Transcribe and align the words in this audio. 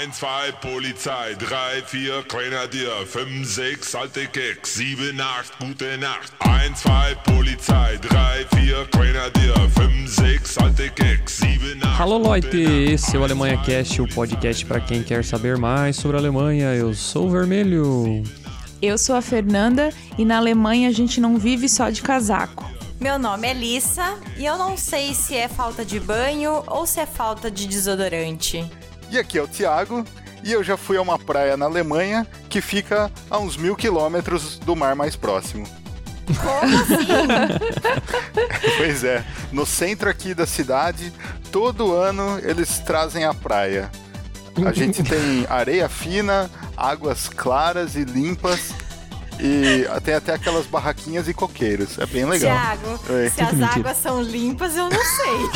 1, 0.00 0.08
2 0.12 0.54
Polizei, 0.62 1.36
3, 1.36 1.84
4 1.84 2.24
Grenadier, 2.26 3.06
5, 3.06 3.44
6 3.44 3.94
alte 3.94 4.26
Keks, 4.28 4.70
7, 4.70 4.96
8 4.96 5.52
gute 5.60 5.96
Nacht. 5.98 6.32
1, 6.40 6.72
2 6.72 7.16
Polizei, 7.22 7.98
3, 7.98 8.46
4 8.48 8.88
Grenadier, 8.98 9.54
5, 9.76 10.08
6 10.08 10.58
alte 10.58 10.90
Keks, 10.90 11.32
7, 11.34 11.58
8 11.84 11.86
Alô, 12.00 12.16
Leute! 12.16 12.62
Esse 12.90 13.14
é 13.14 13.18
o 13.18 13.24
Alemanha 13.24 13.58
Cast, 13.58 14.00
o 14.00 14.08
podcast 14.08 14.64
para 14.64 14.80
quem 14.80 15.02
quer 15.02 15.22
saber 15.22 15.58
mais 15.58 15.96
sobre 15.96 16.16
a 16.16 16.20
Alemanha. 16.20 16.74
Eu 16.74 16.94
sou 16.94 17.26
o 17.26 17.30
Vermelho. 17.30 18.22
Eu 18.80 18.96
sou 18.96 19.14
a 19.14 19.20
Fernanda 19.20 19.90
e 20.16 20.24
na 20.24 20.38
Alemanha 20.38 20.88
a 20.88 20.92
gente 20.92 21.20
não 21.20 21.36
vive 21.36 21.68
só 21.68 21.90
de 21.90 22.00
casaco. 22.00 22.64
Meu 22.98 23.18
nome 23.18 23.46
é 23.46 23.52
Lissa 23.52 24.18
e 24.38 24.46
eu 24.46 24.56
não 24.56 24.78
sei 24.78 25.12
se 25.12 25.36
é 25.36 25.46
falta 25.46 25.84
de 25.84 26.00
banho 26.00 26.62
ou 26.66 26.86
se 26.86 27.00
é 27.00 27.06
falta 27.06 27.50
de 27.50 27.66
desodorante. 27.66 28.64
E 29.10 29.18
aqui 29.18 29.38
é 29.38 29.42
o 29.42 29.48
Thiago, 29.48 30.04
e 30.42 30.52
eu 30.52 30.62
já 30.62 30.76
fui 30.76 30.96
a 30.96 31.02
uma 31.02 31.18
praia 31.18 31.56
na 31.56 31.66
Alemanha 31.66 32.26
que 32.48 32.60
fica 32.60 33.10
a 33.28 33.38
uns 33.38 33.56
mil 33.56 33.74
quilômetros 33.74 34.58
do 34.58 34.76
mar 34.76 34.94
mais 34.94 35.16
próximo. 35.16 35.66
Como 36.26 36.76
assim? 36.76 36.96
Pois 38.76 39.04
é, 39.04 39.24
no 39.52 39.66
centro 39.66 40.08
aqui 40.08 40.32
da 40.32 40.46
cidade, 40.46 41.12
todo 41.50 41.92
ano 41.92 42.38
eles 42.42 42.78
trazem 42.78 43.24
a 43.24 43.34
praia. 43.34 43.90
A 44.64 44.72
gente 44.72 45.02
tem 45.02 45.46
areia 45.48 45.88
fina, 45.88 46.50
águas 46.76 47.28
claras 47.28 47.96
e 47.96 48.04
limpas. 48.04 48.72
E 49.42 49.86
tem 50.02 50.14
até 50.14 50.34
aquelas 50.34 50.66
barraquinhas 50.66 51.28
e 51.28 51.34
coqueiros. 51.34 51.98
É 51.98 52.06
bem 52.06 52.24
legal. 52.24 52.52
Tiago, 52.52 53.00
Oi. 53.10 53.30
se 53.30 53.40
as 53.40 53.52
Mentira. 53.52 53.80
águas 53.80 53.96
são 53.96 54.22
limpas, 54.22 54.76
eu 54.76 54.88
não 54.88 55.00
sei. 55.00 55.50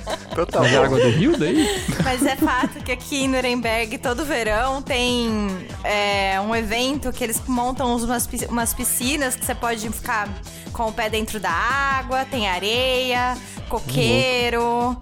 Tá 0.50 0.66
É 0.66 0.76
água 0.76 0.98
do 0.98 1.10
rio 1.10 1.36
daí? 1.36 1.68
Mas 2.02 2.24
é 2.24 2.34
fato 2.34 2.82
que 2.82 2.90
aqui 2.90 3.24
em 3.24 3.28
Nuremberg, 3.28 3.98
todo 3.98 4.24
verão, 4.24 4.80
tem 4.80 5.48
é, 5.84 6.40
um 6.40 6.54
evento 6.56 7.12
que 7.12 7.22
eles 7.22 7.42
montam 7.46 7.94
umas, 7.94 8.26
umas 8.48 8.72
piscinas 8.72 9.36
que 9.36 9.44
você 9.44 9.54
pode 9.54 9.88
ficar 9.90 10.28
com 10.72 10.86
o 10.88 10.92
pé 10.92 11.10
dentro 11.10 11.38
da 11.38 11.50
água, 11.50 12.24
tem 12.24 12.48
areia, 12.48 13.36
coqueiro, 13.68 14.96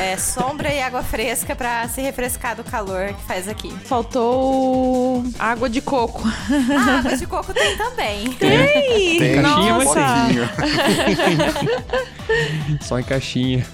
é, 0.00 0.16
sombra 0.16 0.72
e 0.72 0.80
água 0.80 1.02
fresca 1.02 1.54
pra 1.54 1.86
se 1.88 2.00
refrescar 2.00 2.56
do 2.56 2.64
calor 2.64 3.08
que 3.14 3.22
faz 3.22 3.48
aqui. 3.48 3.70
Faltou 3.84 5.24
água 5.38 5.68
de 5.70 5.80
coco. 5.80 6.22
A 6.26 6.98
água 6.98 7.16
de 7.16 7.26
coco 7.26 7.52
tem 7.54 7.76
também. 7.76 8.36
Ei! 8.40 9.18
Tem 9.18 9.42
caixinha, 9.42 9.74
mas- 9.74 9.88
potinho. 9.88 10.48
Só 12.82 12.98
em 12.98 13.02
caixinha. 13.04 13.66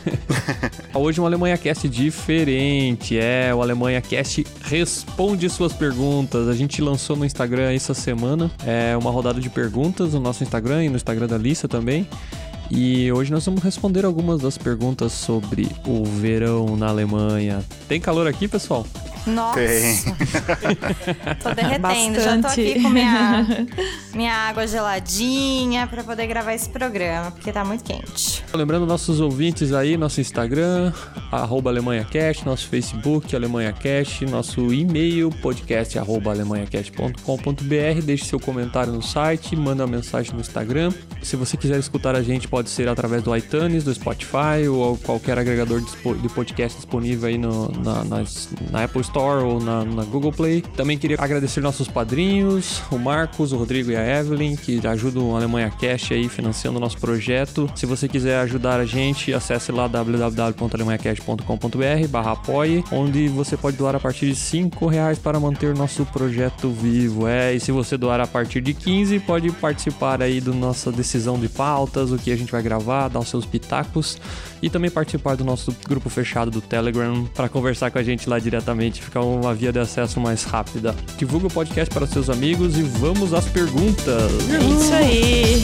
Hoje 0.93 1.21
um 1.21 1.27
Alemanha 1.27 1.57
Cast 1.57 1.89
diferente. 1.89 3.19
É, 3.19 3.55
o 3.55 3.63
Alemanha 3.63 4.01
Cast 4.01 4.47
responde 4.63 5.49
suas 5.49 5.73
perguntas. 5.73 6.49
A 6.49 6.55
gente 6.55 6.83
lançou 6.83 7.17
no 7.17 7.25
Instagram 7.25 7.73
essa 7.73 7.95
semana 7.95 8.51
é 8.67 8.97
uma 8.97 9.11
rodada 9.11 9.41
de 9.41 9.49
perguntas 9.49 10.13
no 10.15 10.21
nosso 10.21 10.43
Instagram 10.43 10.85
e 10.85 10.89
no 10.89 10.97
Instagram 10.97 11.27
da 11.27 11.39
Lissa 11.39 11.67
também. 11.69 12.07
E 12.71 13.11
hoje 13.11 13.33
nós 13.33 13.45
vamos 13.45 13.63
responder 13.63 14.05
algumas 14.05 14.41
das 14.41 14.57
perguntas 14.57 15.13
sobre 15.13 15.69
o 15.85 16.05
verão 16.05 16.77
na 16.77 16.89
Alemanha. 16.89 17.65
Tem 17.89 18.01
calor 18.01 18.29
aqui, 18.29 18.47
pessoal? 18.47 18.87
Nossa. 19.27 19.55
Tem. 19.61 19.97
Tô 21.43 21.55
derretendo. 21.55 22.21
Já 22.21 22.37
tô 22.37 22.43
Bastante. 22.43 22.71
aqui 22.71 22.83
com 22.83 22.89
minha, 22.89 23.47
minha 24.15 24.35
água 24.35 24.67
geladinha 24.67 25.87
pra 25.87 26.03
poder 26.03 26.27
gravar 26.27 26.55
esse 26.55 26.69
programa, 26.69 27.31
porque 27.31 27.53
tá 27.53 27.65
muito 27.65 27.85
quente. 27.85 28.43
Lembrando 28.53 28.87
nossos 28.87 29.21
ouvintes 29.21 29.73
aí, 29.73 29.97
nosso 29.97 30.21
Instagram, 30.21 30.93
arroba 31.31 31.71
AlemanhaCast, 31.71 32.45
nosso 32.45 32.67
Facebook, 32.69 33.35
AlemanhaCast, 33.35 34.25
nosso 34.27 34.73
e-mail, 34.73 35.31
podcast 35.43 35.99
arroba 35.99 36.31
alemanhacast.com.br. 36.33 38.03
Deixe 38.05 38.25
seu 38.25 38.41
comentário 38.41 38.93
no 38.93 39.03
site, 39.03 39.55
manda 39.57 39.85
uma 39.85 39.97
mensagem 39.97 40.33
no 40.35 40.41
Instagram. 40.41 40.93
Se 41.23 41.37
você 41.37 41.57
quiser 41.57 41.79
escutar 41.79 42.15
a 42.17 42.23
gente, 42.23 42.49
pode 42.49 42.71
ser 42.71 42.89
através 42.89 43.23
do 43.23 43.35
iTunes, 43.37 43.85
do 43.85 43.95
Spotify 43.95 44.67
ou 44.69 44.97
qualquer 44.99 45.39
agregador 45.39 45.81
de 45.81 46.29
podcast 46.31 46.77
disponível 46.77 47.29
aí 47.29 47.39
no- 47.39 47.71
na, 47.85 48.05
nas- 48.05 48.49
na 48.71 48.85
Apple 48.85 49.01
Store 49.11 49.45
ou 49.45 49.61
na, 49.61 49.85
na 49.85 50.05
Google 50.05 50.33
Play. 50.33 50.63
Também 50.63 50.97
queria 50.97 51.17
agradecer 51.19 51.61
nossos 51.61 51.89
padrinhos, 51.89 52.81
o 52.91 52.99
Marcos, 52.99 53.53
o 53.53 53.57
Rodrigo 53.57 53.91
e 53.91 53.97
a 53.97 54.21
Evelyn, 54.21 54.57
que 54.57 54.81
ajudam 54.87 55.31
o 55.31 55.37
Alemanha 55.37 55.71
Cash 55.71 56.13
aí 56.13 56.29
financiando 56.29 56.79
o 56.79 56.81
nosso 56.81 56.97
projeto. 56.99 57.69
Se 57.75 57.85
você 57.87 58.07
quiser 58.09 58.39
ajudar 58.41 58.79
a 58.81 58.87
gente, 58.87 59.35
acesse 59.35 59.73
lá 59.73 59.89
www.alemanhacast.com.br 59.89 62.09
barra 62.09 62.33
apoie, 62.33 62.85
onde 62.93 63.29
você 63.29 63.57
pode 63.57 63.77
doar 63.77 63.97
a 63.97 64.01
partir 64.01 64.27
de 64.27 64.37
5 64.37 64.87
reais 64.87 65.19
para 65.19 65.41
manter 65.41 65.75
nosso 65.75 66.07
projeto 66.07 66.71
vivo. 66.71 67.27
É, 67.27 67.53
e 67.55 67.61
se 67.61 67.73
você 67.73 67.97
doar 67.97 68.21
a 68.21 68.27
partir 68.27 68.61
de 68.61 68.73
15, 68.73 69.19
pode 69.21 69.51
participar 69.51 70.23
aí 70.23 70.41
da 70.41 70.53
nossa 70.53 70.93
decisão 70.93 71.39
de 71.39 71.49
pautas, 71.49 72.13
o 72.13 72.19
que 72.19 72.31
a 72.31 72.37
gente 72.37 72.53
vai 72.53 72.63
gravar, 72.63 73.09
dar 73.09 73.19
os 73.19 73.29
seus 73.29 73.45
pitacos 73.45 74.21
e 74.63 74.69
também 74.71 74.91
participar 74.91 75.37
do 75.37 75.45
nosso 75.45 75.75
grupo 75.89 76.09
fechado 76.11 76.51
do 76.51 76.61
Telegram 76.61 77.25
para 77.35 77.49
conversar 77.49 77.91
com 77.91 77.99
a 77.99 78.03
gente 78.03 78.29
lá 78.29 78.39
diretamente, 78.39 79.03
ficar 79.03 79.21
uma 79.23 79.55
via 79.55 79.73
de 79.73 79.79
acesso 79.79 80.21
mais 80.21 80.45
rápida. 80.45 80.95
Divulga 81.17 81.47
o 81.47 81.51
podcast 81.51 81.93
para 81.93 82.07
seus 82.07 82.29
amigos 82.31 82.77
e 82.79 82.83
vamos 82.83 83.33
às 83.33 83.47
perguntas. 83.47 84.31
Isso 84.81 84.95
aí. 84.95 85.63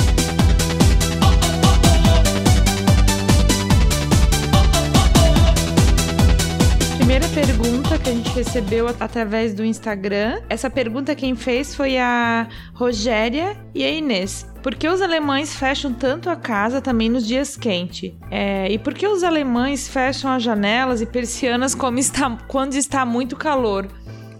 Primeira 6.96 7.26
pergunta 7.28 7.98
que 7.98 8.10
a 8.10 8.12
gente 8.12 8.30
recebeu 8.30 8.86
at- 8.86 9.00
através 9.00 9.54
do 9.54 9.64
Instagram. 9.64 10.40
Essa 10.48 10.70
pergunta 10.70 11.14
quem 11.14 11.34
fez 11.34 11.74
foi 11.74 11.98
a 11.98 12.46
Rogéria 12.74 13.56
e 13.74 13.84
a 13.84 13.90
Inês. 13.90 14.46
Por 14.62 14.74
que 14.74 14.86
os 14.88 15.00
alemães 15.00 15.54
fecham 15.54 15.92
tanto 15.92 16.28
a 16.28 16.36
casa 16.36 16.80
também 16.80 17.08
nos 17.08 17.26
dias 17.26 17.56
quentes? 17.56 18.12
É, 18.30 18.70
e 18.70 18.78
por 18.78 18.92
que 18.94 19.06
os 19.06 19.22
alemães 19.24 19.88
fecham 19.88 20.30
as 20.30 20.42
janelas 20.42 21.00
e 21.00 21.06
persianas 21.06 21.74
como 21.74 21.98
está- 21.98 22.36
quando 22.46 22.74
está 22.74 23.04
muito 23.06 23.36
calor? 23.36 23.88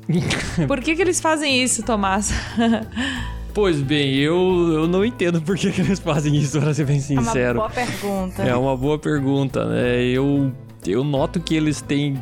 Por 0.67 0.81
que, 0.81 0.97
que 0.97 1.03
eles 1.03 1.21
fazem 1.21 1.63
isso, 1.63 1.83
Tomás? 1.85 2.33
Pois 3.53 3.81
bem, 3.81 4.15
eu, 4.15 4.35
eu 4.73 4.87
não 4.87 5.05
entendo 5.05 5.43
por 5.43 5.57
que, 5.57 5.73
que 5.73 5.81
eles 5.81 5.99
fazem 5.99 6.37
isso, 6.37 6.61
para 6.61 6.73
ser 6.73 6.85
bem 6.87 6.97
É 7.11 7.13
uma 7.15 7.23
sincero. 7.25 7.59
boa 7.59 7.69
pergunta. 7.71 8.43
É 8.45 8.55
uma 8.55 8.77
boa 8.77 8.97
pergunta, 8.97 9.65
né? 9.67 10.03
Eu, 10.05 10.53
eu 10.87 11.03
noto 11.03 11.41
que 11.41 11.57
eles 11.57 11.81
têm 11.81 12.15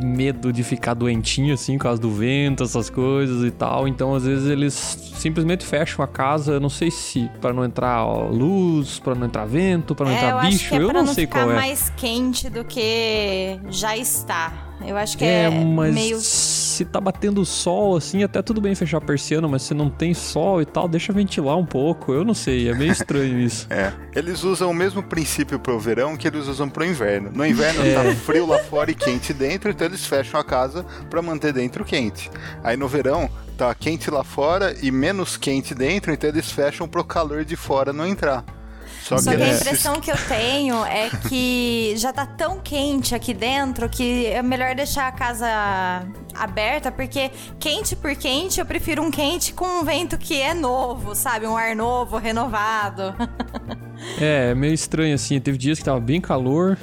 medo 0.00 0.52
de 0.52 0.62
ficar 0.62 0.94
doentinho, 0.94 1.54
assim, 1.54 1.76
por 1.76 1.84
causa 1.84 2.00
do 2.00 2.10
vento, 2.10 2.62
essas 2.62 2.88
coisas 2.88 3.44
e 3.44 3.50
tal. 3.50 3.86
Então, 3.88 4.14
às 4.14 4.24
vezes, 4.24 4.48
eles 4.48 4.72
simplesmente 5.16 5.64
fecham 5.64 6.04
a 6.04 6.08
casa. 6.08 6.52
Eu 6.52 6.60
não 6.60 6.68
sei 6.70 6.90
se 6.90 7.30
para 7.40 7.52
não 7.52 7.64
entrar 7.64 8.04
ó, 8.04 8.28
luz, 8.28 8.98
para 8.98 9.14
não 9.14 9.26
entrar 9.26 9.44
vento, 9.46 9.94
para 9.94 10.06
não 10.06 10.12
É, 10.12 10.14
eu 10.14 10.18
entrar 10.26 10.36
acho 10.38 10.50
bicho. 10.50 10.74
é 10.74 10.78
eu 10.78 10.92
não 10.92 11.04
não 11.04 11.06
sei 11.14 11.26
qual 11.26 11.50
é. 11.50 11.54
mais 11.54 11.90
quente 11.96 12.48
do 12.48 12.64
que 12.64 13.58
já 13.70 13.96
está. 13.96 14.71
Eu 14.86 14.96
acho 14.96 15.16
que 15.16 15.24
é, 15.24 15.44
É, 15.44 15.50
mas 15.50 15.94
meio 15.94 16.18
se 16.20 16.84
tá 16.84 17.00
batendo 17.00 17.44
sol, 17.44 17.96
assim, 17.96 18.22
até 18.22 18.40
tudo 18.42 18.60
bem 18.60 18.74
fechar 18.74 18.98
a 18.98 19.00
persiana, 19.00 19.46
mas 19.46 19.62
se 19.62 19.74
não 19.74 19.90
tem 19.90 20.14
sol 20.14 20.60
e 20.62 20.64
tal, 20.64 20.88
deixa 20.88 21.12
ventilar 21.12 21.56
um 21.56 21.66
pouco. 21.66 22.12
Eu 22.12 22.24
não 22.24 22.34
sei, 22.34 22.68
é 22.68 22.74
meio 22.74 22.90
estranho 22.92 23.38
isso. 23.40 23.66
É, 23.70 23.92
eles 24.14 24.42
usam 24.42 24.70
o 24.70 24.74
mesmo 24.74 25.02
princípio 25.02 25.58
pro 25.58 25.78
verão 25.78 26.16
que 26.16 26.26
eles 26.26 26.46
usam 26.46 26.68
pro 26.68 26.84
inverno. 26.84 27.30
No 27.34 27.46
inverno 27.46 27.82
É. 27.84 27.94
tá 27.94 28.14
frio 28.16 28.46
lá 28.46 28.58
fora 28.64 28.90
e 28.90 28.94
quente 28.94 29.32
dentro, 29.32 29.70
então 29.70 29.86
eles 29.86 30.06
fecham 30.06 30.40
a 30.40 30.44
casa 30.44 30.84
pra 31.10 31.20
manter 31.22 31.52
dentro 31.52 31.84
quente. 31.84 32.30
Aí 32.64 32.76
no 32.76 32.88
verão 32.88 33.28
tá 33.56 33.74
quente 33.74 34.10
lá 34.10 34.24
fora 34.24 34.74
e 34.82 34.90
menos 34.90 35.36
quente 35.36 35.74
dentro, 35.74 36.12
então 36.12 36.28
eles 36.30 36.50
fecham 36.50 36.88
pro 36.88 37.04
calor 37.04 37.44
de 37.44 37.54
fora 37.56 37.92
não 37.92 38.06
entrar. 38.06 38.44
Só, 39.18 39.30
Só 39.30 39.36
que 39.36 39.42
a 39.42 39.46
eles- 39.46 39.60
impressão 39.60 40.00
que 40.00 40.10
eu 40.10 40.16
tenho 40.28 40.84
é 40.84 41.10
que 41.28 41.94
já 41.96 42.12
tá 42.12 42.24
tão 42.26 42.58
quente 42.60 43.14
aqui 43.14 43.32
dentro 43.34 43.88
que 43.88 44.26
é 44.26 44.42
melhor 44.42 44.74
deixar 44.74 45.08
a 45.08 45.12
casa 45.12 45.46
aberta, 46.34 46.90
porque 46.90 47.30
quente 47.58 47.94
por 47.94 48.14
quente, 48.14 48.58
eu 48.60 48.66
prefiro 48.66 49.02
um 49.02 49.10
quente 49.10 49.52
com 49.52 49.64
um 49.80 49.84
vento 49.84 50.16
que 50.18 50.40
é 50.40 50.54
novo, 50.54 51.14
sabe? 51.14 51.46
Um 51.46 51.56
ar 51.56 51.74
novo, 51.76 52.16
renovado. 52.18 53.14
É, 54.20 54.50
é 54.50 54.54
meio 54.54 54.74
estranho 54.74 55.14
assim. 55.14 55.38
Teve 55.38 55.56
dias 55.56 55.78
que 55.78 55.84
tava 55.84 56.00
bem 56.00 56.20
calor 56.20 56.76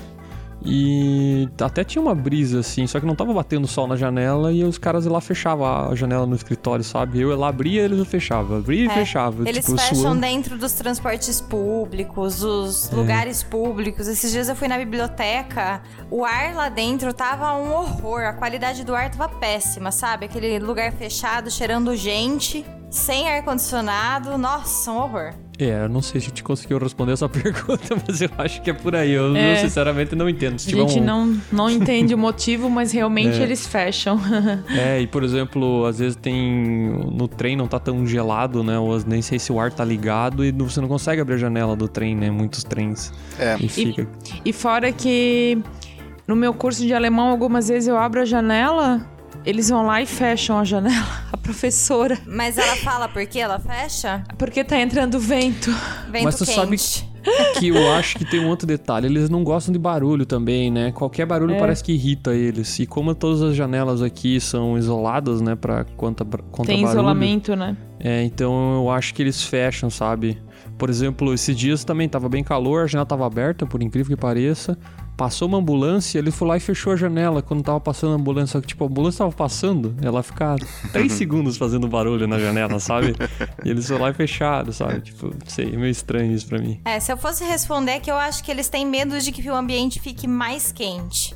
e 0.63 1.47
até 1.61 1.83
tinha 1.83 2.01
uma 2.01 2.13
brisa 2.13 2.59
assim, 2.59 2.85
só 2.85 2.99
que 2.99 3.05
não 3.05 3.15
tava 3.15 3.33
batendo 3.33 3.65
sol 3.67 3.87
na 3.87 3.95
janela 3.95 4.51
e 4.51 4.63
os 4.63 4.77
caras 4.77 5.05
lá 5.05 5.21
fechavam 5.21 5.65
a 5.89 5.95
janela 5.95 6.25
no 6.25 6.35
escritório, 6.35 6.83
sabe? 6.83 7.21
Eu 7.21 7.37
lá 7.37 7.47
abria, 7.49 7.83
eles 7.83 8.05
fechavam, 8.07 8.57
abria 8.57 8.83
e 8.83 8.87
É, 8.87 8.89
fechava. 8.89 9.47
Eles 9.47 9.65
tipo, 9.65 9.77
fecham 9.77 9.95
suando. 9.95 10.21
dentro 10.21 10.57
dos 10.57 10.73
transportes 10.73 11.39
públicos, 11.41 12.39
dos 12.39 12.91
É. 12.91 12.95
lugares 12.95 13.41
públicos. 13.43 14.07
Esses 14.07 14.31
dias 14.31 14.49
eu 14.49 14.55
fui 14.55 14.67
na 14.67 14.77
biblioteca, 14.77 15.81
o 16.11 16.25
ar 16.25 16.53
lá 16.53 16.69
dentro 16.69 17.13
tava 17.13 17.53
um 17.55 17.71
horror, 17.73 18.21
a 18.21 18.33
qualidade 18.33 18.83
do 18.83 18.93
ar 18.93 19.09
tava 19.09 19.29
péssima, 19.37 19.91
sabe? 19.91 20.25
Aquele 20.25 20.59
lugar 20.59 20.91
fechado, 20.91 21.49
cheirando 21.49 21.95
gente. 21.95 22.65
Sem 22.89 23.29
ar-condicionado, 23.29 24.37
nossa, 24.37 24.91
um 24.91 24.97
horror. 24.97 25.33
É, 25.59 25.83
eu 25.83 25.89
não 25.89 26.01
sei 26.01 26.21
se 26.21 26.27
a 26.27 26.29
gente 26.29 26.41
conseguiu 26.41 26.77
responder 26.77 27.11
essa 27.11 27.27
pergunta, 27.29 27.95
mas 28.07 28.21
eu 28.21 28.29
acho 28.37 28.61
que 28.61 28.69
é 28.69 28.73
por 28.73 28.95
aí. 28.95 29.11
Eu, 29.11 29.35
é. 29.35 29.53
eu 29.53 29.57
sinceramente 29.57 30.15
não 30.15 30.29
entendo. 30.29 30.57
Se 30.57 30.73
a 30.73 30.77
gente 30.77 30.99
um... 30.99 31.03
não, 31.03 31.41
não 31.51 31.69
entende 31.71 32.13
o 32.15 32.17
motivo, 32.17 32.69
mas 32.69 32.93
realmente 32.93 33.37
é. 33.39 33.43
eles 33.43 33.67
fecham. 33.67 34.19
é, 34.71 35.01
e 35.01 35.07
por 35.07 35.21
exemplo, 35.23 35.85
às 35.85 35.99
vezes 35.99 36.15
tem. 36.15 36.89
No 37.11 37.27
trem 37.27 37.57
não 37.57 37.67
tá 37.67 37.77
tão 37.77 38.07
gelado, 38.07 38.63
né? 38.63 38.79
Ou 38.79 38.97
nem 39.05 39.21
sei 39.21 39.37
se 39.37 39.51
o 39.51 39.59
ar 39.59 39.71
tá 39.71 39.83
ligado 39.83 40.45
e 40.45 40.51
você 40.51 40.79
não 40.79 40.87
consegue 40.87 41.21
abrir 41.21 41.35
a 41.35 41.37
janela 41.37 41.75
do 41.75 41.89
trem, 41.89 42.15
né? 42.15 42.31
Muitos 42.31 42.63
trens. 42.63 43.11
É. 43.37 43.57
E, 43.59 43.67
fica... 43.67 44.07
e, 44.45 44.49
e 44.49 44.53
fora 44.53 44.93
que 44.93 45.61
no 46.25 46.37
meu 46.37 46.53
curso 46.53 46.85
de 46.85 46.93
alemão, 46.93 47.27
algumas 47.27 47.67
vezes 47.67 47.89
eu 47.89 47.97
abro 47.97 48.21
a 48.21 48.25
janela 48.25 49.05
eles 49.45 49.69
vão 49.69 49.85
lá 49.85 50.01
e 50.01 50.05
fecham 50.05 50.57
a 50.57 50.63
janela, 50.63 51.07
a 51.31 51.37
professora. 51.37 52.17
Mas 52.25 52.57
ela 52.57 52.75
fala 52.77 53.07
por 53.07 53.25
que 53.25 53.39
ela 53.39 53.59
fecha? 53.59 54.23
Porque 54.37 54.63
tá 54.63 54.79
entrando 54.79 55.19
vento. 55.19 55.71
Vento 56.09 56.23
Mas 56.23 56.35
tu 56.35 56.45
quente. 56.45 56.55
sabe 56.55 57.09
que 57.59 57.67
eu 57.69 57.91
acho 57.93 58.17
que 58.17 58.25
tem 58.25 58.39
um 58.39 58.47
outro 58.47 58.67
detalhe. 58.67 59.07
Eles 59.07 59.29
não 59.29 59.43
gostam 59.43 59.71
de 59.71 59.79
barulho 59.79 60.25
também, 60.25 60.71
né? 60.71 60.91
Qualquer 60.91 61.25
barulho 61.25 61.53
é. 61.53 61.59
parece 61.59 61.83
que 61.83 61.91
irrita 61.93 62.33
eles. 62.33 62.79
E 62.79 62.85
como 62.85 63.13
todas 63.13 63.41
as 63.41 63.55
janelas 63.55 64.01
aqui 64.01 64.39
são 64.39 64.77
isoladas, 64.77 65.41
né? 65.41 65.55
Pra 65.55 65.83
contra, 65.83 66.25
contra 66.25 66.73
tem 66.73 66.83
barulho. 66.83 66.99
isolamento, 66.99 67.55
né? 67.55 67.75
É, 67.99 68.23
então 68.23 68.75
eu 68.75 68.89
acho 68.89 69.13
que 69.13 69.21
eles 69.21 69.43
fecham, 69.43 69.89
sabe? 69.89 70.41
Por 70.77 70.89
exemplo, 70.89 71.33
esses 71.33 71.55
dias 71.55 71.83
também 71.83 72.07
tava 72.07 72.29
bem 72.29 72.43
calor, 72.43 72.83
a 72.83 72.87
janela 72.87 73.05
tava 73.05 73.25
aberta, 73.25 73.65
por 73.65 73.83
incrível 73.83 74.15
que 74.15 74.21
pareça. 74.21 74.77
Passou 75.19 75.49
uma 75.49 75.57
ambulância, 75.57 76.17
ele 76.17 76.31
foi 76.31 76.47
lá 76.47 76.55
e 76.55 76.61
fechou 76.61 76.93
a 76.93 76.95
janela 76.95 77.41
quando 77.41 77.61
tava 77.61 77.77
passando 77.81 78.13
a 78.13 78.15
ambulância. 78.15 78.53
Só 78.53 78.61
que, 78.61 78.67
tipo, 78.67 78.85
a 78.85 78.87
ambulância 78.87 79.17
tava 79.17 79.33
passando, 79.33 79.93
ela 80.01 80.23
ficava 80.23 80.55
3 80.93 81.11
segundos 81.11 81.57
fazendo 81.57 81.89
barulho 81.89 82.25
na 82.25 82.39
janela, 82.39 82.79
sabe? 82.79 83.13
E 83.65 83.69
eles 83.69 83.85
foram 83.85 84.03
lá 84.03 84.11
e 84.11 84.13
fecharam, 84.13 84.71
sabe? 84.71 85.01
Tipo, 85.01 85.35
sei, 85.45 85.73
é 85.73 85.75
meio 85.75 85.91
estranho 85.91 86.31
isso 86.31 86.47
pra 86.47 86.57
mim. 86.57 86.79
É, 86.85 87.01
se 87.01 87.11
eu 87.11 87.17
fosse 87.17 87.43
responder, 87.43 87.91
é 87.91 87.99
que 87.99 88.09
eu 88.09 88.15
acho 88.15 88.41
que 88.41 88.49
eles 88.49 88.69
têm 88.69 88.85
medo 88.85 89.19
de 89.19 89.33
que 89.33 89.49
o 89.49 89.53
ambiente 89.53 89.99
fique 89.99 90.25
mais 90.25 90.71
quente. 90.71 91.35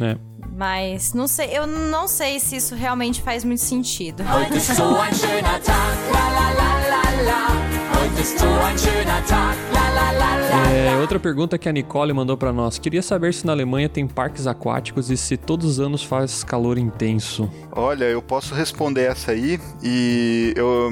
É. 0.00 0.16
Mas 0.56 1.14
não 1.14 1.26
sei, 1.26 1.56
eu 1.56 1.66
não 1.66 2.06
sei 2.06 2.38
se 2.38 2.56
isso 2.56 2.74
realmente 2.74 3.22
faz 3.22 3.44
muito 3.44 3.62
sentido. 3.62 4.22
É, 10.72 10.96
outra 11.00 11.18
pergunta 11.18 11.56
que 11.56 11.68
a 11.68 11.72
Nicole 11.72 12.12
mandou 12.12 12.36
para 12.36 12.52
nós. 12.52 12.78
Queria 12.78 13.02
saber 13.02 13.32
se 13.32 13.46
na 13.46 13.52
Alemanha 13.52 13.88
tem 13.88 14.06
parques 14.06 14.46
aquáticos 14.46 15.10
e 15.10 15.16
se 15.16 15.36
todos 15.36 15.66
os 15.66 15.80
anos 15.80 16.04
faz 16.04 16.44
calor 16.44 16.76
intenso. 16.76 17.50
Olha, 17.72 18.04
eu 18.04 18.20
posso 18.20 18.54
responder 18.54 19.04
essa 19.04 19.32
aí 19.32 19.58
e 19.82 20.52
eu, 20.56 20.90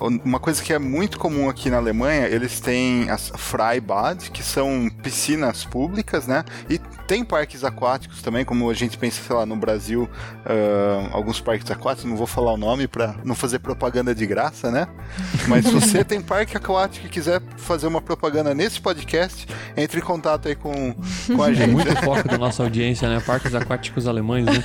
uma 0.00 0.38
coisa 0.38 0.62
que 0.62 0.72
é 0.72 0.78
muito 0.78 1.18
comum 1.18 1.48
aqui 1.48 1.70
na 1.70 1.78
Alemanha, 1.78 2.26
eles 2.26 2.60
têm 2.60 3.08
as 3.10 3.32
Freibad, 3.34 4.30
que 4.30 4.42
são 4.42 4.90
piscinas 5.02 5.64
públicas, 5.64 6.26
né? 6.26 6.44
E 6.68 6.78
tem 7.06 7.24
parques 7.24 7.64
aquáticos 7.64 8.20
também, 8.20 8.44
como 8.44 8.68
a 8.68 8.74
gente 8.74 8.98
pensa, 8.98 9.22
sei 9.22 9.34
lá, 9.34 9.46
no 9.46 9.56
Brasil, 9.56 10.08
uh, 10.44 11.08
alguns 11.12 11.40
parques 11.40 11.70
aquáticos, 11.70 12.10
não 12.10 12.16
vou 12.16 12.26
falar 12.26 12.52
o 12.52 12.56
nome 12.56 12.86
para 12.86 13.14
não 13.24 13.34
fazer 13.34 13.60
propaganda 13.60 14.14
de 14.14 14.26
graça, 14.26 14.70
né? 14.70 14.86
Mas 15.48 15.64
se 15.64 15.72
você 15.72 16.04
tem 16.04 16.20
parque 16.20 16.56
aquático 16.56 17.06
e 17.06 17.08
quiser 17.08 17.40
fazer 17.56 17.86
uma 17.86 18.02
propaganda 18.02 18.54
nesse 18.54 18.80
podcast, 18.80 19.46
entre 19.76 20.00
em 20.00 20.02
contato 20.02 20.48
aí 20.48 20.54
com, 20.54 20.94
com 21.34 21.42
a 21.42 21.50
é 21.50 21.54
gente. 21.54 21.70
É 21.70 21.72
muito 21.72 21.96
foco 22.02 22.28
da 22.28 22.38
nossa 22.38 22.62
audiência, 22.62 23.08
né? 23.08 23.22
Parques 23.24 23.54
aquáticos 23.54 24.06
alemães, 24.06 24.44
né? 24.44 24.62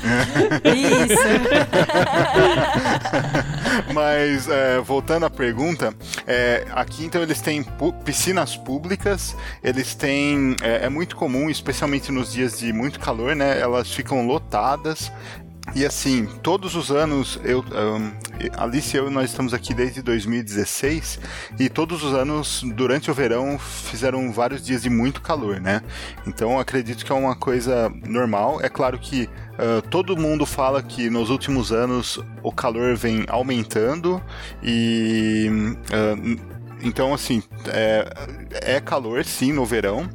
Isso! 0.66 1.22
Mas, 3.94 4.48
é, 4.48 4.80
voltando 4.80 5.21
à 5.26 5.30
pergunta, 5.30 5.94
é, 6.28 6.66
aqui 6.72 7.06
então 7.06 7.22
eles 7.22 7.42
têm 7.42 7.66
piscinas 8.04 8.56
públicas, 8.58 9.36
eles 9.64 9.96
têm. 9.96 10.56
É, 10.62 10.86
é 10.86 10.90
muito 10.90 11.16
comum, 11.16 11.50
especialmente 11.50 12.12
nos 12.12 12.34
dias 12.34 12.60
de 12.60 12.72
muito 12.74 13.00
calor, 13.00 13.36
né? 13.36 13.60
Elas 13.60 13.92
ficam 13.92 14.26
lotadas. 14.26 15.12
E 15.74 15.86
assim, 15.86 16.26
todos 16.44 16.76
os 16.76 16.92
anos, 16.92 17.40
eu, 17.46 17.60
um, 17.62 18.12
Alice 18.58 18.96
e 18.96 19.00
eu, 19.00 19.10
nós 19.10 19.30
estamos 19.30 19.54
aqui 19.54 19.74
desde 19.74 20.02
2016 20.02 21.20
e 21.58 21.70
todos 21.70 22.04
os 22.04 22.14
anos, 22.14 22.62
durante 22.76 23.10
o 23.10 23.14
verão, 23.14 23.58
fizeram 23.58 24.34
vários 24.34 24.62
dias 24.62 24.82
de 24.82 24.90
muito 24.90 25.22
calor, 25.22 25.62
né? 25.62 25.82
Então 26.28 26.60
acredito 26.60 27.06
que 27.06 27.12
é 27.12 27.16
uma 27.16 27.36
coisa 27.36 27.90
normal. 28.06 28.60
É 28.62 28.68
claro 28.68 29.00
que 29.00 29.30
uh, 29.54 29.82
todo 29.90 30.18
mundo 30.18 30.46
fala 30.46 30.84
que 30.84 31.10
nos 31.10 31.30
últimos 31.30 31.72
anos 31.72 32.20
o 32.44 32.52
calor 32.52 32.96
vem 32.96 33.26
aumentando 33.30 34.22
e. 34.62 35.50
Uh, 35.90 36.62
então, 36.84 37.14
assim, 37.14 37.44
é, 37.68 38.76
é 38.76 38.80
calor 38.80 39.24
sim 39.24 39.54
no 39.54 39.64
verão, 39.64 40.10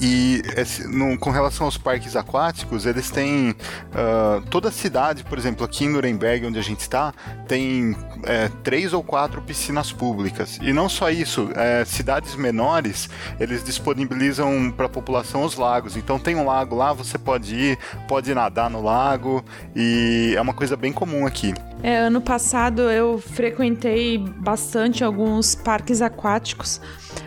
e 0.00 0.42
esse, 0.56 0.86
no, 0.86 1.18
com 1.18 1.30
relação 1.30 1.66
aos 1.66 1.76
parques 1.76 2.16
aquáticos, 2.16 2.86
eles 2.86 3.10
têm. 3.10 3.50
Uh, 3.50 4.40
toda 4.50 4.68
a 4.68 4.72
cidade, 4.72 5.24
por 5.24 5.38
exemplo, 5.38 5.64
aqui 5.64 5.84
em 5.84 5.88
Nuremberg, 5.88 6.46
onde 6.46 6.58
a 6.58 6.62
gente 6.62 6.80
está, 6.80 7.12
tem 7.46 7.96
é, 8.24 8.48
três 8.62 8.92
ou 8.92 9.02
quatro 9.02 9.40
piscinas 9.42 9.92
públicas. 9.92 10.58
E 10.62 10.72
não 10.72 10.88
só 10.88 11.10
isso, 11.10 11.50
é, 11.54 11.84
cidades 11.84 12.34
menores, 12.34 13.08
eles 13.38 13.62
disponibilizam 13.64 14.70
para 14.70 14.86
a 14.86 14.88
população 14.88 15.44
os 15.44 15.56
lagos. 15.56 15.96
Então 15.96 16.18
tem 16.18 16.34
um 16.34 16.44
lago 16.44 16.76
lá, 16.76 16.92
você 16.92 17.18
pode 17.18 17.54
ir, 17.54 17.78
pode 18.08 18.32
nadar 18.34 18.70
no 18.70 18.82
lago, 18.82 19.44
e 19.74 20.34
é 20.36 20.40
uma 20.40 20.54
coisa 20.54 20.76
bem 20.76 20.92
comum 20.92 21.26
aqui. 21.26 21.54
É, 21.82 21.96
ano 21.96 22.20
passado 22.20 22.82
eu 22.90 23.18
frequentei 23.18 24.18
bastante 24.18 25.02
alguns 25.02 25.54
parques 25.54 26.02
aquáticos 26.02 26.80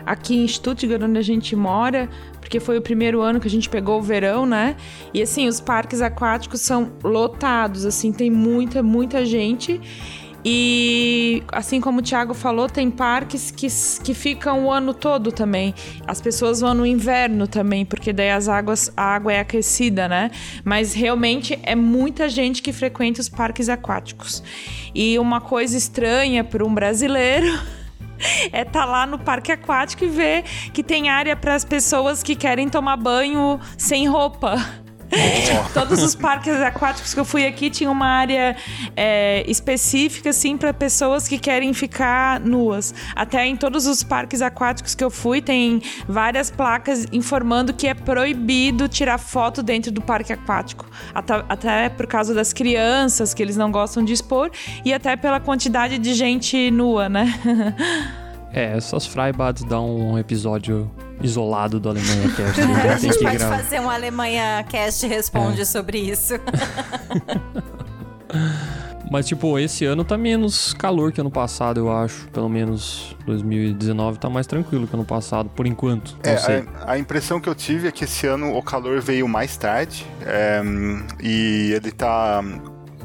aqui 0.06 0.36
em 0.36 0.46
Stuttgart, 0.46 1.02
onde 1.02 1.18
a 1.18 1.22
gente 1.22 1.56
mora, 1.56 2.08
porque 2.44 2.60
foi 2.60 2.76
o 2.76 2.82
primeiro 2.82 3.22
ano 3.22 3.40
que 3.40 3.48
a 3.48 3.50
gente 3.50 3.70
pegou 3.70 3.98
o 3.98 4.02
verão, 4.02 4.44
né? 4.44 4.76
E 5.14 5.22
assim, 5.22 5.48
os 5.48 5.60
parques 5.60 6.02
aquáticos 6.02 6.60
são 6.60 6.92
lotados, 7.02 7.86
assim, 7.86 8.12
tem 8.12 8.30
muita, 8.30 8.82
muita 8.82 9.24
gente. 9.24 9.80
E 10.44 11.42
assim 11.50 11.80
como 11.80 12.00
o 12.00 12.02
Thiago 12.02 12.34
falou, 12.34 12.68
tem 12.68 12.90
parques 12.90 13.50
que, 13.50 13.66
que 14.02 14.12
ficam 14.12 14.66
o 14.66 14.70
ano 14.70 14.92
todo 14.92 15.32
também. 15.32 15.74
As 16.06 16.20
pessoas 16.20 16.60
vão 16.60 16.74
no 16.74 16.84
inverno 16.84 17.48
também, 17.48 17.82
porque 17.82 18.12
daí 18.12 18.30
as 18.30 18.46
águas, 18.46 18.92
a 18.94 19.02
água 19.02 19.32
é 19.32 19.40
aquecida, 19.40 20.06
né? 20.06 20.30
Mas 20.62 20.92
realmente 20.92 21.58
é 21.62 21.74
muita 21.74 22.28
gente 22.28 22.60
que 22.60 22.74
frequenta 22.74 23.22
os 23.22 23.28
parques 23.30 23.70
aquáticos. 23.70 24.42
E 24.94 25.18
uma 25.18 25.40
coisa 25.40 25.78
estranha 25.78 26.44
para 26.44 26.62
um 26.62 26.74
brasileiro 26.74 27.46
é 28.52 28.62
estar 28.62 28.80
tá 28.80 28.84
lá 28.84 29.06
no 29.06 29.18
parque 29.18 29.52
aquático 29.52 30.04
e 30.04 30.08
ver 30.08 30.42
que 30.72 30.82
tem 30.82 31.08
área 31.08 31.36
para 31.36 31.54
as 31.54 31.64
pessoas 31.64 32.22
que 32.22 32.34
querem 32.34 32.68
tomar 32.68 32.96
banho 32.96 33.60
sem 33.76 34.06
roupa. 34.08 34.83
Todos 35.72 36.02
os 36.02 36.14
parques 36.14 36.54
aquáticos 36.54 37.14
que 37.14 37.20
eu 37.20 37.24
fui 37.24 37.46
aqui 37.46 37.70
tinha 37.70 37.90
uma 37.90 38.06
área 38.06 38.56
é, 38.96 39.44
específica, 39.48 40.30
assim, 40.30 40.56
para 40.56 40.72
pessoas 40.72 41.28
que 41.28 41.38
querem 41.38 41.72
ficar 41.72 42.40
nuas. 42.40 42.94
Até 43.14 43.46
em 43.46 43.56
todos 43.56 43.86
os 43.86 44.02
parques 44.02 44.42
aquáticos 44.42 44.94
que 44.94 45.04
eu 45.04 45.10
fui, 45.10 45.40
tem 45.40 45.82
várias 46.08 46.50
placas 46.50 47.06
informando 47.12 47.72
que 47.72 47.86
é 47.86 47.94
proibido 47.94 48.88
tirar 48.88 49.18
foto 49.18 49.62
dentro 49.62 49.90
do 49.90 50.00
parque 50.00 50.32
aquático. 50.32 50.86
Até, 51.14 51.44
até 51.48 51.88
por 51.88 52.06
causa 52.06 52.34
das 52.34 52.52
crianças, 52.52 53.34
que 53.34 53.42
eles 53.42 53.56
não 53.56 53.70
gostam 53.70 54.04
de 54.04 54.12
expor, 54.12 54.50
e 54.84 54.92
até 54.92 55.16
pela 55.16 55.40
quantidade 55.40 55.98
de 55.98 56.14
gente 56.14 56.70
nua, 56.70 57.08
né? 57.08 57.32
É, 58.56 58.76
essas 58.76 59.04
Freibads 59.04 59.64
dão 59.64 59.96
um 59.96 60.16
episódio 60.16 60.88
isolado 61.22 61.80
do 61.80 61.88
Alemanha 61.88 62.28
Cast. 62.36 62.60
a 62.60 62.98
gente 62.98 63.18
pode 63.18 63.36
gravar. 63.38 63.58
fazer 63.58 63.80
um 63.80 63.90
Alemanha 63.90 64.64
Cast 64.68 65.06
responde 65.06 65.62
é. 65.62 65.64
sobre 65.64 65.98
isso. 65.98 66.34
Mas, 69.10 69.26
tipo, 69.26 69.58
esse 69.58 69.84
ano 69.84 70.02
tá 70.04 70.16
menos 70.16 70.72
calor 70.74 71.12
que 71.12 71.20
ano 71.20 71.30
passado, 71.30 71.78
eu 71.78 71.92
acho. 71.92 72.26
Pelo 72.30 72.48
menos 72.48 73.14
2019 73.26 74.18
tá 74.18 74.28
mais 74.28 74.46
tranquilo 74.46 74.86
que 74.86 74.94
ano 74.94 75.04
passado, 75.04 75.48
por 75.50 75.66
enquanto. 75.66 76.16
É, 76.24 76.34
a, 76.84 76.92
a, 76.92 76.98
impressão 76.98 77.38
que 77.40 77.48
eu 77.48 77.54
tive 77.54 77.86
é 77.86 77.92
que 77.92 78.04
esse 78.04 78.26
ano 78.26 78.56
o 78.56 78.62
calor 78.62 79.00
veio 79.00 79.28
mais 79.28 79.56
tarde. 79.56 80.06
É, 80.22 80.60
e 81.22 81.72
ele 81.72 81.92
tá 81.92 82.42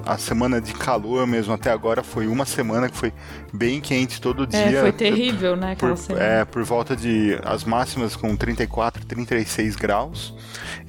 a 0.06 0.18
semana 0.18 0.60
de 0.60 0.74
calor 0.74 1.28
mesmo 1.28 1.54
até 1.54 1.72
agora 1.72 2.04
foi 2.04 2.28
uma 2.28 2.46
semana 2.46 2.90
que 2.90 2.98
foi 2.98 3.14
bem 3.54 3.80
quente 3.80 4.20
todo 4.20 4.44
é, 4.44 4.48
dia. 4.48 4.80
É, 4.80 4.82
foi 4.82 4.92
terrível, 4.92 5.56
né? 5.56 5.76
Por, 5.76 5.96
é, 6.18 6.46
por 6.46 6.64
volta 6.64 6.96
de 6.96 7.40
as 7.44 7.64
máximas 7.64 8.16
com 8.16 8.36
34, 8.36 9.06
36 9.06 9.76
graus. 9.76 10.34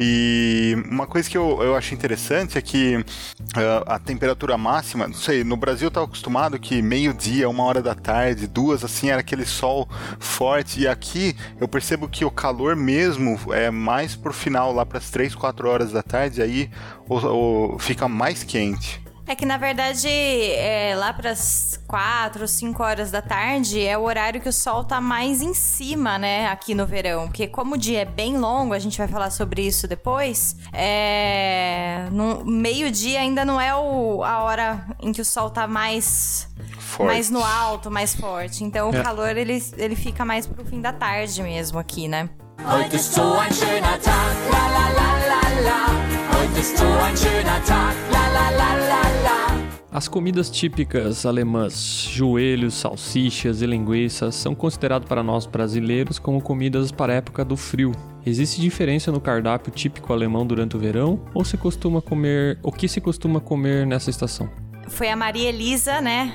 E 0.02 0.82
uma 0.90 1.06
coisa 1.06 1.28
que 1.28 1.36
eu, 1.36 1.62
eu 1.62 1.76
acho 1.76 1.92
interessante 1.92 2.56
é 2.56 2.62
que 2.62 2.96
uh, 2.96 3.84
a 3.84 3.98
temperatura 3.98 4.56
máxima, 4.56 5.06
não 5.06 5.12
sei, 5.12 5.44
no 5.44 5.58
Brasil 5.58 5.90
tava 5.90 6.06
acostumado 6.06 6.58
que 6.58 6.80
meio-dia, 6.80 7.46
uma 7.50 7.64
hora 7.64 7.82
da 7.82 7.94
tarde, 7.94 8.46
duas, 8.46 8.82
assim, 8.82 9.10
era 9.10 9.20
aquele 9.20 9.44
sol 9.44 9.86
forte. 10.18 10.80
E 10.80 10.88
aqui 10.88 11.36
eu 11.60 11.68
percebo 11.68 12.08
que 12.08 12.24
o 12.24 12.30
calor 12.30 12.74
mesmo 12.74 13.38
é 13.52 13.70
mais 13.70 14.16
pro 14.16 14.32
final, 14.32 14.72
lá 14.72 14.86
para 14.86 14.96
as 14.96 15.10
3, 15.10 15.34
4 15.34 15.68
horas 15.68 15.92
da 15.92 16.02
tarde, 16.02 16.40
aí 16.40 16.70
o, 17.06 17.74
o, 17.74 17.78
fica 17.78 18.08
mais 18.08 18.42
quente. 18.42 19.02
É 19.26 19.34
que 19.36 19.46
na 19.46 19.56
verdade, 19.56 20.08
é, 20.08 20.92
lá 20.96 21.12
pras 21.12 21.78
4, 21.86 22.48
5 22.48 22.82
horas 22.82 23.10
da 23.12 23.22
tarde 23.22 23.80
é 23.86 23.96
o 23.96 24.02
horário 24.02 24.40
que 24.40 24.48
o 24.48 24.52
sol 24.52 24.82
tá 24.82 25.00
mais 25.00 25.40
em 25.40 25.54
cima, 25.54 26.18
né, 26.18 26.48
aqui 26.48 26.74
no 26.74 26.84
verão. 26.84 27.26
Porque 27.28 27.46
como 27.46 27.74
o 27.74 27.78
dia 27.78 28.00
é 28.00 28.04
bem 28.04 28.36
longo, 28.38 28.74
a 28.74 28.78
gente 28.80 28.98
vai 28.98 29.06
falar 29.06 29.30
sobre 29.30 29.62
isso 29.64 29.86
depois, 29.86 30.56
é, 30.72 32.08
no 32.10 32.44
meio-dia 32.44 33.20
ainda 33.20 33.44
não 33.44 33.60
é 33.60 33.74
o, 33.74 34.24
a 34.24 34.42
hora 34.42 34.84
em 35.00 35.12
que 35.12 35.20
o 35.20 35.24
sol 35.24 35.48
tá 35.48 35.66
mais 35.68 36.48
Forte. 36.78 37.06
mais 37.06 37.30
no 37.30 37.44
alto, 37.44 37.88
mais 37.88 38.14
forte. 38.16 38.64
Então 38.64 38.90
o 38.90 38.96
É. 38.96 39.00
calor 39.02 39.36
ele, 39.36 39.62
ele 39.76 39.94
fica 39.94 40.24
mais 40.24 40.44
pro 40.46 40.64
fim 40.64 40.80
da 40.80 40.92
tarde 40.92 41.40
mesmo 41.42 41.78
aqui, 41.78 42.08
né? 42.08 42.28
Heute 42.66 42.96
ist 42.96 43.14
so 43.14 43.22
ein 43.38 43.52
schöner 43.54 43.98
Tag, 44.02 44.36
la 44.52 44.68
la 44.68 44.88
la 44.90 45.18
la 45.28 45.60
la. 45.62 46.09
Heute 46.40 46.58
ist 46.60 46.76
so 46.78 46.84
ein 46.84 47.16
schöner 47.16 47.62
Tag, 47.64 47.94
la 48.10 48.28
la 48.28 48.50
la 48.50 48.74
la 48.74 49.02
la. 49.24 49.46
As 49.92 50.08
comidas 50.08 50.50
típicas 50.50 51.26
alemãs, 51.26 51.74
joelhos, 52.10 52.74
salsichas 52.74 53.60
e 53.60 53.66
linguiças, 53.66 54.34
são 54.36 54.54
consideradas 54.54 55.08
para 55.08 55.22
nós 55.22 55.46
brasileiros 55.46 56.18
como 56.18 56.40
comidas 56.40 56.92
para 56.92 57.12
a 57.12 57.16
época 57.16 57.44
do 57.44 57.56
frio. 57.56 57.92
Existe 58.24 58.60
diferença 58.60 59.10
no 59.10 59.20
cardápio 59.20 59.72
típico 59.72 60.12
alemão 60.12 60.46
durante 60.46 60.76
o 60.76 60.78
verão 60.78 61.20
ou 61.34 61.44
se 61.44 61.56
costuma 61.56 62.00
comer, 62.00 62.58
o 62.62 62.70
que 62.72 62.86
se 62.88 63.00
costuma 63.00 63.40
comer 63.40 63.86
nessa 63.86 64.10
estação? 64.10 64.48
Foi 64.88 65.08
a 65.10 65.16
Maria 65.16 65.48
Elisa, 65.48 66.00
né? 66.00 66.32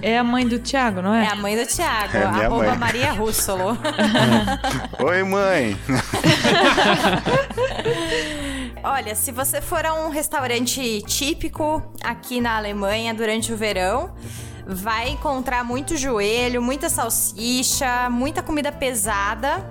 É 0.00 0.18
a 0.18 0.24
mãe 0.24 0.46
do 0.46 0.58
Thiago, 0.58 1.02
não 1.02 1.14
É 1.14 1.24
é? 1.24 1.28
a 1.28 1.34
mãe 1.34 1.56
do 1.56 1.66
Thiago, 1.66 2.16
É 2.16 2.22
arroba 2.24 2.66
mãe. 2.68 2.78
Maria 2.78 3.12
Russolo. 3.12 3.76
Oi, 5.02 5.22
mãe! 5.24 5.76
Olha, 8.84 9.14
se 9.14 9.30
você 9.30 9.60
for 9.60 9.86
a 9.86 9.94
um 9.94 10.08
restaurante 10.08 11.02
típico 11.02 11.82
aqui 12.02 12.40
na 12.40 12.56
Alemanha 12.56 13.14
durante 13.14 13.52
o 13.52 13.56
verão, 13.56 14.12
vai 14.66 15.10
encontrar 15.10 15.64
muito 15.64 15.96
joelho, 15.96 16.60
muita 16.60 16.88
salsicha, 16.88 18.10
muita 18.10 18.42
comida 18.42 18.72
pesada 18.72 19.64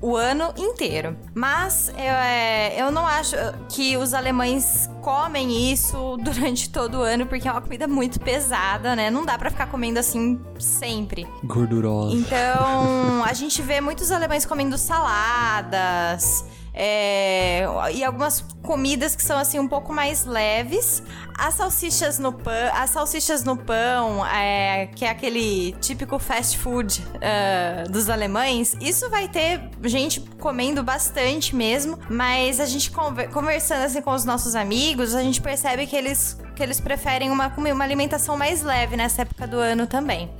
o 0.00 0.16
ano 0.16 0.52
inteiro. 0.56 1.16
Mas 1.34 1.88
eu, 1.90 1.94
é, 1.96 2.74
eu 2.80 2.90
não 2.90 3.06
acho 3.06 3.36
que 3.68 3.96
os 3.96 4.12
alemães 4.14 4.90
comem 5.00 5.72
isso 5.72 6.16
durante 6.22 6.68
todo 6.68 6.98
o 6.98 7.02
ano, 7.02 7.26
porque 7.26 7.48
é 7.48 7.52
uma 7.52 7.60
comida 7.60 7.86
muito 7.86 8.20
pesada, 8.20 8.94
né? 8.96 9.10
Não 9.10 9.24
dá 9.24 9.38
pra 9.38 9.50
ficar 9.50 9.66
comendo 9.66 9.98
assim 9.98 10.40
sempre. 10.58 11.26
Gordurosa. 11.44 12.16
Então, 12.16 13.24
a 13.24 13.32
gente 13.32 13.62
vê 13.62 13.80
muitos 13.80 14.10
alemães 14.10 14.44
comendo 14.44 14.76
saladas. 14.76 16.44
É, 16.78 17.64
e 17.94 18.04
algumas 18.04 18.44
comidas 18.62 19.16
que 19.16 19.22
são 19.22 19.38
assim 19.38 19.58
um 19.58 19.66
pouco 19.66 19.94
mais 19.94 20.26
leves. 20.26 21.02
As 21.38 21.54
salsichas 21.54 22.18
no 22.18 22.32
pão, 22.32 22.52
as 22.74 22.90
salsichas 22.90 23.44
no 23.44 23.56
pão, 23.56 24.24
é, 24.26 24.88
que 24.94 25.04
é 25.04 25.10
aquele 25.10 25.72
típico 25.80 26.18
fast 26.18 26.58
food 26.58 27.02
ah, 27.22 27.84
dos 27.88 28.10
alemães, 28.10 28.76
isso 28.80 29.08
vai 29.10 29.28
ter 29.28 29.70
gente 29.84 30.20
comendo 30.38 30.82
bastante 30.82 31.54
mesmo. 31.56 31.98
Mas 32.10 32.60
a 32.60 32.66
gente 32.66 32.90
conver- 32.90 33.30
conversando 33.30 33.84
assim 33.84 34.02
com 34.02 34.12
os 34.12 34.24
nossos 34.24 34.54
amigos, 34.54 35.14
a 35.14 35.22
gente 35.22 35.40
percebe 35.40 35.86
que 35.86 35.96
eles 35.96 36.38
que 36.54 36.62
eles 36.62 36.80
preferem 36.80 37.30
uma, 37.30 37.52
uma 37.54 37.84
alimentação 37.84 38.34
mais 38.34 38.62
leve 38.62 38.96
nessa 38.96 39.22
época 39.22 39.46
do 39.46 39.58
ano 39.58 39.86
também. 39.86 40.30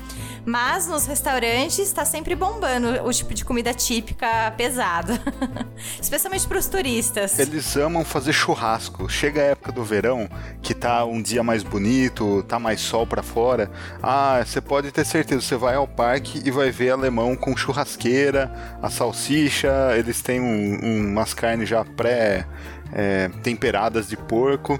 Mas 0.46 0.86
nos 0.86 1.06
restaurantes 1.06 1.92
tá 1.92 2.04
sempre 2.04 2.36
bombando 2.36 2.88
o 3.04 3.12
tipo 3.12 3.34
de 3.34 3.44
comida 3.44 3.74
típica 3.74 4.52
pesada. 4.56 5.20
Especialmente 6.00 6.46
pros 6.46 6.66
turistas. 6.68 7.36
Eles 7.40 7.76
amam 7.76 8.04
fazer 8.04 8.32
churrasco. 8.32 9.08
Chega 9.08 9.40
a 9.40 9.44
época 9.46 9.72
do 9.72 9.82
verão, 9.82 10.28
que 10.62 10.72
tá 10.72 11.04
um 11.04 11.20
dia 11.20 11.42
mais 11.42 11.64
bonito, 11.64 12.44
tá 12.44 12.60
mais 12.60 12.80
sol 12.80 13.04
pra 13.04 13.24
fora. 13.24 13.68
Ah, 14.00 14.40
você 14.46 14.60
pode 14.60 14.92
ter 14.92 15.04
certeza, 15.04 15.40
você 15.40 15.56
vai 15.56 15.74
ao 15.74 15.88
parque 15.88 16.40
e 16.44 16.50
vai 16.52 16.70
ver 16.70 16.90
alemão 16.90 17.34
com 17.34 17.56
churrasqueira, 17.56 18.48
a 18.80 18.88
salsicha, 18.88 19.68
eles 19.96 20.22
têm 20.22 20.40
um- 20.40 20.78
um- 20.80 21.08
umas 21.08 21.34
carnes 21.34 21.68
já 21.68 21.84
pré 21.84 22.46
é, 22.92 23.28
temperadas 23.42 24.06
de 24.08 24.16
porco. 24.16 24.78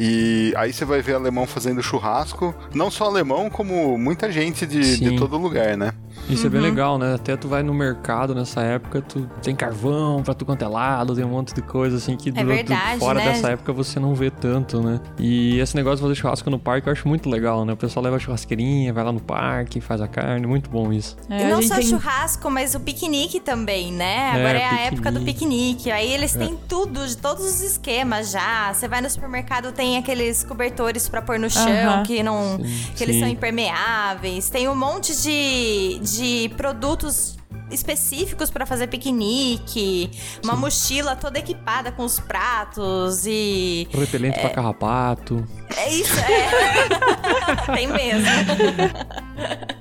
E 0.00 0.52
aí 0.56 0.72
você 0.72 0.84
vai 0.84 1.00
ver 1.02 1.14
alemão 1.14 1.46
fazendo 1.46 1.82
churrasco. 1.82 2.54
Não 2.74 2.90
só 2.90 3.04
alemão, 3.06 3.50
como 3.50 3.98
muita 3.98 4.30
gente 4.30 4.66
de, 4.66 4.96
de 4.98 5.16
todo 5.16 5.36
lugar, 5.36 5.76
né? 5.76 5.92
Isso 6.28 6.46
é 6.46 6.50
bem 6.50 6.60
legal, 6.60 6.98
né? 6.98 7.14
Até 7.14 7.36
tu 7.36 7.48
vai 7.48 7.62
no 7.62 7.72
mercado 7.72 8.34
nessa 8.34 8.60
época, 8.60 9.00
tu 9.00 9.28
tem 9.42 9.54
carvão 9.56 10.22
pra 10.22 10.34
tu 10.34 10.44
quanto 10.44 10.62
é 10.64 10.68
lado, 10.68 11.14
tem 11.14 11.24
um 11.24 11.28
monte 11.28 11.54
de 11.54 11.62
coisa 11.62 11.96
assim 11.96 12.16
que 12.16 12.30
do- 12.30 12.40
do- 12.40 12.46
verdade, 12.46 12.98
fora 12.98 13.18
né? 13.18 13.24
dessa 13.32 13.50
época 13.50 13.72
você 13.72 13.98
não 13.98 14.14
vê 14.14 14.30
tanto, 14.30 14.80
né? 14.80 15.00
E 15.18 15.58
esse 15.58 15.74
negócio 15.76 15.98
de 15.98 16.02
fazer 16.02 16.14
churrasco 16.16 16.50
no 16.50 16.58
parque 16.58 16.88
eu 16.88 16.92
acho 16.92 17.06
muito 17.08 17.28
legal, 17.30 17.64
né? 17.64 17.72
O 17.72 17.76
pessoal 17.76 18.04
leva 18.04 18.16
a 18.16 18.18
churrasqueirinha, 18.18 18.92
vai 18.92 19.04
lá 19.04 19.12
no 19.12 19.20
parque, 19.20 19.80
faz 19.80 20.00
a 20.00 20.08
carne, 20.08 20.46
muito 20.46 20.68
bom 20.68 20.92
isso. 20.92 21.16
É, 21.30 21.42
E 21.42 21.50
não 21.50 21.62
só 21.62 21.76
tem- 21.76 21.84
churrasco, 21.86 22.50
mas 22.50 22.74
o 22.74 22.80
piquenique 22.80 23.40
também, 23.40 23.92
né? 23.92 24.14
É, 24.14 24.30
Agora 24.32 24.58
é, 24.58 24.64
a 24.64 24.68
piquenique. 24.70 24.94
época 24.94 25.12
do 25.12 25.20
piquenique. 25.22 25.90
Aí 25.90 26.12
eles 26.12 26.34
É. 26.36 26.38
têm 26.40 26.58
tudo, 26.68 27.06
de 27.06 27.16
todos 27.16 27.44
os 27.44 27.60
esquemas 27.62 28.30
já. 28.32 28.72
Você 28.74 28.86
vai 28.88 29.00
no 29.00 29.08
supermercado, 29.08 29.72
tem 29.72 29.87
aqueles 29.96 30.44
cobertores 30.44 31.08
pra 31.08 31.22
pôr 31.22 31.38
no 31.38 31.48
chão, 31.48 31.66
Aham. 31.68 32.02
que 32.02 32.22
não. 32.22 32.58
Sim, 32.58 32.92
que 32.94 33.02
eles 33.04 33.16
sim. 33.16 33.20
são 33.20 33.28
impermeáveis. 33.28 34.50
Tem 34.50 34.68
um 34.68 34.74
monte 34.74 35.16
de, 35.22 35.98
de 36.02 36.50
produtos 36.56 37.36
específicos 37.70 38.50
pra 38.50 38.64
fazer 38.64 38.86
piquenique, 38.86 40.10
uma 40.42 40.56
mochila 40.56 41.14
toda 41.14 41.38
equipada 41.38 41.92
com 41.92 42.04
os 42.04 42.18
pratos 42.18 43.26
e 43.26 43.86
Repelente 43.92 44.40
pra 44.40 44.50
carrapato. 44.50 45.46
é 45.76 45.90
isso, 45.92 46.18
é. 46.18 47.66
Tem 47.74 47.86
mesmo. 47.86 48.28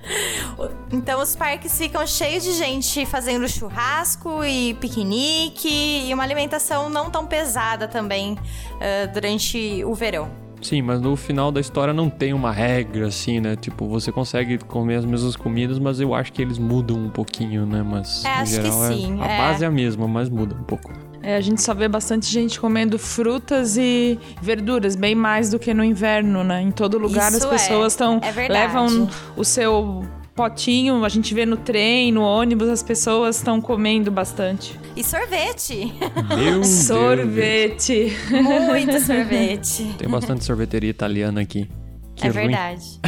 Então 0.89 1.21
os 1.21 1.35
parques 1.35 1.77
ficam 1.77 2.07
cheios 2.07 2.43
de 2.43 2.53
gente 2.53 3.05
fazendo 3.05 3.47
churrasco 3.47 4.43
e 4.43 4.73
piquenique 4.75 5.67
e 6.07 6.13
uma 6.13 6.23
alimentação 6.23 6.89
não 6.89 7.11
tão 7.11 7.27
pesada 7.27 7.87
também 7.89 8.37
ah, 8.79 9.05
durante 9.07 9.83
o 9.83 9.93
verão. 9.93 10.46
Sim, 10.61 10.81
mas 10.81 10.99
no 10.99 11.15
final 11.15 11.51
da 11.51 11.61
história 11.61 11.93
não 11.93 12.09
tem 12.09 12.33
uma 12.33 12.51
regra 12.51 13.07
assim, 13.07 13.39
né? 13.39 13.55
Tipo, 13.55 13.87
você 13.87 14.11
consegue 14.11 14.57
comer 14.57 14.95
as 14.95 15.05
mesmas 15.05 15.35
comidas, 15.35 15.77
mas 15.79 15.99
eu 15.99 16.13
acho 16.15 16.33
que 16.33 16.41
eles 16.41 16.57
mudam 16.57 16.97
um 16.97 17.09
pouquinho, 17.09 17.65
né? 17.65 17.83
Mas 17.83 18.25
É, 18.25 18.27
no 18.37 18.41
acho 18.41 18.55
que 18.55 18.61
geral 18.63 18.85
é- 18.85 18.93
sim, 18.95 19.21
a 19.21 19.25
é. 19.27 19.37
base 19.37 19.63
é 19.63 19.67
a 19.67 19.71
mesma, 19.71 20.07
mas 20.07 20.29
muda 20.29 20.55
um 20.55 20.63
pouco. 20.63 20.91
É, 21.21 21.35
a 21.35 21.41
gente 21.41 21.61
só 21.61 21.73
vê 21.73 21.87
bastante 21.87 22.25
gente 22.31 22.59
comendo 22.59 22.97
frutas 22.97 23.75
e 23.77 24.17
verduras, 24.41 24.95
bem 24.95 25.13
mais 25.13 25.49
do 25.49 25.59
que 25.59 25.73
no 25.73 25.83
inverno, 25.83 26.43
né? 26.43 26.61
Em 26.61 26.71
todo 26.71 26.97
lugar 26.97 27.31
Isso 27.31 27.43
as 27.43 27.45
pessoas 27.45 27.83
é, 27.83 27.87
estão 27.87 28.19
é 28.23 28.31
verdade. 28.31 28.51
levam 28.73 29.09
o 29.35 29.43
seu 29.43 30.03
potinho, 30.35 31.03
a 31.03 31.09
gente 31.09 31.33
vê 31.33 31.45
no 31.45 31.57
trem, 31.57 32.11
no 32.11 32.21
ônibus, 32.21 32.69
as 32.69 32.83
pessoas 32.83 33.37
estão 33.37 33.59
comendo 33.59 34.11
bastante. 34.11 34.79
E 34.97 35.03
sorvete. 35.03 35.93
Meu 36.27 36.37
Deus. 36.53 36.67
Sorvete. 36.67 38.17
Muito 38.31 38.99
sorvete. 38.99 39.93
Tem 39.95 40.09
bastante 40.09 40.43
sorveteria 40.43 40.89
italiana 40.89 41.41
aqui. 41.41 41.69
Que 42.15 42.25
é 42.25 42.31
ruim. 42.31 42.47
verdade. 42.47 42.99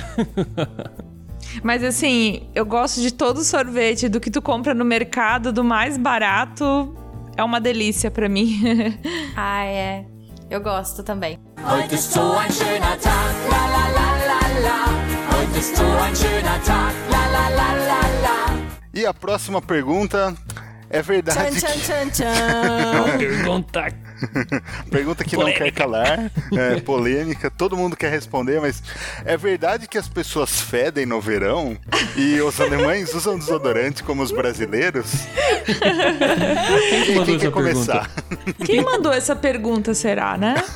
Mas 1.63 1.83
assim, 1.83 2.47
eu 2.53 2.63
gosto 2.63 3.01
de 3.01 3.11
todo 3.11 3.43
sorvete, 3.43 4.07
do 4.07 4.19
que 4.19 4.29
tu 4.29 4.39
compra 4.39 4.75
no 4.75 4.85
mercado, 4.85 5.51
do 5.51 5.63
mais 5.63 5.97
barato, 5.97 6.95
é 7.35 7.43
uma 7.43 7.59
delícia 7.59 8.11
pra 8.11 8.29
mim. 8.29 8.61
Ah, 9.35 9.65
é. 9.65 10.05
Eu 10.47 10.61
gosto 10.61 11.01
também. 11.01 11.39
Heute 11.57 11.95
ist 11.95 12.11
so 12.13 12.21
ein 12.37 12.51
schöner 12.51 12.97
Tag, 12.99 13.35
la 13.49 13.65
la 13.67 13.87
la 13.97 14.09
la 14.27 14.59
la. 14.61 14.85
Heute 15.35 15.57
ist 15.57 15.75
so 15.75 15.83
ein 15.83 16.15
schöner 16.15 16.61
Tag, 16.63 16.93
la 17.09 17.25
la 17.31 17.49
la 17.49 17.73
la 17.73 18.01
la. 18.21 18.69
E 18.93 19.05
a 19.07 19.13
próxima 19.13 19.59
pergunta 19.61 20.35
é 20.89 21.01
Tchan, 21.01 21.07
verdade 21.07 21.59
tchan, 21.59 21.67
que... 21.67 21.79
tchan, 21.81 22.09
tchan. 22.09 23.17
Pergunta. 23.17 23.93
Pergunta 24.91 25.23
que 25.23 25.37
não 25.37 25.45
quer 25.51 25.71
calar, 25.71 26.29
é, 26.53 26.79
polêmica, 26.81 27.49
todo 27.49 27.77
mundo 27.77 27.95
quer 27.95 28.11
responder, 28.11 28.59
mas 28.59 28.83
é 29.23 29.37
verdade 29.37 29.87
que 29.87 29.97
as 29.97 30.09
pessoas 30.09 30.59
fedem 30.61 31.05
no 31.05 31.21
verão 31.21 31.77
e 32.17 32.41
os 32.41 32.59
alemães 32.59 33.13
usam 33.13 33.37
desodorante 33.39 34.03
como 34.03 34.21
os 34.21 34.31
brasileiros? 34.31 35.09
Quem 35.65 37.03
que 37.03 37.05
Quem, 37.05 37.15
mandou 37.15 37.25
quem 37.25 37.35
essa 37.35 37.45
quer 37.45 37.51
começar? 37.51 38.11
Quem 38.65 38.83
mandou 38.83 39.13
essa 39.13 39.35
pergunta, 39.35 39.93
será, 39.93 40.37
né? 40.37 40.55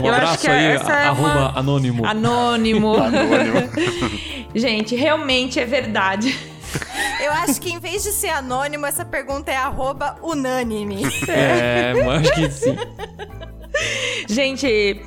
Um 0.00 0.06
Eu 0.06 0.12
acho 0.12 0.22
abraço 0.22 0.38
que 0.40 0.48
aí, 0.48 0.66
essa 0.66 0.92
é 0.92 1.06
arroba 1.06 1.30
uma- 1.50 1.58
anônimo. 1.58 2.06
Anônimo. 2.06 2.96
Anônimo. 2.96 3.70
Gente, 4.54 4.94
realmente 4.94 5.58
é 5.58 5.64
verdade. 5.64 6.36
Eu 7.22 7.32
acho 7.32 7.60
que 7.60 7.70
em 7.70 7.78
vez 7.78 8.02
de 8.02 8.12
ser 8.12 8.30
anônimo, 8.30 8.86
essa 8.86 9.04
pergunta 9.04 9.50
é 9.50 9.56
arroba 9.56 10.16
unânime. 10.22 11.02
É, 11.28 11.94
mas 12.04 12.22
acho 12.22 12.34
que 12.34 12.50
sim. 12.50 12.76
Gente, 14.28 15.00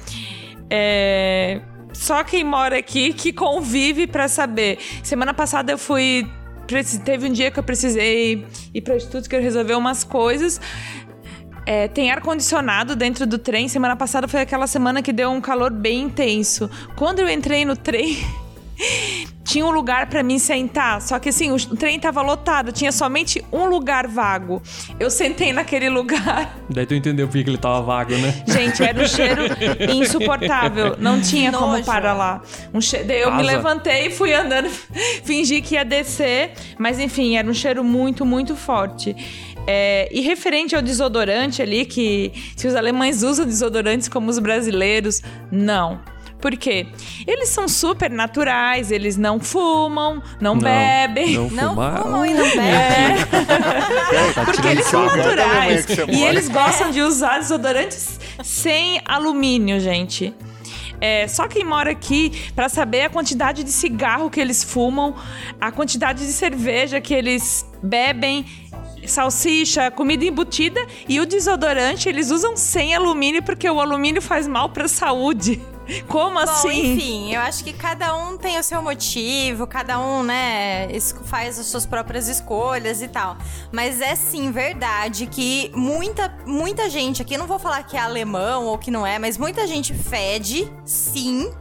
é, 0.69 1.61
só 1.93 2.23
quem 2.23 2.43
mora 2.43 2.77
aqui 2.77 3.13
que 3.13 3.33
convive 3.33 4.07
pra 4.07 4.27
saber. 4.27 4.79
Semana 5.03 5.33
passada 5.33 5.71
eu 5.71 5.77
fui. 5.77 6.27
Teve 7.05 7.27
um 7.27 7.31
dia 7.31 7.49
que 7.49 7.59
eu 7.59 7.63
precisei 7.63 8.45
ir 8.73 8.81
pra 8.81 8.99
Stuttgart 8.99 9.41
resolver 9.41 9.73
umas 9.75 10.03
coisas. 10.03 10.59
É, 11.65 11.87
tem 11.87 12.11
ar-condicionado 12.11 12.95
dentro 12.95 13.25
do 13.25 13.37
trem. 13.37 13.67
Semana 13.67 13.95
passada 13.95 14.27
foi 14.27 14.41
aquela 14.41 14.67
semana 14.67 15.01
que 15.01 15.11
deu 15.11 15.29
um 15.29 15.41
calor 15.41 15.71
bem 15.71 16.03
intenso. 16.03 16.69
Quando 16.95 17.19
eu 17.19 17.29
entrei 17.29 17.65
no 17.65 17.75
trem. 17.75 18.17
tinha 19.43 19.65
um 19.65 19.71
lugar 19.71 20.07
para 20.07 20.21
mim 20.21 20.37
sentar, 20.37 21.01
só 21.01 21.17
que 21.19 21.29
assim, 21.29 21.51
o 21.51 21.57
trem 21.75 21.99
tava 21.99 22.21
lotado, 22.21 22.71
tinha 22.71 22.91
somente 22.91 23.43
um 23.51 23.65
lugar 23.65 24.07
vago. 24.07 24.61
Eu 24.99 25.09
sentei 25.09 25.53
naquele 25.53 25.89
lugar. 25.89 26.57
Daí 26.69 26.85
tu 26.85 26.93
entendeu 26.93 27.27
por 27.27 27.33
que 27.33 27.43
que 27.45 27.49
ele 27.49 27.57
tava 27.57 27.81
vago, 27.81 28.11
né? 28.17 28.43
Gente, 28.45 28.83
era 28.83 29.01
um 29.01 29.07
cheiro 29.07 29.43
insuportável. 29.89 30.95
Não 30.99 31.21
tinha 31.21 31.51
como 31.51 31.71
Nojo. 31.71 31.85
parar 31.85 32.13
lá. 32.13 32.41
Um 32.73 32.81
che... 32.81 33.03
Daí 33.03 33.21
Eu 33.21 33.31
me 33.31 33.41
Asa. 33.41 33.51
levantei 33.51 34.07
e 34.07 34.11
fui 34.11 34.33
andando, 34.33 34.69
fingi 35.23 35.61
que 35.61 35.75
ia 35.75 35.85
descer. 35.85 36.51
Mas 36.77 36.99
enfim, 36.99 37.37
era 37.37 37.49
um 37.49 37.53
cheiro 37.53 37.83
muito, 37.83 38.25
muito 38.25 38.55
forte. 38.55 39.15
É, 39.65 40.07
e 40.11 40.21
referente 40.21 40.75
ao 40.75 40.81
desodorante 40.81 41.61
ali, 41.61 41.85
que 41.85 42.31
se 42.55 42.67
os 42.67 42.75
alemães 42.75 43.21
usam 43.23 43.45
desodorantes 43.45 44.07
como 44.07 44.29
os 44.29 44.39
brasileiros, 44.39 45.21
não. 45.51 45.99
Por 46.39 46.55
quê? 46.55 46.87
Eles 47.25 47.49
são 47.49 47.67
super 47.67 48.11
naturais, 48.11 48.91
eles 48.91 49.17
não 49.17 49.39
fumam, 49.39 50.21
não, 50.39 50.57
bebem. 50.57 51.33
Não, 51.33 51.49
Não 51.49 51.97
fumam 52.03 52.25
e 52.25 52.33
não 52.33 52.43
bebem. 52.43 53.25
Tá 54.35 54.45
Porque 54.45 54.67
eles 54.67 54.85
são 54.85 55.01
Alemanha 55.09 55.35
naturais. 55.35 55.85
E 55.89 56.17
mora. 56.17 56.29
eles 56.29 56.47
gostam 56.47 56.91
de 56.91 57.01
usar 57.01 57.39
desodorantes 57.39 58.19
sem 58.43 59.01
alumínio, 59.05 59.79
gente. 59.79 60.33
É, 61.01 61.27
só 61.27 61.47
quem 61.47 61.63
mora 61.63 61.91
aqui 61.91 62.51
pra 62.55 62.69
saber 62.69 63.01
a 63.01 63.09
quantidade 63.09 63.63
de 63.63 63.71
cigarro 63.71 64.29
que 64.29 64.39
eles 64.39 64.63
fumam, 64.63 65.15
a 65.59 65.71
quantidade 65.71 66.25
de 66.25 66.31
cerveja 66.31 66.99
que 66.99 67.13
eles 67.13 67.65
bebem, 67.83 68.45
salsicha, 69.05 69.91
comida 69.91 70.25
embutida 70.25 70.79
e 71.07 71.19
o 71.19 71.25
desodorante 71.25 72.09
eles 72.09 72.31
usam 72.31 72.57
sem 72.57 72.95
alumínio 72.95 73.43
porque 73.43 73.69
o 73.69 73.79
alumínio 73.79 74.21
faz 74.21 74.47
mal 74.47 74.69
pra 74.69 74.87
saúde. 74.87 75.61
Como 76.07 76.33
Bom, 76.33 76.39
assim? 76.39 76.93
enfim, 76.93 77.33
eu 77.33 77.41
acho 77.41 77.63
que 77.63 77.73
cada 77.73 78.15
um 78.15 78.37
tem 78.37 78.59
o 78.59 78.63
seu 78.63 78.81
motivo, 78.81 79.65
cada 79.65 79.99
um, 79.99 80.23
né, 80.23 80.87
faz 81.25 81.57
as 81.57 81.65
suas 81.67 81.85
próprias 81.85 82.27
escolhas 82.27 83.01
e 83.01 83.07
tal. 83.07 83.37
Mas 83.71 84.01
é 84.01 84.15
sim 84.15 84.51
verdade 84.51 85.25
que 85.27 85.71
muita, 85.75 86.35
muita 86.45 86.89
gente 86.89 87.21
aqui, 87.21 87.37
não 87.37 87.47
vou 87.47 87.59
falar 87.59 87.83
que 87.83 87.95
é 87.95 87.99
alemão 87.99 88.65
ou 88.65 88.77
que 88.77 88.91
não 88.91 89.05
é, 89.05 89.17
mas 89.17 89.37
muita 89.37 89.65
gente 89.65 89.93
fede, 89.93 90.71
sim. 90.85 91.51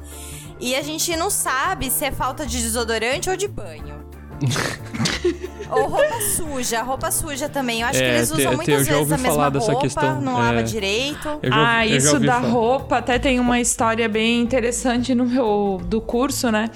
E 0.59 0.75
a 0.75 0.83
gente 0.83 1.15
não 1.17 1.29
sabe 1.31 1.91
se 1.91 2.05
é 2.05 2.11
falta 2.11 2.47
de 2.47 2.61
desodorante 2.61 3.29
ou 3.29 3.37
de 3.37 3.47
banho. 3.47 3.96
ou 5.71 5.87
roupa 5.89 6.21
suja, 6.37 6.83
roupa 6.83 7.11
suja 7.11 7.49
também. 7.49 7.81
Eu 7.81 7.89
acho 7.89 7.99
que 7.99 8.05
É, 8.05 8.17
eles 8.17 8.29
te- 8.31 8.35
usam 8.41 8.51
te- 8.53 8.57
muitas 8.57 8.79
eu 8.79 8.85
já 8.85 8.93
vezes 8.99 9.13
a 9.13 9.19
mesma 9.19 9.49
roupa, 9.49 9.77
questão, 9.81 10.21
não 10.21 10.39
é. 10.39 10.43
lava 10.43 10.63
direito. 10.63 11.29
Eu 11.43 11.51
já- 11.51 11.77
ah, 11.79 11.87
eu 11.87 11.91
já 11.91 11.97
isso 11.97 12.21
da 12.21 12.35
falar. 12.41 12.49
roupa 12.49 12.99
até 12.99 13.19
tem 13.19 13.41
uma 13.41 13.61
história 13.61 14.09
bem 14.09 14.41
interessante 14.41 15.15
no 15.15 15.25
meu 15.27 15.81
do 15.85 16.01
curso, 16.01 16.51
né? 16.51 16.71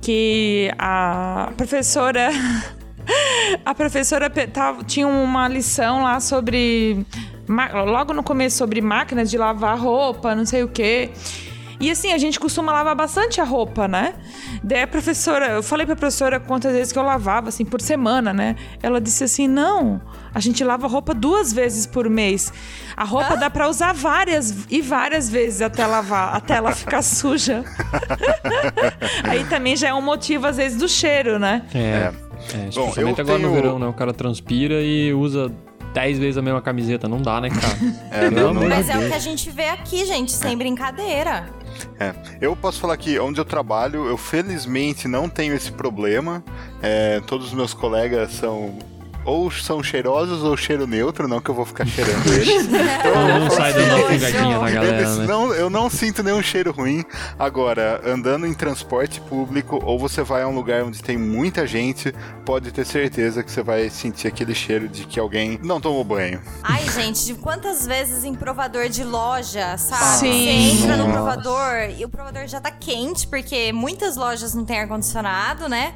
Que 0.00 0.70
a 0.78 1.50
professora 1.56 2.30
a 3.64 3.74
professora 3.74 4.30
tinha 4.86 5.06
uma 5.06 5.46
lição 5.48 6.02
lá 6.02 6.18
sobre 6.20 7.04
logo 7.86 8.12
no 8.14 8.22
começo 8.22 8.56
sobre 8.56 8.80
máquinas 8.80 9.30
de 9.30 9.36
lavar 9.38 9.78
roupa, 9.78 10.34
não 10.34 10.44
sei 10.46 10.62
o 10.62 10.68
quê. 10.68 11.10
E 11.80 11.90
assim, 11.90 12.12
a 12.12 12.18
gente 12.18 12.38
costuma 12.38 12.72
lavar 12.72 12.94
bastante 12.94 13.40
a 13.40 13.44
roupa, 13.44 13.86
né? 13.88 14.14
Daí 14.62 14.82
a 14.82 14.86
professora, 14.86 15.46
eu 15.48 15.62
falei 15.62 15.84
pra 15.86 15.96
professora 15.96 16.38
quantas 16.40 16.72
vezes 16.72 16.92
que 16.92 16.98
eu 16.98 17.02
lavava, 17.02 17.48
assim, 17.48 17.64
por 17.64 17.80
semana, 17.80 18.32
né? 18.32 18.56
Ela 18.82 19.00
disse 19.00 19.24
assim: 19.24 19.48
não, 19.48 20.00
a 20.34 20.40
gente 20.40 20.62
lava 20.64 20.86
roupa 20.86 21.12
duas 21.14 21.52
vezes 21.52 21.86
por 21.86 22.08
mês. 22.08 22.52
A 22.96 23.04
roupa 23.04 23.36
dá 23.36 23.50
pra 23.50 23.68
usar 23.68 23.92
várias 23.92 24.54
e 24.70 24.80
várias 24.80 25.28
vezes 25.28 25.60
até 25.62 25.86
lavar, 25.86 26.34
até 26.36 26.54
ela 26.56 26.72
ficar 26.72 27.02
suja. 27.02 27.64
Aí 29.24 29.44
também 29.44 29.76
já 29.76 29.88
é 29.88 29.94
um 29.94 30.02
motivo, 30.02 30.46
às 30.46 30.56
vezes, 30.56 30.78
do 30.78 30.88
cheiro, 30.88 31.38
né? 31.38 31.62
É. 31.74 31.78
é. 31.78 32.12
Bom, 32.74 32.88
especialmente 32.88 33.18
eu 33.18 33.24
agora 33.24 33.38
no 33.38 33.48
tenho- 33.48 33.52
verão, 33.54 33.78
né? 33.78 33.86
O 33.86 33.92
cara 33.92 34.12
transpira 34.12 34.80
e 34.82 35.12
usa 35.12 35.50
10 35.94 36.18
vezes 36.18 36.36
a 36.36 36.42
mesma 36.42 36.60
camiseta. 36.60 37.08
Não 37.08 37.22
dá, 37.22 37.40
né, 37.40 37.48
cara? 37.48 37.64
É, 38.10 38.30
não, 38.30 38.52
não 38.54 38.68
Mas 38.68 38.88
é 38.88 38.96
o 38.96 39.08
que 39.08 39.14
a 39.14 39.18
gente 39.18 39.50
vê 39.50 39.68
aqui, 39.68 40.04
gente, 40.04 40.30
sem 40.30 40.56
brincadeira. 40.56 41.48
É, 41.98 42.14
eu 42.40 42.54
posso 42.54 42.80
falar 42.80 42.96
que 42.96 43.18
onde 43.18 43.40
eu 43.40 43.44
trabalho, 43.44 44.06
eu 44.06 44.16
felizmente 44.16 45.08
não 45.08 45.28
tenho 45.28 45.54
esse 45.54 45.72
problema. 45.72 46.44
É, 46.82 47.20
todos 47.26 47.48
os 47.48 47.52
meus 47.54 47.74
colegas 47.74 48.32
são 48.32 48.78
ou 49.24 49.50
são 49.50 49.82
cheirosos 49.82 50.42
ou 50.42 50.56
cheiro 50.56 50.86
neutro, 50.86 51.26
não 51.28 51.40
que 51.40 51.50
eu 51.50 51.54
vou 51.54 51.64
ficar 51.64 51.86
cheirando 51.86 52.26
eles. 52.32 52.68
Não, 53.14 53.40
não 53.40 53.50
sai 53.50 53.72
dando 53.72 53.86
uma 53.86 53.98
nojo. 53.98 54.12
fugadinha 54.14 54.58
na 54.58 54.70
galera, 54.70 54.96
Eles 55.00 55.18
né? 55.18 55.26
não, 55.26 55.54
eu 55.54 55.70
não 55.70 55.88
sinto 55.90 56.22
nenhum 56.22 56.42
cheiro 56.42 56.72
ruim. 56.72 57.04
Agora, 57.38 58.00
andando 58.04 58.46
em 58.46 58.54
transporte 58.54 59.20
público, 59.20 59.80
ou 59.84 59.98
você 59.98 60.22
vai 60.22 60.42
a 60.42 60.48
um 60.48 60.54
lugar 60.54 60.82
onde 60.84 61.02
tem 61.02 61.16
muita 61.16 61.66
gente, 61.66 62.14
pode 62.44 62.70
ter 62.72 62.84
certeza 62.84 63.42
que 63.42 63.50
você 63.50 63.62
vai 63.62 63.88
sentir 63.90 64.26
aquele 64.28 64.54
cheiro 64.54 64.88
de 64.88 65.04
que 65.04 65.18
alguém 65.20 65.58
não 65.62 65.80
tomou 65.80 66.02
banho. 66.04 66.40
Ai, 66.62 66.88
gente, 66.90 67.24
de 67.24 67.34
quantas 67.34 67.86
vezes 67.86 68.24
em 68.24 68.34
provador 68.34 68.88
de 68.88 69.04
loja, 69.04 69.76
sabe? 69.78 70.18
Sim. 70.18 70.32
Você 70.32 70.82
entra 70.84 70.96
no 70.96 71.10
provador 71.12 71.90
e 71.96 72.04
o 72.04 72.08
provador 72.08 72.46
já 72.46 72.60
tá 72.60 72.70
quente, 72.70 73.26
porque 73.26 73.72
muitas 73.72 74.16
lojas 74.16 74.54
não 74.54 74.64
têm 74.64 74.80
ar-condicionado, 74.80 75.68
né? 75.68 75.94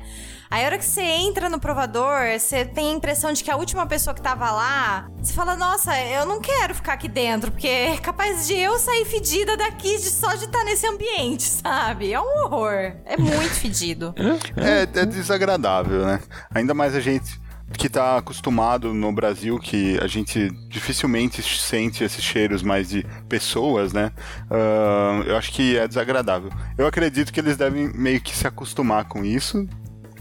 Aí 0.50 0.62
a 0.62 0.66
hora 0.66 0.78
que 0.78 0.84
você 0.84 1.02
entra 1.02 1.50
no 1.50 1.60
provador, 1.60 2.38
você 2.38 2.64
tem 2.64 2.92
a 2.92 2.94
impressão 2.94 3.32
de 3.32 3.44
que 3.44 3.50
a 3.50 3.56
última 3.56 3.86
pessoa 3.86 4.14
que 4.14 4.22
tava 4.22 4.50
lá, 4.50 5.10
você 5.22 5.34
fala, 5.34 5.54
nossa, 5.54 5.98
eu 6.00 6.24
não 6.24 6.40
quero 6.40 6.74
ficar 6.74 6.94
aqui 6.94 7.08
dentro, 7.08 7.50
porque 7.50 7.68
é 7.68 7.96
capaz 7.98 8.46
de 8.46 8.54
eu 8.54 8.78
sair 8.78 9.04
fedida 9.04 9.56
daqui 9.58 9.98
de 9.98 10.10
só 10.10 10.34
de 10.34 10.46
estar 10.46 10.64
nesse 10.64 10.86
ambiente, 10.86 11.42
sabe? 11.62 12.14
É 12.14 12.20
um 12.20 12.44
horror. 12.44 12.94
É 13.04 13.16
muito 13.18 13.54
fedido. 13.54 14.14
É, 14.56 14.82
é 15.00 15.06
desagradável, 15.06 16.06
né? 16.06 16.20
Ainda 16.54 16.72
mais 16.72 16.94
a 16.94 17.00
gente 17.00 17.38
que 17.76 17.88
tá 17.88 18.16
acostumado 18.16 18.94
no 18.94 19.12
Brasil, 19.12 19.58
que 19.58 19.98
a 20.00 20.06
gente 20.06 20.50
dificilmente 20.68 21.42
sente 21.42 22.02
esses 22.02 22.24
cheiros 22.24 22.62
mais 22.62 22.88
de 22.88 23.04
pessoas, 23.28 23.92
né? 23.92 24.10
Ah, 24.50 25.22
eu 25.26 25.36
acho 25.36 25.52
que 25.52 25.76
é 25.76 25.86
desagradável. 25.86 26.50
Eu 26.78 26.86
acredito 26.86 27.30
que 27.30 27.38
eles 27.38 27.58
devem 27.58 27.92
meio 27.92 28.20
que 28.20 28.34
se 28.34 28.46
acostumar 28.46 29.04
com 29.04 29.22
isso. 29.22 29.68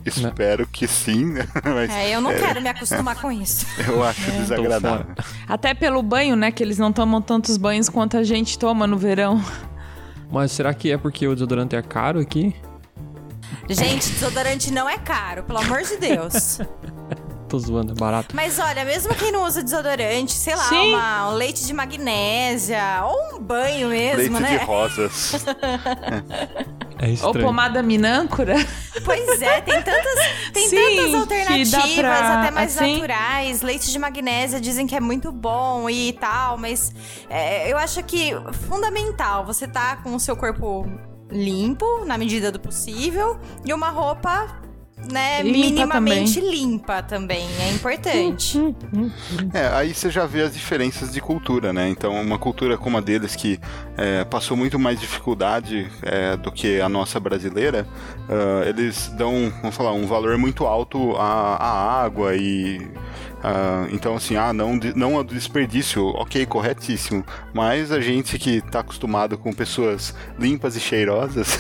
Espero 0.10 0.66
que 0.68 0.88
sim, 0.88 1.26
né? 1.26 1.48
Mas 1.64 1.90
É, 1.92 2.16
eu 2.16 2.22
não 2.22 2.34
quero 2.34 2.62
me 2.62 2.70
acostumar 2.70 3.16
com 3.20 3.32
isso. 3.32 3.66
eu 3.88 4.04
acho 4.04 4.30
desagradável. 4.32 5.06
Até 5.48 5.74
pelo 5.74 6.02
banho, 6.02 6.36
né? 6.36 6.52
Que 6.52 6.64
eles 6.64 6.78
não 6.78 6.92
tomam 6.94 7.22
tantos 7.22 7.58
banhos 7.58 7.90
quanto 7.90 8.18
a 8.18 8.24
gente 8.24 8.58
toma 8.58 8.86
no 8.88 8.98
verão. 8.98 9.44
Mas 10.32 10.52
será 10.52 10.74
que 10.74 10.92
é 10.92 10.98
porque 10.98 11.28
o 11.28 11.34
desodorante 11.34 11.76
é 11.76 11.82
caro 11.82 12.20
aqui? 12.20 12.56
Gente, 13.70 14.10
desodorante 14.12 14.72
não 14.72 14.88
é 14.90 14.98
caro, 14.98 15.44
pelo 15.44 15.60
amor 15.60 15.82
de 15.84 15.98
Deus. 15.98 16.60
Tô 17.48 17.58
zoando, 17.60 17.94
é 17.94 17.96
barato. 17.96 18.36
Mas 18.36 18.60
olha, 18.60 18.84
mesmo 18.84 19.16
quem 19.16 19.32
não 19.32 19.46
usa 19.46 19.64
desodorante, 19.64 20.34
sei 20.34 20.54
lá, 20.54 20.70
uma- 20.70 21.30
um 21.30 21.34
leite 21.36 21.66
de 21.66 21.72
magnésia, 21.74 23.04
ou 23.06 23.38
um 23.38 23.40
banho 23.42 23.88
mesmo, 23.88 24.38
Leite 24.38 24.52
de 24.52 24.58
né? 24.58 24.64
rosas. 24.66 25.32
É 27.00 27.06
Ou 27.08 27.14
estranho. 27.14 27.46
pomada 27.46 27.82
minâncora. 27.84 28.56
Pois 29.06 29.42
é, 29.42 29.62
tem 29.62 29.82
tantas, 29.84 30.16
tem 30.52 30.68
Sim, 30.68 30.76
tantas 30.76 31.14
alternativas, 31.22 31.94
pra, 31.96 32.40
até 32.42 32.52
mais 32.52 32.76
assim- 32.76 32.94
naturais. 32.96 33.62
Leite 33.62 33.92
de 33.92 34.00
magnésia 34.00 34.60
dizem 34.60 34.88
que 34.88 34.96
é 34.96 35.00
muito 35.00 35.32
bom 35.32 35.88
e 35.90 36.14
tal, 36.14 36.58
mas 36.58 36.92
é, 37.30 37.72
eu 37.72 37.78
acho 37.78 38.04
que 38.04 38.32
fundamental 38.68 39.46
você 39.46 39.68
tá 39.68 39.98
com 39.98 40.16
o 40.16 40.20
seu 40.20 40.36
corpo 40.36 40.86
limpo, 41.32 41.86
na 42.06 42.18
medida 42.18 42.52
do 42.52 42.60
possível, 42.60 43.40
e 43.64 43.72
uma 43.74 43.90
roupa. 43.90 44.62
Né, 45.12 45.42
Limpa 45.42 45.58
minimamente 45.58 46.40
limpa 46.40 47.02
também, 47.02 47.48
é 47.62 47.72
importante. 47.72 48.76
É, 49.54 49.68
aí 49.68 49.94
você 49.94 50.10
já 50.10 50.26
vê 50.26 50.42
as 50.42 50.54
diferenças 50.54 51.12
de 51.14 51.22
cultura, 51.22 51.72
né? 51.72 51.88
Então, 51.88 52.14
uma 52.22 52.38
cultura 52.38 52.78
como 52.78 52.98
a 52.98 53.02
deles 53.02 53.36
que 53.36 53.60
é, 53.98 54.24
passou 54.26 54.58
muito 54.58 54.78
mais 54.78 55.00
dificuldade 55.00 55.90
é, 56.02 56.36
do 56.36 56.52
que 56.52 56.82
a 56.82 56.90
nossa 56.90 57.20
brasileira, 57.20 57.88
ah, 58.30 58.64
eles 58.68 59.08
dão, 59.18 59.52
vamos 59.62 59.76
falar, 59.76 59.94
um 59.94 60.06
valor 60.06 60.38
muito 60.38 60.66
alto 60.66 61.16
à, 61.16 61.56
à 61.56 62.04
água 62.04 62.36
e 62.36 62.86
ah, 63.44 63.88
então 63.92 64.16
assim, 64.16 64.36
ah, 64.36 64.52
não, 64.52 64.80
não 64.96 65.16
ao 65.16 65.24
desperdício, 65.24 66.08
ok, 66.08 66.46
corretíssimo. 66.46 67.26
Mas 67.54 67.92
a 67.92 68.00
gente 68.00 68.38
que 68.40 68.62
tá 68.62 68.80
acostumado 68.80 69.38
com 69.38 69.54
pessoas 69.54 70.14
limpas 70.40 70.76
e 70.76 70.80
cheirosas, 70.80 71.60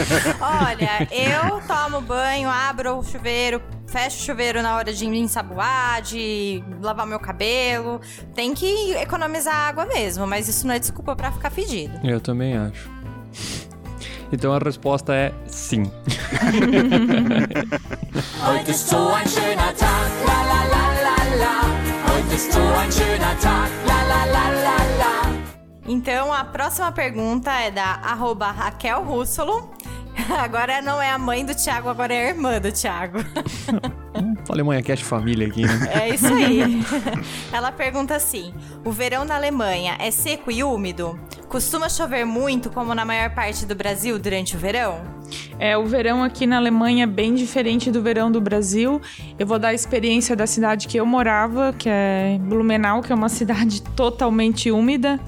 Olha, 0.40 1.06
eu 1.10 1.60
tomo 1.68 2.00
banho, 2.00 2.48
abro 2.48 2.98
o 2.98 3.04
chuveiro, 3.04 3.60
fecho 3.86 4.16
o 4.16 4.20
chuveiro 4.20 4.62
na 4.62 4.76
hora 4.76 4.92
de 4.92 5.06
ensaboar, 5.06 6.02
de 6.02 6.62
lavar 6.80 7.06
meu 7.06 7.20
cabelo. 7.20 8.00
Tem 8.34 8.54
que 8.54 8.92
economizar 8.92 9.54
água 9.54 9.86
mesmo, 9.86 10.26
mas 10.26 10.48
isso 10.48 10.66
não 10.66 10.74
é 10.74 10.78
desculpa 10.78 11.14
pra 11.14 11.30
ficar 11.32 11.50
fedido. 11.50 11.98
Eu 12.04 12.20
também 12.20 12.56
acho. 12.56 12.90
Então 14.30 14.52
a 14.52 14.58
resposta 14.58 15.14
é 15.14 15.32
sim. 15.46 15.90
Heute 18.44 18.70
ist 18.70 18.88
so 18.88 19.08
ein 19.08 19.26
schöner 19.26 19.74
Tag, 19.74 20.10
la 20.26 20.42
la 20.42 20.64
la 20.64 20.97
la. 21.38 21.62
Heute 22.10 22.34
ist 22.34 22.52
so 22.52 22.60
ein 22.60 22.90
schöner 22.90 23.34
Tag, 23.40 23.70
la 23.86 24.00
la 24.10 24.24
la 24.34 24.44
la 24.66 24.76
la. 25.00 25.14
Então 25.86 26.32
a 26.32 26.44
próxima 26.44 26.92
pergunta 26.92 27.50
é 27.52 27.70
da 27.70 28.00
arroba 28.04 28.50
Raquel 28.50 28.98
Russolo 29.04 29.70
Agora 30.38 30.82
não 30.82 31.00
é 31.00 31.10
a 31.10 31.18
mãe 31.18 31.44
do 31.44 31.54
Thiago, 31.54 31.88
agora 31.88 32.12
é 32.12 32.26
a 32.26 32.28
irmã 32.28 32.60
do 32.60 32.72
Thiago. 32.72 33.18
Alemanha 34.48 34.82
Cast 34.82 35.04
Família 35.04 35.46
aqui, 35.46 35.62
né? 35.62 35.90
É 35.92 36.08
isso 36.14 36.26
aí. 36.26 36.82
Ela 37.52 37.70
pergunta 37.70 38.14
assim: 38.14 38.52
O 38.84 38.90
verão 38.90 39.24
na 39.24 39.36
Alemanha 39.36 39.96
é 39.98 40.10
seco 40.10 40.50
e 40.50 40.64
úmido? 40.64 41.18
Costuma 41.48 41.88
chover 41.88 42.24
muito, 42.24 42.70
como 42.70 42.94
na 42.94 43.04
maior 43.04 43.30
parte 43.30 43.64
do 43.64 43.74
Brasil, 43.74 44.18
durante 44.18 44.56
o 44.56 44.58
verão? 44.58 45.00
É, 45.58 45.76
o 45.76 45.86
verão 45.86 46.22
aqui 46.22 46.46
na 46.46 46.56
Alemanha 46.56 47.04
é 47.04 47.06
bem 47.06 47.34
diferente 47.34 47.90
do 47.90 48.02
verão 48.02 48.30
do 48.30 48.40
Brasil. 48.40 49.00
Eu 49.38 49.46
vou 49.46 49.58
dar 49.58 49.68
a 49.68 49.74
experiência 49.74 50.34
da 50.34 50.46
cidade 50.46 50.88
que 50.88 50.96
eu 50.98 51.06
morava, 51.06 51.72
que 51.72 51.88
é 51.88 52.38
Blumenau, 52.40 53.02
que 53.02 53.12
é 53.12 53.14
uma 53.14 53.28
cidade 53.28 53.82
totalmente 53.82 54.70
úmida. 54.70 55.20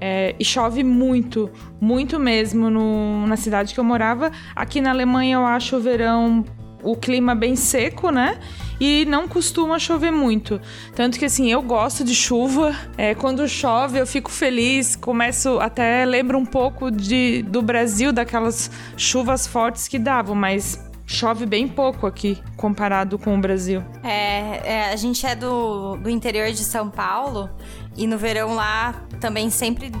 É, 0.00 0.34
e 0.38 0.44
chove 0.44 0.84
muito, 0.84 1.50
muito 1.80 2.18
mesmo 2.18 2.68
no- 2.68 3.26
na 3.26 3.36
cidade 3.36 3.72
que 3.72 3.80
eu 3.80 3.84
morava. 3.84 4.30
Aqui 4.54 4.80
na 4.80 4.90
Alemanha 4.90 5.36
eu 5.36 5.46
acho 5.46 5.76
o 5.76 5.80
verão 5.80 6.44
o 6.82 6.94
clima 6.94 7.34
bem 7.34 7.56
seco, 7.56 8.10
né? 8.10 8.38
E 8.80 9.04
não 9.06 9.26
costuma 9.26 9.78
chover 9.78 10.12
muito. 10.12 10.60
Tanto 10.94 11.18
que 11.18 11.24
assim, 11.24 11.50
eu 11.50 11.62
gosto 11.62 12.04
de 12.04 12.14
chuva. 12.14 12.74
É, 12.96 13.14
quando 13.14 13.48
chove, 13.48 13.98
eu 13.98 14.06
fico 14.06 14.30
feliz. 14.30 14.94
Começo 14.94 15.58
até 15.58 16.04
lembro 16.04 16.38
um 16.38 16.44
pouco 16.44 16.90
de, 16.90 17.42
do 17.42 17.62
Brasil, 17.62 18.12
daquelas 18.12 18.70
chuvas 18.96 19.46
fortes 19.46 19.88
que 19.88 19.98
davam, 19.98 20.34
mas 20.34 20.78
chove 21.06 21.46
bem 21.46 21.68
pouco 21.68 22.06
aqui 22.06 22.42
comparado 22.56 23.18
com 23.18 23.36
o 23.36 23.40
Brasil. 23.40 23.82
É, 24.02 24.60
é, 24.64 24.92
a 24.92 24.96
gente 24.96 25.24
é 25.24 25.34
do, 25.34 25.96
do 25.96 26.10
interior 26.10 26.50
de 26.50 26.64
São 26.64 26.90
Paulo 26.90 27.48
e 27.96 28.06
no 28.06 28.18
verão 28.18 28.54
lá 28.54 28.94
também 29.20 29.48
sempre 29.48 29.92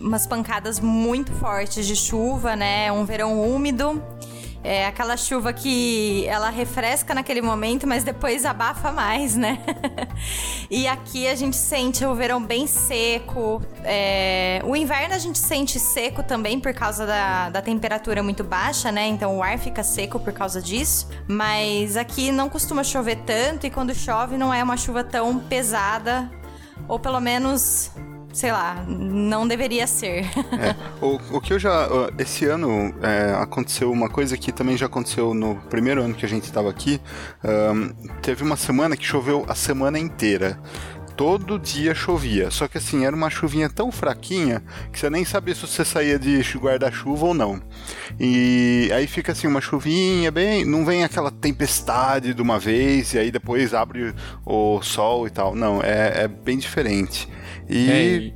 umas 0.00 0.26
pancadas 0.26 0.80
muito 0.80 1.32
fortes 1.32 1.86
de 1.86 1.94
chuva, 1.96 2.56
né? 2.56 2.90
Um 2.92 3.04
verão 3.04 3.40
úmido. 3.40 4.02
É 4.68 4.84
aquela 4.84 5.16
chuva 5.16 5.52
que 5.52 6.26
ela 6.26 6.50
refresca 6.50 7.14
naquele 7.14 7.40
momento, 7.40 7.86
mas 7.86 8.02
depois 8.02 8.44
abafa 8.44 8.90
mais, 8.90 9.36
né? 9.36 9.60
e 10.68 10.88
aqui 10.88 11.28
a 11.28 11.36
gente 11.36 11.56
sente 11.56 12.04
o 12.04 12.12
verão 12.16 12.42
bem 12.44 12.66
seco. 12.66 13.62
é, 13.84 14.60
O 14.64 14.74
inverno 14.74 15.14
a 15.14 15.18
gente 15.18 15.38
sente 15.38 15.78
seco 15.78 16.20
também 16.20 16.58
por 16.58 16.74
causa 16.74 17.06
da, 17.06 17.48
da 17.48 17.62
temperatura 17.62 18.24
muito 18.24 18.42
baixa, 18.42 18.90
né? 18.90 19.06
Então 19.06 19.36
o 19.36 19.42
ar 19.42 19.56
fica 19.56 19.84
seco 19.84 20.18
por 20.18 20.32
causa 20.32 20.60
disso. 20.60 21.08
Mas 21.28 21.96
aqui 21.96 22.32
não 22.32 22.48
costuma 22.48 22.82
chover 22.82 23.18
tanto 23.24 23.68
e 23.68 23.70
quando 23.70 23.94
chove 23.94 24.36
não 24.36 24.52
é 24.52 24.64
uma 24.64 24.76
chuva 24.76 25.04
tão 25.04 25.38
pesada. 25.38 26.28
Ou 26.88 26.98
pelo 26.98 27.20
menos, 27.20 27.92
sei 28.36 28.52
lá, 28.52 28.84
não 28.86 29.48
deveria 29.48 29.86
ser. 29.86 30.26
É, 30.56 30.74
o, 31.04 31.36
o 31.36 31.40
que 31.40 31.52
eu 31.52 31.58
já. 31.58 31.88
Esse 32.18 32.46
ano 32.46 32.94
é, 33.02 33.34
aconteceu 33.40 33.90
uma 33.92 34.08
coisa 34.08 34.36
que 34.36 34.50
também 34.50 34.76
já 34.76 34.86
aconteceu 34.86 35.34
no 35.34 35.56
primeiro 35.68 36.02
ano 36.02 36.14
que 36.14 36.24
a 36.24 36.28
gente 36.28 36.44
estava 36.44 36.70
aqui. 36.70 37.00
Ahn, 37.44 37.90
teve 38.22 38.42
uma 38.42 38.56
semana 38.56 38.96
que 38.96 39.04
choveu 39.04 39.44
a 39.48 39.54
semana 39.54 39.98
inteira. 39.98 40.58
Todo 41.14 41.58
dia 41.58 41.94
chovia. 41.94 42.50
Só 42.50 42.68
que 42.68 42.78
assim, 42.78 43.04
era 43.04 43.14
uma 43.14 43.28
chuvinha 43.28 43.68
tão 43.68 43.92
fraquinha 43.92 44.62
que 44.92 44.98
você 44.98 45.10
nem 45.10 45.24
sabia 45.24 45.54
se 45.54 45.62
você 45.62 45.84
saía 45.84 46.18
de 46.18 46.40
guarda-chuva 46.58 47.26
ou 47.26 47.34
não. 47.34 47.60
E 48.18 48.90
aí 48.94 49.06
fica 49.06 49.32
assim, 49.32 49.46
uma 49.46 49.60
chuvinha 49.60 50.30
bem. 50.30 50.64
Não 50.64 50.84
vem 50.84 51.04
aquela 51.04 51.30
tempestade 51.30 52.32
de 52.32 52.42
uma 52.42 52.58
vez 52.58 53.12
e 53.14 53.18
aí 53.18 53.30
depois 53.30 53.74
abre 53.74 54.14
o 54.44 54.80
sol 54.82 55.26
e 55.26 55.30
tal. 55.30 55.54
Não, 55.54 55.82
é, 55.82 56.24
é 56.24 56.28
bem 56.28 56.58
diferente. 56.58 57.28
E. 57.68 57.90
É, 57.90 58.16
e, 58.16 58.34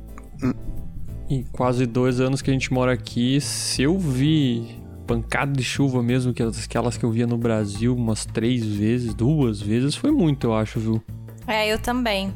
em 1.29 1.43
quase 1.43 1.85
dois 1.85 2.19
anos 2.19 2.41
que 2.41 2.49
a 2.49 2.53
gente 2.53 2.73
mora 2.73 2.91
aqui, 2.91 3.39
se 3.39 3.81
eu 3.83 3.97
vi 3.97 4.75
pancada 5.07 5.51
de 5.53 5.63
chuva 5.63 6.03
mesmo, 6.03 6.33
que 6.33 6.43
as- 6.43 6.65
aquelas 6.65 6.97
que 6.97 7.03
eu 7.05 7.11
via 7.11 7.25
no 7.27 7.37
Brasil 7.37 7.95
umas 7.95 8.25
três 8.25 8.65
vezes, 8.65 9.13
duas 9.13 9.61
vezes, 9.61 9.95
foi 9.95 10.11
muito, 10.11 10.47
eu 10.47 10.53
acho, 10.53 10.79
viu? 10.79 11.01
É, 11.47 11.71
eu 11.71 11.79
também. 11.79 12.33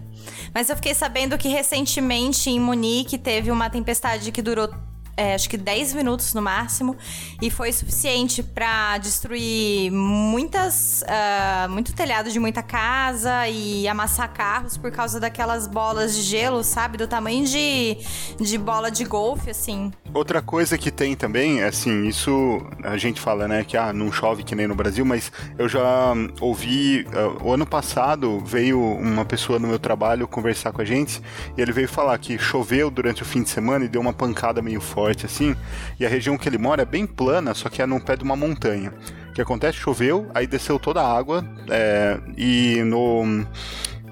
Mas 0.54 0.70
eu 0.70 0.76
fiquei 0.76 0.94
sabendo 0.94 1.38
que 1.38 1.48
recentemente 1.48 2.50
em 2.50 2.60
Munique 2.60 3.18
teve 3.18 3.52
uma 3.52 3.70
tempestade 3.70 4.32
que 4.32 4.42
durou. 4.42 4.70
É, 5.18 5.34
acho 5.34 5.50
que 5.50 5.58
10 5.58 5.94
minutos 5.94 6.34
no 6.34 6.42
máximo. 6.42 6.96
E 7.42 7.50
foi 7.50 7.72
suficiente 7.72 8.44
pra 8.44 8.98
destruir 8.98 9.92
muitas 9.92 11.04
ah, 11.08 11.68
muito 11.70 11.94
telhado 11.94 12.30
de 12.30 12.40
muita 12.40 12.62
casa 12.62 13.48
e 13.48 13.88
amassar 13.88 14.32
carros 14.34 14.78
por 14.78 14.92
causa 14.92 15.20
daquelas 15.20 15.68
bolas 15.68 16.16
de 16.16 16.22
gelo, 16.22 16.64
sabe, 16.64 16.98
do 16.98 17.08
tamanho 17.08 17.46
de, 17.46 17.98
de 18.40 18.58
bola 18.58 18.92
de 18.92 19.06
golfe, 19.06 19.50
assim. 19.50 19.92
Outra 20.14 20.42
coisa 20.42 20.78
que 20.78 20.92
tem 20.92 21.16
também, 21.16 21.64
assim, 21.64 22.08
isso 22.08 22.62
a 22.84 22.98
gente 22.98 23.20
fala, 23.20 23.48
né, 23.48 23.64
que 23.64 23.78
ah, 23.78 23.94
não 23.94 24.12
chove 24.12 24.44
que 24.44 24.56
nem 24.56 24.68
no 24.68 24.76
Brasil, 24.76 25.06
mas 25.06 25.32
eu 25.58 25.68
já 25.68 26.14
ouvi, 26.40 27.06
ah, 27.14 27.44
o 27.44 27.52
ano 27.52 27.66
passado 27.66 28.40
veio 28.46 28.82
uma 28.82 29.26
pessoa 29.26 29.60
no 29.60 29.68
meu 29.68 29.80
trabalho 29.80 30.28
conversar 30.28 30.72
com 30.72 30.82
a 30.82 30.86
gente 30.86 31.22
e 31.58 31.62
ele 31.62 31.72
veio 31.72 31.88
falar 31.88 32.18
que 32.18 32.38
choveu 32.38 32.90
durante 32.90 33.22
o 33.22 33.26
fim 33.26 33.44
de 33.44 33.50
semana 33.50 33.86
e 33.86 33.88
deu 33.88 34.02
uma 34.02 34.14
pancada 34.14 34.62
meio 34.62 34.82
forte 34.82 35.05
assim, 35.08 35.56
e 36.00 36.06
a 36.06 36.10
região 36.10 36.38
que 36.38 36.48
ele 36.48 36.58
mora 36.58 36.82
é 36.82 36.86
bem 36.86 37.06
plana, 37.06 37.54
só 37.54 37.70
que 37.70 37.82
é 37.82 37.86
no 37.86 38.00
pé 38.00 38.16
de 38.16 38.24
uma 38.24 38.36
montanha. 38.36 38.94
O 39.30 39.34
que 39.34 39.42
acontece? 39.42 39.78
Choveu, 39.78 40.30
aí 40.34 40.48
desceu 40.48 40.80
toda 40.80 41.02
a 41.02 41.18
água 41.18 41.46
é, 41.70 42.20
e 42.38 42.82
no. 42.84 43.46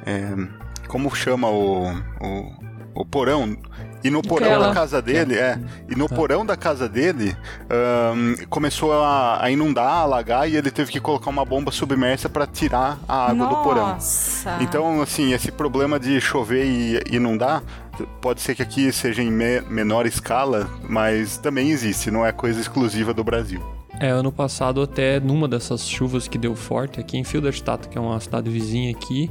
é, 0.05 0.63
como 0.87 1.13
chama 1.15 1.49
o, 1.49 1.89
o, 2.21 2.53
o 2.93 3.05
porão? 3.05 3.57
E 4.03 4.09
no 4.09 4.21
porão 4.21 4.47
Aquela. 4.47 4.67
da 4.67 4.73
casa 4.73 5.01
dele, 5.01 5.35
é. 5.35 5.57
E 5.89 5.95
no 5.95 6.09
porão 6.09 6.45
da 6.45 6.57
casa 6.57 6.89
dele, 6.89 7.35
ahn, 7.69 8.35
começou 8.49 8.91
a, 8.91 9.41
a 9.41 9.49
inundar, 9.49 9.87
a 9.87 9.99
alagar, 9.99 10.49
e 10.49 10.57
ele 10.57 10.69
teve 10.69 10.91
que 10.91 10.99
colocar 10.99 11.29
uma 11.29 11.45
bomba 11.45 11.71
submersa 11.71 12.27
para 12.27 12.45
tirar 12.45 12.99
a 13.07 13.31
água 13.31 13.47
do 13.47 13.55
porão. 13.63 13.87
Nossa. 13.93 14.57
Então, 14.59 15.01
assim, 15.01 15.31
esse 15.31 15.51
problema 15.53 15.97
de 15.97 16.19
chover 16.19 16.65
e 16.65 17.15
inundar, 17.15 17.63
pode 18.21 18.41
ser 18.41 18.55
que 18.55 18.61
aqui 18.61 18.91
seja 18.91 19.21
em 19.21 19.31
me- 19.31 19.61
menor 19.69 20.05
escala, 20.05 20.69
mas 20.87 21.37
também 21.37 21.69
existe, 21.71 22.09
não 22.11 22.25
é 22.25 22.31
coisa 22.31 22.59
exclusiva 22.59 23.13
do 23.13 23.23
Brasil. 23.23 23.61
É, 23.99 24.09
ano 24.09 24.31
passado 24.31 24.81
até 24.81 25.19
numa 25.19 25.47
dessas 25.47 25.87
chuvas 25.87 26.27
que 26.27 26.37
deu 26.37 26.55
forte 26.55 26.99
aqui 26.99 27.17
em 27.17 27.23
Filderstadt, 27.23 27.87
que 27.87 27.97
é 27.97 28.01
uma 28.01 28.19
cidade 28.19 28.49
vizinha 28.49 28.91
aqui, 28.91 29.29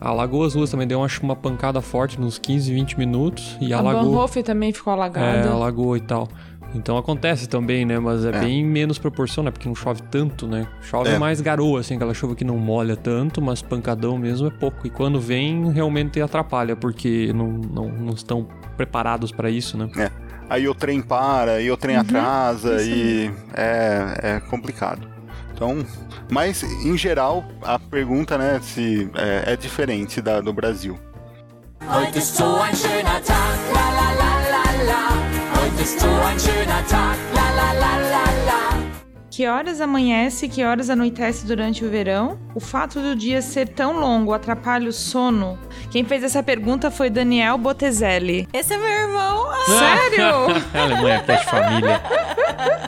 alagou 0.00 0.44
as 0.44 0.54
ruas 0.54 0.70
também, 0.70 0.86
deu 0.86 0.98
uma, 1.00 1.08
uma 1.22 1.36
pancada 1.36 1.80
forte 1.80 2.20
nos 2.20 2.38
15, 2.38 2.72
20 2.72 2.98
minutos 2.98 3.56
e 3.60 3.72
A 3.72 3.78
alagou. 3.78 4.02
Bahnhof 4.12 4.42
também 4.42 4.72
ficou 4.72 4.92
É, 4.92 4.96
alagada. 4.96 5.50
alagou 5.50 5.96
e 5.96 6.00
tal. 6.00 6.28
Então 6.74 6.96
acontece 6.96 7.48
também, 7.48 7.84
né? 7.84 7.98
Mas 7.98 8.24
é, 8.24 8.30
É. 8.30 8.40
bem 8.40 8.64
menos 8.64 8.98
proporção, 8.98 9.44
né? 9.44 9.50
Porque 9.50 9.68
não 9.68 9.74
chove 9.74 10.02
tanto, 10.10 10.46
né? 10.46 10.66
Chove 10.80 11.10
É. 11.10 11.18
mais 11.18 11.40
garoa, 11.40 11.80
assim, 11.80 11.96
aquela 11.96 12.14
chuva 12.14 12.34
que 12.34 12.44
não 12.44 12.56
molha 12.58 12.96
tanto, 12.96 13.42
mas 13.42 13.60
pancadão 13.60 14.16
mesmo 14.16 14.46
é 14.46 14.50
pouco. 14.50 14.86
E 14.86 14.90
quando 14.90 15.20
vem, 15.20 15.70
realmente 15.72 16.20
atrapalha, 16.20 16.74
porque 16.74 17.30
não, 17.34 17.48
não, 17.48 17.88
não 17.88 18.14
estão 18.14 18.46
preparados 18.76 19.30
para 19.32 19.50
isso, 19.50 19.76
né? 19.76 19.90
É. 19.98 20.10
Aí 20.48 20.68
o 20.68 20.74
trem 20.74 21.00
para, 21.00 21.60
e 21.60 21.70
o 21.70 21.76
trem 21.76 21.96
atrasa, 21.96 22.82
e 22.82 23.30
é, 23.54 24.18
é 24.36 24.40
complicado. 24.40 25.06
Então, 25.54 25.84
mas 26.30 26.62
em 26.62 26.96
geral, 26.98 27.44
a 27.62 27.78
pergunta, 27.78 28.36
né, 28.36 28.58
se 28.62 29.10
é, 29.14 29.52
é 29.52 29.56
diferente 29.56 30.20
da 30.20 30.40
do 30.40 30.52
Brasil. 30.52 30.98
Heute 31.88 32.18
ist 32.18 32.36
so 32.36 32.44
ein 32.60 32.74
schöner 32.76 33.20
Tag, 33.24 33.58
la 33.74 33.90
la 33.98 34.12
la 34.14 34.32
la 34.50 34.84
la. 34.84 35.31
Heute 35.72 35.84
ist 35.84 36.00
so 36.00 36.06
ein 36.06 36.38
schöner 36.38 36.86
Tag, 36.86 37.16
la 37.34 37.50
la 37.56 37.72
la 37.72 37.96
la 37.96 38.24
la. 38.46 38.82
Que 39.30 39.48
horas 39.48 39.80
amanhece, 39.80 40.46
que 40.46 40.66
horas 40.66 40.90
anoitece 40.90 41.46
durante 41.46 41.82
o 41.82 41.88
verão? 41.88 42.38
O 42.54 42.60
fato 42.60 43.00
do 43.00 43.16
dia 43.16 43.40
ser 43.40 43.68
tão 43.68 43.98
longo 43.98 44.34
atrapalha 44.34 44.86
o 44.86 44.92
sono? 44.92 45.58
Quem 45.90 46.04
fez 46.04 46.24
essa 46.24 46.42
pergunta 46.42 46.90
foi 46.90 47.08
Daniel 47.08 47.56
Botezelli. 47.56 48.46
Esse 48.52 48.74
é 48.74 48.76
meu 48.76 48.86
irmão. 48.86 49.46
Sério? 49.64 50.60
Alemanha 50.78 51.20
Cast 51.22 51.46
Família. 51.46 52.02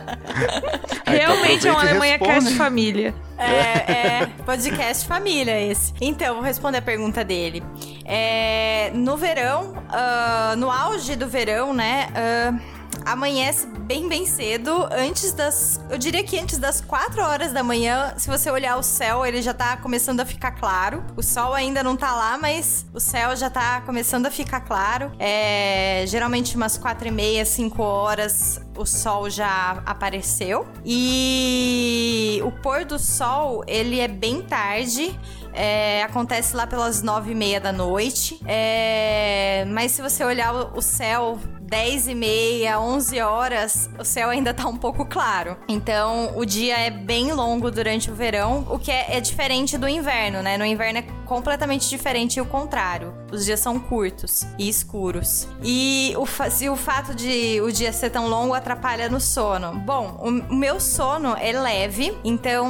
Realmente 1.07 1.67
é 1.67 1.73
uma 1.73 1.81
Alemanha. 1.81 2.19
Cast 2.19 2.55
Família. 2.55 3.15
É, 3.39 3.93
é 3.93 4.27
podcast 4.45 5.07
família 5.07 5.61
esse. 5.61 5.93
Então, 6.01 6.35
vou 6.35 6.45
responder 6.45 6.79
a 6.79 6.83
pergunta 6.83 7.25
dele. 7.25 7.63
É, 8.05 8.91
no 8.95 9.17
verão, 9.17 9.75
ah, 9.89 10.55
no 10.57 10.71
auge 10.71 11.17
do 11.17 11.27
verão, 11.27 11.73
né? 11.73 12.09
ah, 12.15 12.74
amanhece 13.05 13.67
bem, 13.67 14.09
bem 14.09 14.27
cedo, 14.27 14.89
antes 14.91 15.33
das. 15.33 15.81
Eu 15.91 15.99
diria 15.99 16.25
que 16.25 16.39
antes 16.39 16.59
das 16.59 16.81
4 16.81 17.23
horas 17.23 17.53
da 17.53 17.63
manhã, 17.63 18.15
se 18.17 18.29
você 18.29 18.51
olhar 18.51 18.77
o 18.77 18.83
céu, 18.83 19.25
ele 19.25 19.43
já 19.43 19.53
tá 19.53 19.77
começando 19.77 20.21
a 20.21 20.25
ficar 20.25 20.53
claro. 20.53 21.05
O 21.17 21.23
sol 21.23 21.55
ainda 21.55 21.83
não 21.83 21.97
tá 21.97 22.15
lá, 22.15 22.39
mas 22.39 22.87
o 22.93 23.01
céu 23.01 23.37
já 23.37 23.51
tá 23.51 23.83
começando 23.83 24.27
a 24.27 24.31
ficar 24.31 24.61
claro. 24.61 25.13
É, 25.19 26.05
geralmente 26.07 26.57
umas 26.57 26.79
4 26.79 27.09
e 27.09 27.11
meia, 27.11 27.45
5 27.45 27.83
horas, 27.83 28.61
o 28.77 28.87
sol 28.87 29.29
já 29.29 29.83
apareceu. 29.85 30.67
E 30.85 32.41
o 32.45 32.51
pôr 32.51 32.85
do 32.85 32.99
sol, 32.99 33.63
ele 33.67 34.01
é 34.01 34.09
bem 34.09 34.43
tarde. 34.43 35.19
É, 35.53 36.03
acontece 36.03 36.57
lá 36.57 36.67
pelas 36.67 37.01
nove 37.01 37.31
e 37.31 37.35
meia 37.35 37.61
da 37.61 37.73
noite. 37.73 38.41
É, 38.45 39.65
mas 39.69 39.93
se 39.93 40.03
você 40.03 40.25
olhar 40.25 40.53
o, 40.53 40.79
o 40.79 40.83
céu 40.83 41.39
10 41.75 42.07
e 42.07 42.15
meia, 42.15 42.79
11 42.79 43.21
horas, 43.21 43.91
o 43.99 44.05
céu 44.05 44.31
ainda 44.31 44.55
tá 44.55 44.69
um 44.69 44.77
pouco 44.77 45.05
claro. 45.05 45.57
Então, 45.67 46.31
o 46.37 46.45
dia 46.45 46.79
é 46.79 46.89
bem 46.89 47.33
longo 47.33 47.69
durante 47.69 48.13
o 48.13 48.15
verão, 48.15 48.65
o 48.71 48.79
que 48.79 48.93
é, 48.93 49.17
é 49.17 49.21
diferente 49.21 49.77
do 49.77 49.89
inverno, 49.89 50.41
né? 50.41 50.57
No 50.57 50.65
inverno 50.65 51.01
é 51.01 51.03
completamente 51.25 51.89
diferente 51.89 52.37
e 52.37 52.41
o 52.41 52.47
contrário. 52.47 53.15
Os 53.33 53.45
dias 53.45 53.61
são 53.61 53.79
curtos 53.81 54.45
e 54.59 54.69
escuros. 54.69 55.49
E 55.63 56.15
o, 56.17 56.27
se 56.51 56.69
o 56.69 56.77
fato 56.77 57.15
de 57.15 57.61
o 57.61 57.73
dia 57.73 57.93
ser 57.93 58.11
tão 58.11 58.29
longo 58.29 58.55
atrapalha 58.55 59.09
no 59.09 59.21
sono. 59.21 59.73
Bom, 59.81 60.19
o, 60.23 60.29
o 60.53 60.55
meu 60.55 60.79
sono 60.79 61.37
é 61.39 61.53
leve, 61.53 62.17
então 62.25 62.69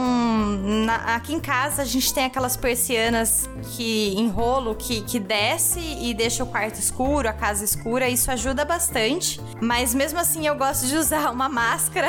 na- 0.86 1.14
aqui 1.16 1.34
em 1.34 1.40
casa 1.40 1.82
a 1.82 1.84
gente 1.84 2.12
tem 2.14 2.24
aquelas 2.24 2.56
persianas 2.56 3.48
que 3.76 4.14
enrolo 4.16 4.74
que, 4.74 5.02
que 5.02 5.18
desce 5.18 5.80
e 5.80 6.14
deixa 6.14 6.42
o 6.42 6.46
quarto 6.46 6.78
escuro, 6.78 7.28
a 7.28 7.32
casa 7.32 7.64
escura, 7.64 8.08
isso 8.08 8.30
ajuda 8.30 8.64
bastante. 8.64 9.40
Mas 9.60 9.94
mesmo 9.94 10.18
assim 10.18 10.46
eu 10.46 10.54
gosto 10.56 10.86
de 10.86 10.96
usar 10.96 11.30
uma 11.30 11.48
máscara. 11.48 12.08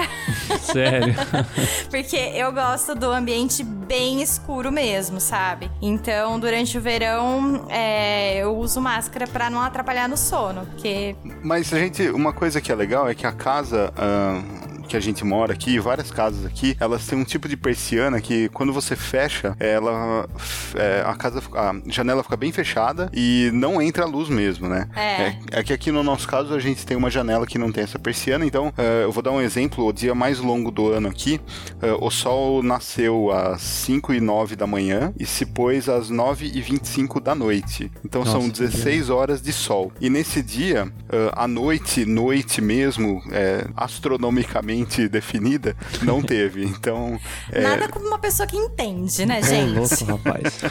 Sério. 0.61 1.13
Porque 1.89 2.15
eu 2.17 2.51
gosto 2.51 2.95
do 2.95 3.11
ambiente 3.11 3.63
bem 3.87 4.21
escuro 4.21 4.71
mesmo, 4.71 5.19
sabe? 5.19 5.69
Então, 5.81 6.39
durante 6.39 6.77
o 6.77 6.81
verão, 6.81 7.65
é, 7.69 8.37
eu 8.37 8.55
uso 8.57 8.81
máscara 8.81 9.27
pra 9.27 9.49
não 9.49 9.61
atrapalhar 9.61 10.09
no 10.09 10.17
sono, 10.17 10.65
porque 10.65 11.15
Mas 11.43 11.67
gente, 11.67 12.09
uma 12.09 12.33
coisa 12.33 12.59
que 12.59 12.71
é 12.71 12.75
legal 12.75 13.07
é 13.07 13.15
que 13.15 13.25
a 13.25 13.31
casa 13.31 13.93
ah, 13.97 14.41
que 14.85 14.95
a 14.95 14.99
gente 14.99 15.23
mora 15.23 15.53
aqui, 15.53 15.79
várias 15.79 16.11
casas 16.11 16.45
aqui, 16.45 16.75
elas 16.79 17.05
têm 17.05 17.17
um 17.17 17.23
tipo 17.23 17.47
de 17.47 17.57
persiana 17.57 18.21
que 18.21 18.49
quando 18.49 18.71
você 18.71 18.95
fecha, 18.95 19.55
ela 19.59 20.27
é, 20.75 21.03
a 21.05 21.15
casa, 21.15 21.41
a 21.53 21.73
janela 21.87 22.23
fica 22.23 22.37
bem 22.37 22.51
fechada 22.51 23.09
e 23.13 23.49
não 23.53 23.81
entra 23.81 24.05
luz 24.05 24.29
mesmo, 24.29 24.67
né? 24.67 24.87
É. 24.95 25.59
é 25.59 25.63
que 25.63 25.73
aqui 25.73 25.91
no 25.91 26.03
nosso 26.03 26.27
caso 26.27 26.53
a 26.53 26.59
gente 26.59 26.85
tem 26.85 26.95
uma 26.95 27.09
janela 27.09 27.45
que 27.45 27.57
não 27.57 27.71
tem 27.71 27.83
essa 27.83 27.99
persiana, 27.99 28.45
então 28.45 28.73
ah, 28.77 28.81
eu 29.03 29.11
vou 29.11 29.23
dar 29.23 29.31
um 29.31 29.41
exemplo, 29.41 29.85
o 29.85 29.93
dia 29.93 30.13
mais 30.13 30.39
longo 30.39 30.71
do 30.71 30.91
ano 30.91 31.07
aqui, 31.07 31.39
ah, 31.81 31.97
o 31.99 32.09
sol 32.09 32.61
nasceu 32.61 33.31
às 33.31 33.61
5 33.61 34.13
e 34.13 34.21
9 34.21 34.55
da 34.55 34.67
manhã 34.67 35.13
e 35.19 35.25
se 35.25 35.45
pôs 35.45 35.89
às 35.89 36.09
9 36.09 36.51
e 36.53 36.61
25 36.61 37.19
da 37.19 37.33
noite. 37.33 37.91
Então 38.03 38.25
são 38.25 38.47
Nossa, 38.47 38.63
16 38.67 39.09
horas 39.09 39.41
de 39.41 39.51
sol. 39.53 39.91
E 39.99 40.09
nesse 40.09 40.41
dia, 40.41 40.91
a 41.33 41.47
noite, 41.47 42.05
noite 42.05 42.61
mesmo, 42.61 43.21
é, 43.31 43.67
astronomicamente 43.75 44.74
definida, 45.09 45.75
não 46.03 46.21
teve. 46.21 46.65
Então, 46.65 47.19
é, 47.51 47.61
nada 47.61 47.87
como 47.87 48.07
uma 48.07 48.19
pessoa 48.19 48.45
que 48.47 48.55
entende, 48.57 49.25
né, 49.25 49.39
Ô, 49.39 49.43
gente? 49.43 49.73
louco, 49.73 50.05
rapaz. 50.05 50.61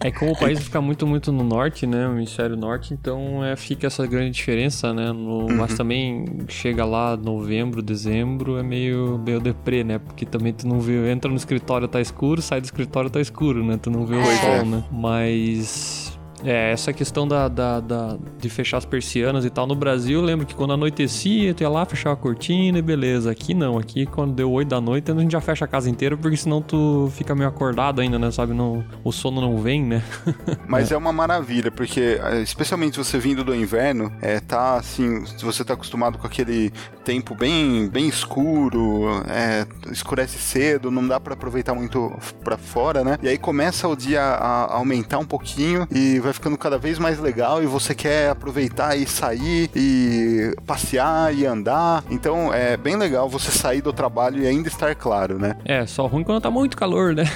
é 0.00 0.10
como 0.10 0.32
o 0.32 0.38
país 0.38 0.60
fica 0.60 0.80
muito, 0.80 1.06
muito 1.06 1.32
no 1.32 1.42
norte, 1.44 1.86
né? 1.86 2.06
O 2.08 2.12
hemisfério 2.12 2.56
norte, 2.56 2.92
então 2.94 3.44
é, 3.44 3.56
fica 3.56 3.86
essa 3.86 4.06
grande 4.06 4.30
diferença, 4.32 4.92
né? 4.92 5.12
No- 5.12 5.42
Uhum. 5.42 5.56
Mas 5.56 5.74
também 5.74 6.24
chega 6.48 6.84
lá 6.84 7.16
novembro, 7.16 7.82
dezembro, 7.82 8.58
é 8.58 8.62
meio, 8.62 9.18
meio 9.24 9.40
deprê, 9.40 9.82
né? 9.82 9.98
Porque 9.98 10.24
também 10.24 10.52
tu 10.52 10.68
não 10.68 10.80
vê, 10.80 11.10
entra 11.10 11.28
no 11.30 11.36
escritório 11.36 11.88
tá 11.88 12.00
escuro, 12.00 12.40
sai 12.40 12.60
do 12.60 12.64
escritório 12.64 13.10
tá 13.10 13.20
escuro, 13.20 13.64
né? 13.64 13.78
Tu 13.80 13.90
não 13.90 14.06
vê 14.06 14.16
o 14.16 14.22
Pois 14.22 14.38
sol, 14.40 14.50
é. 14.50 14.64
né? 14.64 14.84
Mas. 14.90 16.11
É, 16.44 16.72
essa 16.72 16.92
questão 16.92 17.26
da, 17.26 17.46
da, 17.48 17.80
da- 17.80 18.18
de 18.38 18.48
fechar 18.48 18.78
as 18.78 18.84
persianas 18.84 19.44
e 19.44 19.50
tal. 19.50 19.66
No 19.66 19.74
Brasil, 19.74 20.18
eu 20.20 20.24
lembro 20.24 20.44
que 20.44 20.54
quando 20.54 20.72
anoitecia, 20.72 21.54
tu 21.54 21.62
ia 21.62 21.68
lá, 21.68 21.84
fechava 21.84 22.14
a 22.14 22.16
cortina 22.16 22.78
e 22.78 22.82
beleza. 22.82 23.30
Aqui 23.30 23.54
não, 23.54 23.78
aqui 23.78 24.06
quando 24.06 24.32
deu 24.34 24.50
8 24.50 24.68
da 24.68 24.80
noite, 24.80 25.10
a 25.10 25.14
gente 25.14 25.30
já 25.30 25.40
fecha 25.40 25.64
a 25.64 25.68
casa 25.68 25.88
inteira, 25.88 26.16
porque 26.16 26.36
senão 26.36 26.60
tu 26.60 27.10
fica 27.14 27.34
meio 27.34 27.48
acordado 27.48 28.00
ainda, 28.00 28.18
né? 28.18 28.30
Sabe? 28.30 28.52
Não, 28.54 28.84
o 29.04 29.12
sono 29.12 29.40
não 29.40 29.58
vem, 29.58 29.82
né? 29.84 30.02
Mas 30.66 30.90
é. 30.90 30.96
uma 30.96 31.12
maravilha, 31.12 31.70
porque 31.70 32.18
eh, 32.20 32.42
especialmente 32.42 32.98
você 32.98 33.18
vindo 33.18 33.44
do 33.44 33.54
inverno, 33.54 34.12
é, 34.20 34.40
tá 34.40 34.74
assim, 34.76 35.24
se 35.26 35.44
você 35.44 35.64
tá 35.64 35.74
acostumado 35.74 36.18
com 36.18 36.26
aquele 36.26 36.72
tempo 37.04 37.34
bem, 37.34 37.88
bem 37.88 38.08
escuro, 38.08 39.22
é, 39.28 39.66
escurece 39.92 40.38
cedo, 40.38 40.90
não 40.90 41.06
dá 41.06 41.18
pra 41.20 41.34
aproveitar 41.34 41.74
muito 41.74 42.12
pra 42.42 42.56
fora, 42.56 43.04
né? 43.04 43.18
E 43.22 43.28
aí 43.28 43.38
começa 43.38 43.86
o 43.88 43.94
dia 43.96 44.22
a 44.22 44.74
aumentar 44.74 45.18
um 45.18 45.24
pouquinho 45.24 45.86
e 45.90 46.18
vai 46.18 46.31
ficando 46.32 46.56
cada 46.58 46.78
vez 46.78 46.98
mais 46.98 47.18
legal 47.18 47.62
e 47.62 47.66
você 47.66 47.94
quer 47.94 48.30
aproveitar 48.30 48.96
e 48.96 49.06
sair 49.06 49.70
e 49.74 50.54
passear 50.66 51.34
e 51.34 51.44
andar. 51.46 52.04
Então 52.10 52.52
é 52.52 52.76
bem 52.76 52.96
legal 52.96 53.28
você 53.28 53.50
sair 53.50 53.80
do 53.80 53.92
trabalho 53.92 54.42
e 54.42 54.46
ainda 54.46 54.68
estar 54.68 54.94
claro, 54.94 55.38
né? 55.38 55.56
É, 55.64 55.86
só 55.86 56.06
ruim 56.06 56.24
quando 56.24 56.40
tá 56.40 56.50
muito 56.50 56.76
calor, 56.76 57.14
né? 57.14 57.24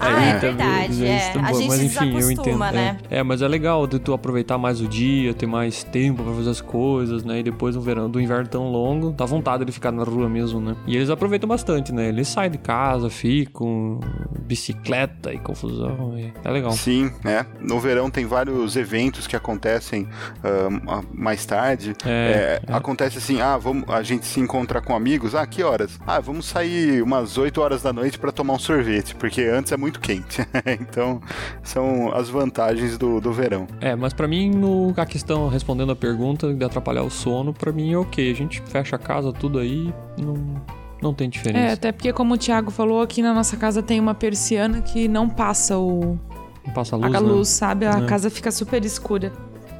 Ah, 0.00 0.22
é 0.22 0.32
também, 0.38 0.56
verdade, 0.56 1.06
é. 1.06 1.30
tá 1.32 1.40
A 1.40 1.52
gente 1.52 1.68
mas 1.68 1.78
se 1.80 1.86
enfim, 1.86 2.18
eu 2.20 2.30
entendo. 2.30 2.58
né? 2.58 2.98
É. 3.10 3.18
É, 3.18 3.22
mas 3.22 3.42
é 3.42 3.48
legal 3.48 3.86
de 3.86 3.98
tu 3.98 4.12
aproveitar 4.12 4.58
mais 4.58 4.80
o 4.80 4.88
dia, 4.88 5.32
ter 5.32 5.46
mais 5.46 5.84
tempo 5.84 6.22
pra 6.22 6.32
fazer 6.34 6.50
as 6.50 6.60
coisas, 6.60 7.24
né? 7.24 7.40
E 7.40 7.42
depois 7.42 7.74
do 7.74 7.80
verão, 7.80 8.10
do 8.10 8.20
inverno 8.20 8.46
tão 8.48 8.70
longo, 8.70 9.12
dá 9.12 9.24
vontade 9.24 9.64
de 9.64 9.72
ficar 9.72 9.90
na 9.92 10.02
rua 10.04 10.28
mesmo, 10.28 10.60
né? 10.60 10.76
E 10.86 10.96
eles 10.96 11.10
aproveitam 11.10 11.48
bastante, 11.48 11.92
né? 11.92 12.08
Eles 12.08 12.28
saem 12.28 12.50
de 12.50 12.58
casa, 12.58 13.08
ficam, 13.08 14.00
bicicleta 14.40 15.32
e 15.32 15.38
confusão. 15.38 16.14
e 16.18 16.32
É 16.44 16.50
legal. 16.50 16.72
Sim, 16.72 17.10
né? 17.24 17.46
No 17.60 17.80
verão 17.80 18.10
tem 18.10 18.26
vários 18.34 18.74
eventos 18.76 19.26
que 19.28 19.36
acontecem 19.36 20.08
ah, 20.42 21.02
mais 21.12 21.46
tarde. 21.46 21.94
É, 22.04 22.60
É, 22.68 22.72
Acontece 22.74 23.18
assim, 23.18 23.40
ah, 23.40 23.56
vamos, 23.56 23.84
a 23.88 24.02
gente 24.02 24.26
se 24.26 24.40
encontra 24.40 24.80
com 24.80 24.94
amigos. 24.94 25.34
Ah, 25.34 25.46
que 25.46 25.62
horas? 25.62 25.98
Ah, 26.06 26.18
vamos 26.20 26.46
sair 26.46 27.00
umas 27.02 27.38
8 27.38 27.60
horas 27.60 27.82
da 27.82 27.92
noite 27.92 28.18
para 28.18 28.32
tomar 28.32 28.54
um 28.54 28.58
sorvete, 28.58 29.14
porque 29.14 29.42
antes 29.42 29.70
é 29.72 29.76
muito 29.76 30.00
quente. 30.00 30.42
então, 30.80 31.20
são 31.62 32.12
as 32.12 32.28
vantagens 32.28 32.98
do, 32.98 33.20
do 33.20 33.32
verão. 33.32 33.66
É, 33.80 33.94
mas 33.94 34.12
pra 34.12 34.26
mim, 34.26 34.50
no, 34.50 34.92
a 34.96 35.06
questão, 35.06 35.48
respondendo 35.48 35.92
a 35.92 35.96
pergunta 35.96 36.52
de 36.52 36.64
atrapalhar 36.64 37.02
o 37.04 37.10
sono, 37.10 37.52
pra 37.54 37.70
mim 37.72 37.92
é 37.92 37.96
ok. 37.98 38.30
A 38.30 38.34
gente 38.34 38.60
fecha 38.66 38.96
a 38.96 38.98
casa, 38.98 39.32
tudo 39.32 39.58
aí, 39.60 39.92
não, 40.18 40.34
não 41.00 41.14
tem 41.14 41.26
É, 41.26 41.30
diferença. 41.30 41.74
até 41.74 41.92
porque, 41.92 42.12
como 42.12 42.34
o 42.34 42.38
Thiago 42.38 42.70
falou, 42.70 43.00
aqui 43.00 43.22
na 43.22 43.32
nossa 43.32 43.56
casa 43.56 43.82
tem 43.82 44.00
uma 44.00 44.14
persiana 44.14 44.80
que 44.82 45.06
não 45.06 45.28
passa 45.28 45.78
o, 45.78 46.18
passa 46.72 46.96
a 46.96 46.98
luz, 46.98 47.20
luz, 47.20 47.48
né? 47.48 47.54
sabe? 47.56 47.86
A 47.86 47.98
É. 47.98 48.06
casa 48.06 48.30
fica 48.30 48.50
super 48.50 48.84
escura. 48.84 49.32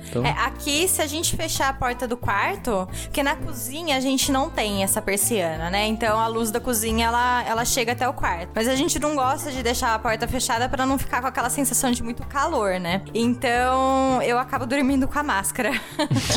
Então, 0.06 0.22
É, 0.24 0.30
aqui, 0.44 0.86
se 0.86 1.00
a 1.00 1.06
gente 1.06 1.34
fechar 1.34 1.70
a 1.70 1.72
porta 1.72 2.06
do 2.06 2.14
quarto, 2.16 2.86
porque 3.04 3.22
na 3.22 3.34
cozinha 3.36 3.96
a 3.96 4.00
gente 4.00 4.30
não 4.30 4.50
tem 4.50 4.84
essa 4.84 5.00
persiana, 5.00 5.70
né? 5.70 5.86
Então 5.86 6.20
a 6.20 6.26
luz 6.26 6.50
da 6.50 6.60
cozinha 6.60 7.06
ela, 7.06 7.42
ela 7.48 7.64
chega 7.64 7.92
até 7.92 8.06
o 8.06 8.12
quarto. 8.12 8.50
Mas 8.54 8.68
a 8.68 8.76
gente 8.76 8.98
não 9.00 9.16
gosta 9.16 9.50
de 9.50 9.62
deixar 9.62 9.94
a 9.94 9.98
porta 9.98 10.28
fechada 10.28 10.68
pra 10.68 10.84
não 10.84 10.98
ficar 10.98 11.22
com 11.22 11.26
aquela 11.26 11.48
sensação 11.48 11.90
de 11.90 12.02
muito 12.02 12.22
calor, 12.26 12.78
né? 12.78 13.00
Então 13.14 14.20
eu 14.22 14.38
acabo 14.38 14.66
dormindo 14.66 15.08
com 15.08 15.18
a 15.18 15.22
máscara. 15.22 15.72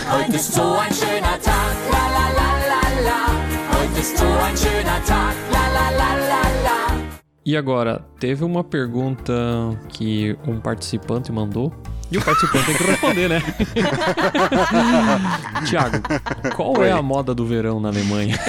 Heute 0.09 0.35
ist 0.37 0.53
so 0.53 0.61
ein 0.79 0.93
schöner 0.93 1.37
Tag, 1.41 1.75
la 1.91 2.07
la 2.07 2.29
la 2.29 2.49
la 2.71 3.01
la. 3.03 3.79
Heute 3.79 3.99
ist 3.99 4.17
so 4.17 4.25
ein 4.25 4.55
schöner 4.57 5.03
Tag, 5.05 5.35
la 5.51 5.67
la 5.67 5.89
la 5.91 6.15
la 6.15 6.41
la. 6.63 7.06
E 7.47 7.55
agora, 7.55 8.05
teve 8.19 8.43
uma 8.43 8.61
pergunta 8.61 9.31
que 9.87 10.37
um 10.45 10.59
participante 10.59 11.31
mandou. 11.31 11.73
E 12.11 12.17
o 12.17 12.21
participante 12.21 12.65
tem 12.65 12.75
que 12.75 12.83
responder, 12.83 13.29
né? 13.29 13.41
Tiago, 15.65 16.01
qual 16.57 16.83
é 16.83 16.91
a 16.91 17.01
moda 17.01 17.33
do 17.33 17.45
verão 17.45 17.79
na 17.79 17.87
Alemanha? 17.87 18.37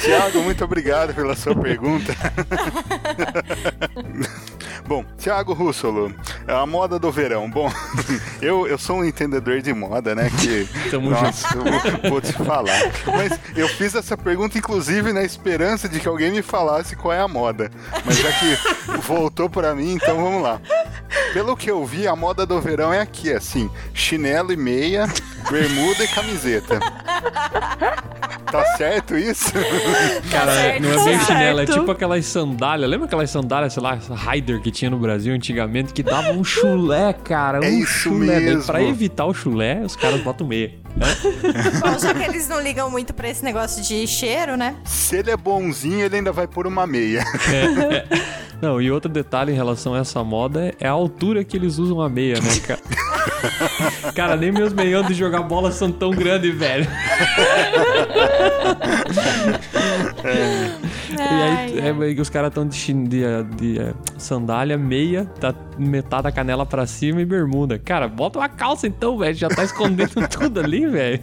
Tiago, 0.00 0.42
muito 0.42 0.64
obrigado 0.64 1.14
pela 1.14 1.36
sua 1.36 1.54
pergunta. 1.54 2.12
Bom, 4.86 5.02
Tiago 5.16 5.54
Russolo, 5.54 6.14
a 6.46 6.66
moda 6.66 6.98
do 6.98 7.10
verão. 7.10 7.50
Bom, 7.50 7.72
eu, 8.42 8.66
eu 8.66 8.76
sou 8.76 8.98
um 8.98 9.04
entendedor 9.04 9.62
de 9.62 9.72
moda, 9.72 10.14
né? 10.14 10.30
Que, 10.38 10.68
Tamo 10.90 11.10
nossa, 11.10 11.56
eu 11.56 11.64
vou, 11.64 12.10
vou 12.10 12.20
te 12.20 12.34
falar. 12.34 12.92
Mas 13.06 13.32
eu 13.56 13.66
fiz 13.66 13.94
essa 13.94 14.14
pergunta, 14.14 14.58
inclusive, 14.58 15.10
na 15.12 15.22
esperança 15.22 15.88
de 15.88 15.98
que 15.98 16.06
alguém 16.06 16.30
me 16.30 16.42
falasse 16.42 16.94
qual 17.04 17.12
é 17.12 17.20
a 17.20 17.28
moda. 17.28 17.70
Mas 18.02 18.16
já 18.16 18.32
que 18.32 18.96
voltou 19.02 19.50
pra 19.50 19.74
mim, 19.74 19.92
então 19.92 20.16
vamos 20.16 20.42
lá. 20.42 20.58
Pelo 21.34 21.54
que 21.54 21.70
eu 21.70 21.84
vi, 21.84 22.08
a 22.08 22.16
moda 22.16 22.46
do 22.46 22.58
verão 22.62 22.90
é 22.90 23.00
aqui, 23.00 23.30
assim: 23.30 23.70
chinelo 23.92 24.52
e 24.52 24.56
meia, 24.56 25.06
bermuda 25.50 26.02
e 26.02 26.08
camiseta. 26.08 26.80
Tá 28.50 28.64
certo 28.76 29.16
isso? 29.16 29.52
Cara, 30.30 30.54
certo, 30.54 30.82
não 30.82 30.92
é 30.92 30.94
tá 30.94 31.04
bem 31.04 31.20
chinelo, 31.20 31.60
é 31.60 31.66
tipo 31.66 31.90
aquelas 31.90 32.24
sandálias. 32.24 32.88
Lembra 32.88 33.06
aquelas 33.06 33.28
sandálias, 33.28 33.74
sei 33.74 33.82
lá, 33.82 33.96
essa 33.96 34.14
Raider 34.14 34.62
que 34.62 34.70
tinha 34.70 34.90
no 34.90 34.98
Brasil 34.98 35.34
antigamente, 35.34 35.92
que 35.92 36.02
dava 36.02 36.30
um 36.30 36.42
chulé, 36.42 37.12
cara. 37.12 37.58
É 37.58 37.68
um 37.68 37.80
isso 37.80 37.92
chulé. 37.92 38.36
Daí, 38.36 38.44
mesmo. 38.44 38.64
Pra 38.64 38.82
evitar 38.82 39.26
o 39.26 39.34
chulé, 39.34 39.82
os 39.84 39.94
caras 39.94 40.22
botam 40.22 40.46
meia. 40.46 40.72
Bom, 41.80 41.98
já 41.98 42.14
que 42.14 42.22
eles 42.22 42.48
não 42.48 42.60
ligam 42.60 42.90
muito 42.90 43.12
pra 43.12 43.28
esse 43.28 43.44
negócio 43.44 43.82
de 43.82 44.06
cheiro, 44.06 44.56
né? 44.56 44.76
Se 44.84 45.16
ele 45.16 45.30
é 45.30 45.36
bonzinho, 45.36 46.04
ele 46.04 46.16
ainda 46.16 46.32
vai 46.32 46.46
pôr 46.46 46.66
uma 46.66 46.86
meia. 46.86 47.24
Não, 48.62 48.80
e 48.80 48.90
outro 48.90 49.10
detalhe 49.10 49.52
em 49.52 49.54
relação 49.54 49.94
a 49.94 49.98
essa 49.98 50.24
moda 50.24 50.72
é 50.80 50.88
a 50.88 50.92
altura 50.92 51.44
que 51.44 51.56
eles 51.56 51.76
usam 51.76 52.00
a 52.00 52.08
meia, 52.08 52.40
né, 52.40 52.60
cara? 52.66 52.80
cara, 54.14 54.36
nem 54.36 54.52
meus 54.52 54.72
meião 54.72 55.02
de 55.02 55.12
jogar 55.12 55.42
bola 55.42 55.70
são 55.70 55.92
tão 55.92 56.10
grandes, 56.10 56.56
velho. 56.56 56.88
E 61.74 61.80
aí, 61.80 62.16
É, 62.16 62.20
os 62.20 62.30
caras 62.30 62.48
estão 62.48 62.66
de, 62.66 62.74
chin- 62.76 63.04
de, 63.04 63.22
de, 63.56 63.78
é, 63.80 63.94
sandália, 64.18 64.76
meia, 64.78 65.24
tá 65.40 65.54
metade 65.78 66.24
da 66.24 66.32
canela 66.32 66.64
pra 66.64 66.86
cima 66.86 67.20
e 67.20 67.24
bermuda. 67.24 67.78
Cara, 67.78 68.06
bota 68.08 68.38
uma 68.38 68.48
calça 68.48 68.86
então, 68.86 69.18
velho. 69.18 69.34
Já 69.34 69.48
tá 69.48 69.64
escondendo 69.64 70.14
tudo 70.28 70.60
ali, 70.60 70.86
velho. 70.86 71.20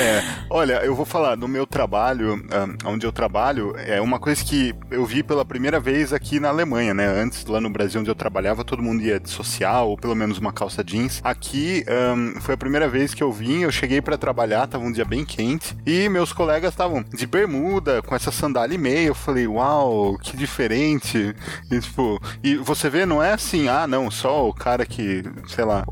É, 0.00 0.22
olha, 0.48 0.84
eu 0.84 0.94
vou 0.94 1.04
falar, 1.04 1.36
no 1.36 1.48
meu 1.48 1.66
trabalho, 1.66 2.44
ah, 2.50 2.68
onde 2.88 3.06
eu 3.06 3.12
trabalho, 3.12 3.74
é 3.76 4.00
uma 4.00 4.18
coisa 4.18 4.44
que 4.44 4.74
eu 4.90 5.04
vi 5.04 5.22
pela 5.22 5.44
primeira 5.44 5.80
vez 5.80 6.12
aqui 6.12 6.38
na 6.38 6.48
Alemanha, 6.48 6.94
né? 6.94 7.06
Antes, 7.06 7.44
lá 7.46 7.60
no 7.60 7.70
Brasil, 7.70 8.00
onde 8.00 8.10
eu 8.10 8.14
trabalhava, 8.14 8.64
todo 8.64 8.82
mundo 8.82 9.02
ia 9.02 9.18
de 9.18 9.28
social, 9.30 9.88
ou 9.90 9.96
pelo 9.96 10.14
menos 10.14 10.38
uma 10.38 10.52
calça 10.52 10.82
jeans. 10.84 11.20
Aqui, 11.24 11.84
ahn, 11.88 12.40
foi 12.40 12.54
a 12.54 12.58
primeira 12.58 12.88
vez 12.88 13.12
que 13.14 13.22
eu 13.22 13.32
vim, 13.32 13.60
eu 13.62 13.72
cheguei 13.72 14.00
pra 14.00 14.16
trabalhar, 14.16 14.66
tava 14.66 14.84
um 14.84 14.92
dia 14.92 15.04
bem 15.04 15.24
quente, 15.24 15.76
e 15.86 16.08
meus 16.08 16.32
colegas 16.32 16.72
estavam 16.72 17.02
de 17.12 17.26
bermuda, 17.26 18.02
com 18.02 18.14
essa 18.14 18.30
sandália 18.30 18.55
e 18.74 18.78
meia. 18.78 19.08
Eu 19.08 19.14
falei, 19.14 19.46
uau, 19.46 20.16
que 20.18 20.36
diferente. 20.36 21.34
E, 21.70 21.80
tipo, 21.80 22.20
e 22.42 22.56
você 22.56 22.88
vê, 22.88 23.04
não 23.06 23.22
é 23.22 23.32
assim, 23.32 23.68
ah, 23.68 23.86
não, 23.86 24.10
só 24.10 24.48
o 24.48 24.52
cara 24.54 24.84
que, 24.86 25.22
sei 25.48 25.64
lá, 25.64 25.84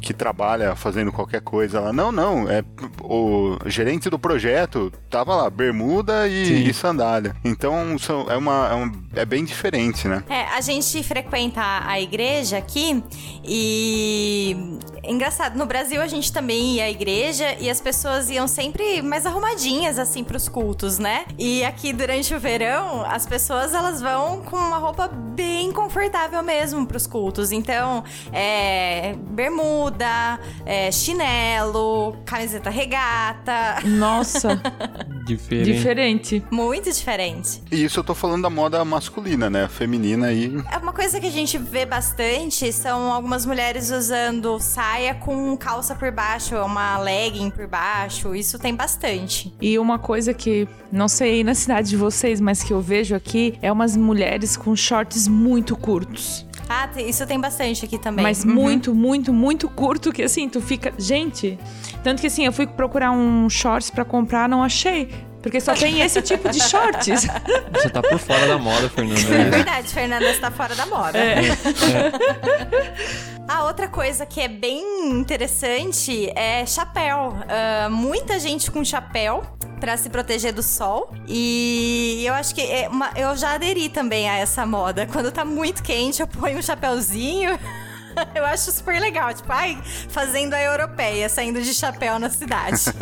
que 0.00 0.12
trabalha 0.12 0.74
fazendo 0.76 1.12
qualquer 1.12 1.40
coisa 1.40 1.80
lá. 1.80 1.92
Não, 1.92 2.10
não, 2.12 2.48
é 2.50 2.62
o 3.02 3.56
gerente 3.66 4.10
do 4.10 4.18
projeto 4.18 4.92
tava 5.10 5.34
lá, 5.34 5.50
bermuda 5.50 6.26
e, 6.28 6.68
e 6.68 6.74
sandália. 6.74 7.34
Então, 7.44 7.98
são, 7.98 8.30
é, 8.30 8.36
uma, 8.36 8.68
é, 8.70 8.74
um- 8.74 8.92
é 9.14 9.24
bem 9.24 9.44
diferente, 9.44 10.08
né? 10.08 10.24
É, 10.28 10.42
a 10.56 10.60
gente 10.60 11.02
frequenta 11.02 11.60
a 11.86 12.00
igreja 12.00 12.58
aqui 12.58 13.02
e. 13.44 14.56
Engraçado, 15.04 15.58
no 15.58 15.66
Brasil 15.66 16.00
a 16.00 16.06
gente 16.06 16.32
também 16.32 16.76
ia 16.76 16.84
à 16.84 16.90
igreja 16.90 17.56
e 17.58 17.68
as 17.68 17.80
pessoas 17.80 18.30
iam 18.30 18.46
sempre 18.46 19.02
mais 19.02 19.26
arrumadinhas, 19.26 19.98
assim, 19.98 20.22
pros 20.22 20.48
cultos, 20.48 20.98
né? 20.98 21.24
E 21.36 21.64
aqui 21.64 21.92
durante 22.02 22.34
o 22.34 22.40
verão, 22.40 23.04
as 23.06 23.26
pessoas 23.26 23.72
elas 23.72 24.02
vão 24.02 24.42
com 24.42 24.56
uma 24.56 24.78
roupa 24.78 25.06
bem 25.06 25.70
confortável 25.70 26.42
mesmo 26.42 26.84
pros 26.84 27.06
cultos. 27.06 27.52
Então, 27.52 28.02
é. 28.32 29.14
bermuda, 29.30 30.40
é, 30.66 30.90
chinelo, 30.90 32.16
camiseta 32.24 32.70
regata. 32.70 33.76
Nossa, 33.84 34.60
Diferente. 35.24 35.72
diferente. 35.72 36.44
Muito 36.50 36.90
diferente. 36.90 37.62
E 37.70 37.84
isso 37.84 38.00
eu 38.00 38.04
tô 38.04 38.14
falando 38.16 38.42
da 38.42 38.50
moda 38.50 38.84
masculina, 38.84 39.48
né? 39.48 39.68
Feminina 39.68 40.26
aí. 40.26 40.52
É 40.72 40.78
uma 40.78 40.92
coisa 40.92 41.20
que 41.20 41.26
a 41.26 41.30
gente 41.30 41.56
vê 41.56 41.86
bastante 41.86 42.72
são 42.72 43.12
algumas 43.12 43.46
mulheres 43.46 43.92
usando 43.92 44.58
saia 44.58 45.14
com 45.14 45.56
calça 45.56 45.94
por 45.94 46.10
baixo, 46.10 46.56
uma 46.56 46.98
legging 46.98 47.50
por 47.50 47.68
baixo. 47.68 48.34
Isso 48.34 48.58
tem 48.58 48.74
bastante. 48.74 49.54
E 49.60 49.78
uma 49.78 50.00
coisa 50.00 50.34
que 50.34 50.66
não 50.90 51.06
sei 51.08 51.44
na 51.44 51.54
cidade 51.54 51.91
de 51.92 51.96
vocês, 51.98 52.40
mas 52.40 52.62
que 52.62 52.72
eu 52.72 52.80
vejo 52.80 53.14
aqui 53.14 53.54
é 53.60 53.70
umas 53.70 53.96
mulheres 53.96 54.56
com 54.56 54.74
shorts 54.74 55.28
muito 55.28 55.76
curtos. 55.76 56.46
Ah, 56.68 56.88
tem- 56.88 57.06
isso 57.08 57.26
tem 57.26 57.38
bastante 57.38 57.84
aqui 57.84 57.98
também. 57.98 58.22
Mas 58.22 58.44
Uhum. 58.44 58.54
muito, 58.54 58.94
muito, 58.94 59.30
muito 59.32 59.68
curto 59.68 60.10
que 60.10 60.22
assim, 60.22 60.48
tu 60.48 60.60
fica. 60.62 60.92
Gente, 60.98 61.58
tanto 62.02 62.20
que 62.22 62.26
assim, 62.28 62.46
eu 62.46 62.52
fui 62.52 62.66
procurar 62.66 63.10
um 63.12 63.48
shorts 63.50 63.90
pra 63.90 64.04
comprar, 64.06 64.48
não 64.48 64.62
achei. 64.62 65.10
Porque 65.42 65.60
só 65.60 65.74
tem 65.74 66.00
esse 66.00 66.22
tipo 66.22 66.48
de 66.48 66.60
shorts. 66.62 67.26
Você 67.74 67.90
tá 67.90 68.00
por 68.00 68.16
fora 68.18 68.46
da 68.46 68.58
moda, 68.58 68.88
Fernando. 68.88 69.18
É 69.34 69.50
verdade, 69.50 69.88
Fernanda 69.88 70.30
está 70.30 70.50
fora 70.52 70.74
da 70.74 70.86
moda. 70.86 71.18
É. 71.18 71.42
A 73.48 73.64
outra 73.64 73.88
coisa 73.88 74.24
que 74.24 74.40
é 74.40 74.48
bem 74.48 75.10
interessante 75.10 76.30
é 76.36 76.64
chapéu. 76.64 77.34
Ah, 77.48 77.88
muita 77.90 78.38
gente 78.38 78.70
com 78.70 78.84
chapéu 78.84 79.42
pra 79.80 79.96
se 79.96 80.08
proteger 80.08 80.52
do 80.52 80.62
sol. 80.62 81.10
E 81.28 82.22
eu 82.26 82.34
acho 82.34 82.54
que 82.54 82.62
é 82.62 82.88
uma- 82.88 83.10
eu 83.16 83.36
já 83.36 83.54
aderi 83.54 83.88
também 83.88 84.28
a 84.28 84.36
essa 84.38 84.64
moda. 84.64 85.06
Quando 85.06 85.30
tá 85.30 85.44
muito 85.44 85.82
quente, 85.82 86.20
eu 86.22 86.26
ponho 86.26 86.58
um 86.58 86.62
chapéuzinho. 86.62 87.58
Eu 88.34 88.44
acho 88.44 88.70
super 88.70 89.00
legal, 89.00 89.32
tipo, 89.32 89.50
ai, 89.50 89.82
fazendo 90.10 90.52
a 90.52 90.60
europeia, 90.62 91.30
saindo 91.30 91.62
de 91.62 91.72
chapéu 91.72 92.18
na 92.18 92.28
cidade. 92.28 92.82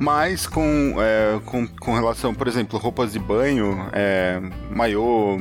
Mas 0.00 0.46
com, 0.46 0.94
é, 0.98 1.38
com, 1.44 1.66
com 1.66 1.94
relação, 1.94 2.34
por 2.34 2.48
exemplo, 2.48 2.78
roupas 2.78 3.12
de 3.12 3.18
banho, 3.18 3.86
é, 3.92 4.40
maiô, 4.70 5.36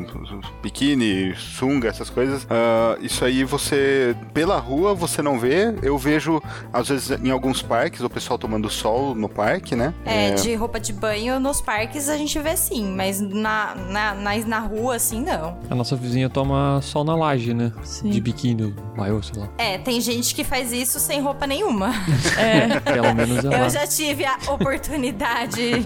biquíni, 0.61 1.33
sunga, 1.35 1.87
essas 1.87 2.09
coisas, 2.09 2.45
ah, 2.49 2.97
isso 2.99 3.23
aí 3.23 3.45
você, 3.45 4.13
pela 4.33 4.57
rua, 4.57 4.93
você 4.93 5.21
não 5.21 5.39
vê. 5.39 5.73
Eu 5.81 5.97
vejo, 5.97 6.41
às 6.73 6.89
vezes, 6.89 7.11
em 7.23 7.31
alguns 7.31 7.61
parques, 7.61 8.01
o 8.01 8.09
pessoal 8.09 8.37
tomando 8.37 8.69
sol 8.69 9.15
no 9.15 9.29
parque, 9.29 9.77
né? 9.77 9.93
É, 10.03 10.31
de 10.31 10.53
roupa 10.55 10.77
de 10.77 10.91
banho 10.91 11.39
nos 11.39 11.61
parques 11.61 12.09
a 12.09 12.17
gente 12.17 12.37
vê 12.39 12.57
sim, 12.57 12.93
mas 12.95 13.21
na, 13.21 13.75
na, 13.75 14.13
na, 14.13 14.37
na 14.45 14.59
rua, 14.59 14.95
assim, 14.97 15.21
não. 15.21 15.57
A 15.69 15.75
nossa 15.75 15.95
vizinha 15.95 16.29
toma 16.29 16.81
sol 16.81 17.05
na 17.05 17.15
laje, 17.15 17.53
né? 17.53 17.71
Sim. 17.83 18.09
De 18.09 18.19
biquíni, 18.19 18.75
maiô, 18.97 19.23
sei 19.23 19.41
lá. 19.41 19.47
É, 19.57 19.77
tem 19.77 20.01
gente 20.01 20.35
que 20.35 20.43
faz 20.43 20.73
isso 20.73 20.99
sem 20.99 21.21
roupa 21.21 21.47
nenhuma. 21.47 21.93
É, 22.37 22.77
Pelo 22.91 23.13
menos 23.13 23.45
ela. 23.45 23.57
Eu 23.57 23.69
já 23.69 23.87
tive 23.87 24.25
a 24.25 24.37
oportunidade 24.53 25.83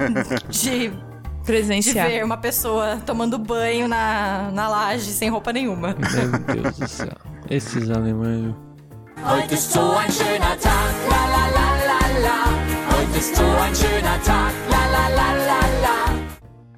de, 0.50 0.90
de 0.90 0.92
presenciar. 1.46 2.08
ver 2.08 2.24
uma 2.24 2.38
pessoa 2.38 2.98
tomando 3.06 3.38
banho 3.38 3.88
na, 3.88 4.50
na 4.52 4.68
laje 4.70 5.12
sem 5.12 5.30
roupa 5.30 5.52
nenhuma. 5.54 5.96
Meu 5.96 6.62
Deus 6.62 6.78
do 6.78 6.88
céu. 6.88 7.14
Esses 7.50 7.90
alemães. 7.90 8.54
Heute 9.26 9.54
ist 9.54 9.72
so 9.72 9.80
ein 9.80 10.12
schöner 10.12 10.58
Tag, 10.60 10.94
la 11.10 11.26
la 11.28 11.48
la 11.48 11.68
la 11.86 12.20
la. 12.20 12.98
Heute 12.98 13.18
ist 13.18 13.36
so 13.36 13.44
ein 13.44 13.74
schöner 13.76 14.22
Tag, 14.24 14.54
la 14.70 14.86
la 14.88 15.08
la 15.10 15.34
la 15.34 15.60
la. 15.82 16.24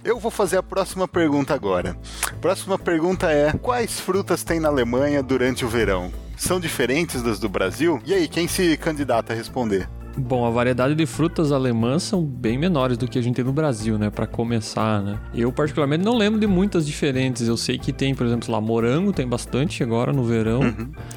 Eu 0.04 0.20
vou 0.20 0.30
fazer 0.30 0.58
a 0.58 0.64
próxima 0.64 1.08
pergunta 1.08 1.56
agora. 1.56 1.98
Próxima 2.40 2.78
pergunta 2.78 3.32
é: 3.32 3.52
quais 3.54 4.00
frutas 4.00 4.44
tem 4.44 4.60
na 4.60 4.68
Alemanha 4.68 5.24
durante 5.24 5.66
o 5.66 5.68
verão? 5.68 6.12
São 6.38 6.60
diferentes 6.60 7.24
das 7.24 7.40
do 7.40 7.50
Brasil? 7.50 8.00
E 8.06 8.14
aí, 8.14 8.28
quem 8.28 8.48
se 8.48 8.78
candidata 8.78 9.34
a 9.34 9.36
responder? 9.36 9.90
Bom, 10.18 10.46
a 10.46 10.50
variedade 10.50 10.96
de 10.96 11.06
frutas 11.06 11.52
alemãs 11.52 12.04
são 12.04 12.24
bem 12.24 12.58
menores 12.58 12.98
do 12.98 13.08
que 13.08 13.20
a 13.20 13.22
gente 13.22 13.36
tem 13.36 13.46
no 13.46 13.52
Brasil, 13.54 13.98
né? 13.98 14.10
Pra 14.10 14.26
começar, 14.26 15.02
né? 15.02 15.20
Eu, 15.34 15.52
particularmente, 15.52 16.04
não 16.06 16.16
lembro 16.18 16.40
de 16.40 16.48
muitas 16.48 16.86
diferentes. 16.86 17.48
Eu 17.48 17.58
sei 17.58 17.78
que 17.78 17.92
tem, 17.92 18.16
por 18.16 18.26
exemplo, 18.26 18.52
lá, 18.52 18.62
morango 18.62 19.12
tem 19.12 19.28
bastante 19.28 19.84
agora 19.84 20.14
no 20.14 20.24
verão. 20.24 20.62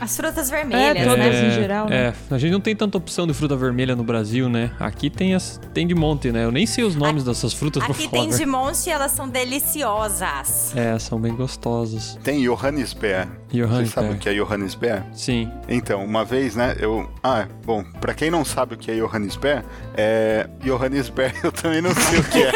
As 0.01 0.17
frutas 0.17 0.51
vermelhas, 0.51 0.97
É, 0.97 1.05
todas 1.05 1.19
né? 1.19 1.49
em 1.49 1.51
geral, 1.53 1.89
né? 1.89 1.97
É, 2.09 2.15
a 2.35 2.39
gente 2.39 2.53
não 2.53 2.61
tem 2.61 2.75
tanta 2.75 2.99
opção 2.99 3.27
de 3.27 3.33
fruta 3.35 3.55
vermelha 3.57 3.95
no 3.95 4.03
Brasil, 4.05 4.49
né? 4.49 4.71
Aqui 4.81 5.09
tem, 5.11 5.35
as, 5.35 5.61
tem 5.73 5.87
de 5.87 5.95
monte, 5.95 6.33
né? 6.33 6.45
Eu 6.45 6.51
nem 6.53 6.67
sei 6.67 6.85
os 6.85 6.97
nomes 6.97 7.25
dessas 7.25 7.53
frutas 7.53 7.85
por 7.85 7.93
Aqui 7.93 8.09
fora. 8.09 8.23
tem 8.23 8.31
de 8.31 8.47
monte 8.47 8.87
e 8.87 8.91
elas 8.91 9.13
são 9.13 9.29
deliciosas. 9.29 10.75
É, 10.77 10.99
são 10.99 11.21
bem 11.21 11.35
gostosas. 11.35 12.19
Tem 12.23 12.43
Johannisbeer. 12.45 13.29
Vocês 13.51 13.67
Johannisbeer. 13.67 13.89
sabem 13.95 14.11
o 14.13 14.19
que 14.19 14.29
é 14.29 14.35
Johannisbeer? 14.35 15.03
Sim. 15.15 15.51
Então, 15.69 16.05
uma 16.05 16.25
vez, 16.25 16.55
né, 16.55 16.77
eu... 16.79 17.09
Ah, 17.23 17.47
bom, 17.65 17.83
pra 18.01 18.13
quem 18.13 18.31
não 18.31 18.45
sabe 18.45 18.75
o 18.75 18.77
que 18.77 18.91
é 18.91 18.95
Johannisbeer, 18.97 19.65
é... 19.97 20.49
Johannisbeer 20.63 21.35
eu 21.43 21.51
também 21.51 21.81
não 21.81 21.95
sei 21.95 22.19
o 22.21 22.25
que 22.25 22.43
é. 22.43 22.51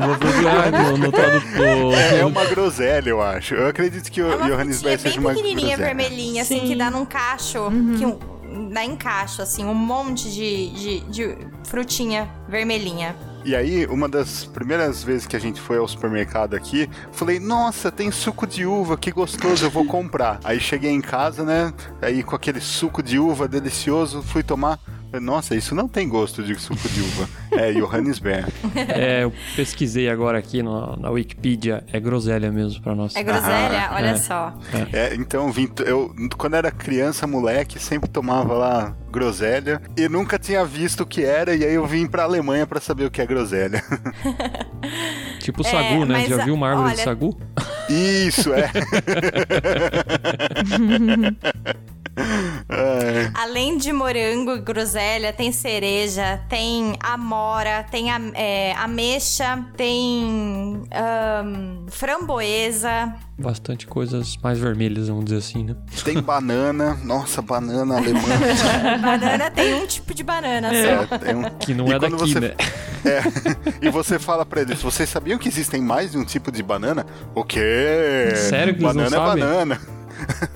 Eu 0.00 0.06
vou 0.08 0.16
procurar 0.18 0.72
no, 0.72 0.96
no 0.98 1.12
tradutor. 1.12 1.94
É 2.18 2.24
uma 2.24 2.44
groselha, 2.46 3.08
eu 3.10 3.22
acho. 3.22 3.54
Eu 3.54 3.68
acredito 3.68 4.10
que 4.10 4.20
o 4.22 4.32
É 4.32 4.48
Johannisbeer 4.48 4.98
frutinha 4.98 4.98
seja 4.98 5.14
bem 5.20 5.20
uma 5.20 5.30
pequenininha, 5.34 5.76
groselha. 5.76 5.86
vermelhinha, 5.94 6.42
assim, 6.42 6.60
Sim. 6.60 6.66
que 6.66 6.74
dá 6.76 6.90
num 6.90 7.04
cacho. 7.04 7.70
Que 7.98 8.04
um- 8.06 8.18
dá 8.72 8.84
em 8.84 8.96
cacho, 8.96 9.42
assim, 9.42 9.64
um 9.64 9.74
monte 9.74 10.30
de, 10.30 10.70
de, 10.70 11.00
de 11.00 11.38
frutinha 11.64 12.28
vermelhinha. 12.48 13.14
E 13.46 13.54
aí, 13.54 13.86
uma 13.86 14.08
das 14.08 14.44
primeiras 14.44 15.04
vezes 15.04 15.24
que 15.24 15.36
a 15.36 15.38
gente 15.38 15.60
foi 15.60 15.78
ao 15.78 15.86
supermercado 15.86 16.54
aqui, 16.54 16.90
falei, 17.12 17.38
nossa, 17.38 17.92
tem 17.92 18.10
suco 18.10 18.44
de 18.44 18.66
uva, 18.66 18.98
que 18.98 19.12
gostoso, 19.12 19.64
eu 19.64 19.70
vou 19.70 19.84
comprar. 19.86 20.40
aí 20.42 20.58
cheguei 20.58 20.90
em 20.90 21.00
casa, 21.00 21.44
né? 21.44 21.72
Aí 22.02 22.24
com 22.24 22.34
aquele 22.34 22.60
suco 22.60 23.00
de 23.00 23.20
uva 23.20 23.46
delicioso, 23.46 24.20
fui 24.20 24.42
tomar. 24.42 24.80
Nossa, 25.20 25.54
isso 25.54 25.74
não 25.74 25.88
tem 25.88 26.08
gosto 26.08 26.42
de 26.42 26.54
suco 26.56 26.88
de 26.88 27.00
uva. 27.00 27.28
É 27.52 27.72
Johannisbeer. 27.72 28.46
É, 28.76 29.24
eu 29.24 29.32
pesquisei 29.54 30.08
agora 30.08 30.38
aqui 30.38 30.62
no- 30.62 30.96
na 30.96 31.10
Wikipedia. 31.10 31.84
É 31.92 31.98
groselha 32.00 32.50
mesmo 32.52 32.80
pra 32.82 32.94
nós. 32.94 33.14
É 33.16 33.22
groselha? 33.22 33.90
Olha 33.92 34.06
é. 34.08 34.16
só. 34.16 34.54
É, 34.92 35.14
então, 35.14 35.50
vim, 35.50 35.68
eu, 35.84 36.14
quando 36.36 36.54
era 36.54 36.70
criança, 36.70 37.26
moleque, 37.26 37.78
sempre 37.78 38.08
tomava 38.08 38.54
lá 38.54 38.96
groselha 39.10 39.80
e 39.96 40.08
nunca 40.08 40.38
tinha 40.38 40.64
visto 40.64 41.02
o 41.02 41.06
que 41.06 41.24
era, 41.24 41.54
e 41.54 41.64
aí 41.64 41.74
eu 41.74 41.86
vim 41.86 42.06
pra 42.06 42.24
Alemanha 42.24 42.66
pra 42.66 42.80
saber 42.80 43.06
o 43.06 43.10
que 43.10 43.20
é 43.20 43.26
groselha. 43.26 43.82
Tipo 45.40 45.62
sagu, 45.64 46.04
né? 46.04 46.26
Já 46.26 46.42
a- 46.42 46.44
viu 46.44 46.54
uma 46.54 46.68
árvore 46.70 46.88
de 46.90 46.94
olha- 46.96 47.04
sagu? 47.04 47.38
Isso, 47.88 48.52
é. 48.52 48.70
Além 53.34 53.76
de 53.78 53.92
morango 53.92 54.52
e 54.52 54.60
groselha, 54.60 55.32
tem 55.32 55.52
cereja, 55.52 56.40
tem 56.48 56.96
amora, 57.00 57.84
tem 57.90 58.10
a, 58.10 58.20
é, 58.34 58.72
ameixa, 58.74 59.64
tem 59.76 60.82
ahn, 60.92 61.86
framboesa. 61.88 63.14
Bastante 63.38 63.86
coisas 63.86 64.36
mais 64.42 64.58
vermelhas, 64.58 65.08
vamos 65.08 65.26
dizer 65.26 65.36
assim, 65.38 65.64
né? 65.64 65.76
Tem 66.04 66.20
banana. 66.20 66.98
Nossa, 67.04 67.42
banana 67.42 67.98
alemã. 67.98 68.20
Banana 69.02 69.50
tem 69.50 69.74
um 69.74 69.86
tipo 69.86 70.14
de 70.14 70.22
banana 70.24 70.70
só. 70.70 71.14
É, 71.14 71.18
tem 71.18 71.34
um- 71.36 71.50
Que 71.58 71.74
não 71.74 71.86
E 71.86 71.92
é 71.92 71.98
daqui, 71.98 72.16
você- 72.16 72.40
né? 72.40 72.54
É, 73.06 73.22
e 73.86 73.88
você 73.88 74.18
fala 74.18 74.44
pra 74.44 74.62
eles, 74.62 74.82
vocês 74.82 75.08
sabiam 75.08 75.38
que 75.38 75.46
existem 75.48 75.80
mais 75.80 76.10
de 76.10 76.18
um 76.18 76.24
tipo 76.24 76.50
de 76.50 76.60
banana? 76.60 77.06
O 77.36 77.44
quê? 77.44 78.32
Sério 78.34 78.74
que 78.74 78.82
eles 78.82 78.94
não 78.96 79.04
banana 79.04 79.10
sabem? 79.10 79.42
é 79.44 79.46
banana. 79.46 79.80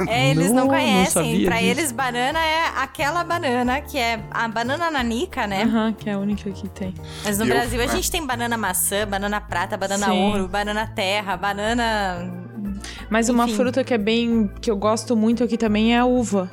É, 0.09 0.31
eles 0.31 0.49
Não, 0.49 0.55
não, 0.55 0.62
não 0.64 0.68
conhecem. 0.68 1.07
sabia 1.33 1.47
pra 1.47 1.57
disso. 1.59 1.71
eles, 1.71 1.93
banana 1.93 2.39
é 2.39 2.64
aquela 2.77 3.23
banana 3.25 3.81
que 3.81 3.99
é 3.99 4.21
a 4.31 4.49
banana 4.49 4.91
nanica, 4.91 5.47
né? 5.47 5.62
Aham, 5.64 5.93
que 5.93 6.09
é 6.09 6.14
a 6.14 6.18
única 6.18 6.51
que 6.51 6.68
tem. 6.68 6.95
Mas 7.25 7.39
no 7.39 7.45
E 7.45 7.49
eu- 7.49 7.55
Brasil 7.55 7.81
a 7.81 7.85
é. 7.85 7.89
gente 7.89 8.11
tem 8.11 8.25
banana 8.27 8.57
maçã, 8.57 9.07
banana 9.07 9.41
prata, 9.41 9.77
banana 9.77 10.07
Sim. 10.07 10.12
ouro, 10.31 10.49
banana 10.49 10.87
terra, 10.87 11.37
banana. 11.37 12.33
Mas 13.09 13.29
uma 13.29 13.45
Enfim. 13.45 13.55
fruta 13.57 13.85
que 13.85 13.93
é 13.95 13.99
bem. 13.99 14.51
que 14.61 14.71
eu 14.71 14.77
gosto 14.77 15.16
muito 15.16 15.43
aqui 15.45 15.57
também 15.57 15.95
é 15.95 15.99
a 15.99 16.05
uva. 16.05 16.51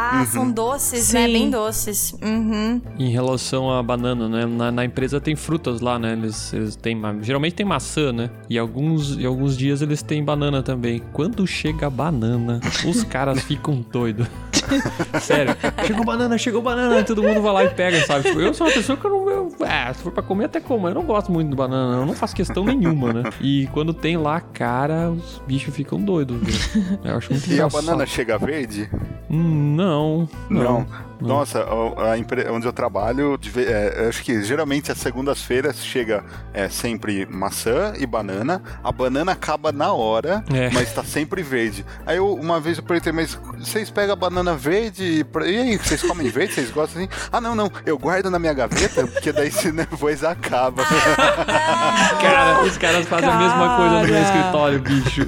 Ah, 0.00 0.24
são 0.26 0.48
doces, 0.48 1.12
né? 1.12 1.26
Sim. 1.26 1.32
Bem 1.32 1.50
doces. 1.50 2.14
Uhum. 2.22 2.80
Em 2.98 3.10
relação 3.10 3.68
à 3.70 3.82
banana, 3.82 4.28
né? 4.28 4.46
Na, 4.46 4.70
na 4.70 4.84
empresa 4.84 5.20
tem 5.20 5.34
frutas 5.34 5.80
lá, 5.80 5.98
né? 5.98 6.12
Eles, 6.12 6.52
eles 6.52 6.76
têm. 6.76 7.00
Geralmente 7.20 7.54
tem 7.54 7.66
maçã, 7.66 8.12
né? 8.12 8.30
E 8.48 8.56
alguns, 8.56 9.18
e 9.18 9.26
alguns 9.26 9.56
dias 9.56 9.82
eles 9.82 10.00
têm 10.00 10.22
banana 10.22 10.62
também. 10.62 11.02
Quando 11.12 11.44
chega 11.46 11.88
a 11.88 11.90
banana, 11.90 12.60
os 12.86 13.02
caras 13.02 13.42
ficam 13.42 13.84
doidos. 13.90 14.28
Sério. 15.20 15.56
Chegou 15.86 16.04
banana, 16.04 16.38
chegou 16.38 16.62
banana. 16.62 17.02
Todo 17.04 17.22
mundo 17.22 17.40
vai 17.42 17.52
lá 17.52 17.64
e 17.64 17.70
pega, 17.70 18.04
sabe? 18.06 18.24
Tipo, 18.28 18.40
eu 18.40 18.54
sou 18.54 18.66
uma 18.66 18.72
pessoa 18.72 18.96
que 18.98 19.04
eu 19.04 19.10
não. 19.10 19.28
Eu, 19.30 19.52
é, 19.66 19.92
se 19.92 20.02
for 20.02 20.12
pra 20.12 20.22
comer, 20.22 20.46
até 20.46 20.60
como. 20.60 20.88
Eu 20.88 20.94
não 20.94 21.02
gosto 21.04 21.30
muito 21.32 21.50
de 21.50 21.56
banana. 21.56 22.00
Eu 22.00 22.06
não 22.06 22.14
faço 22.14 22.34
questão 22.34 22.64
nenhuma, 22.64 23.12
né? 23.12 23.22
E 23.40 23.68
quando 23.72 23.92
tem 23.94 24.16
lá, 24.16 24.40
cara, 24.40 25.10
os 25.10 25.40
bichos 25.46 25.74
ficam 25.74 26.00
doidos. 26.00 26.38
viu? 26.42 26.98
Eu 27.04 27.16
acho 27.16 27.32
muito 27.32 27.46
E 27.48 27.52
a 27.52 27.54
engraçado. 27.54 27.84
banana 27.84 28.06
chega 28.06 28.38
verde? 28.38 28.88
Hum, 29.30 29.74
não, 29.76 30.28
não. 30.50 30.86
Nossa, 31.20 31.64
a, 31.96 32.12
a 32.12 32.18
empre- 32.18 32.48
onde 32.50 32.66
eu 32.66 32.72
trabalho, 32.72 33.38
é, 33.56 34.06
acho 34.08 34.22
que 34.22 34.42
geralmente 34.42 34.92
às 34.92 34.98
segundas-feiras 34.98 35.84
chega 35.84 36.24
é, 36.54 36.68
sempre 36.68 37.26
maçã 37.26 37.92
e 37.98 38.06
banana. 38.06 38.62
A 38.82 38.92
banana 38.92 39.32
acaba 39.32 39.72
na 39.72 39.92
hora, 39.92 40.44
É. 40.52 40.70
mas 40.70 40.92
tá 40.92 41.02
sempre 41.02 41.42
verde. 41.42 41.84
Aí 42.06 42.16
eu, 42.16 42.32
uma 42.34 42.60
vez 42.60 42.78
eu 42.78 42.84
perguntei, 42.84 43.12
mas 43.12 43.34
vocês 43.58 43.90
pegam 43.90 44.12
a 44.12 44.16
banana 44.16 44.54
verde 44.54 45.04
e, 45.04 45.24
pra- 45.24 45.46
e 45.46 45.56
aí, 45.56 45.76
vocês 45.76 46.02
comem 46.02 46.28
verde? 46.28 46.54
Vocês 46.54 46.70
gostam 46.70 47.02
assim? 47.02 47.10
Ah, 47.32 47.40
não, 47.40 47.54
não, 47.54 47.70
eu 47.84 47.98
guardo 47.98 48.30
na 48.30 48.38
minha 48.38 48.52
gaveta, 48.54 49.06
porque 49.06 49.32
daí 49.32 49.50
se 49.50 49.72
depois 49.72 50.22
acaba. 50.24 50.84
Cara, 52.20 52.62
os 52.64 52.76
caras 52.76 53.06
fazem 53.06 53.28
a 53.28 53.36
mesma 53.36 53.76
coisa 53.76 53.94
no 54.00 54.06
meu 54.06 54.08
Cara. 54.08 54.20
escritório, 54.20 54.80
bicho. 54.80 55.26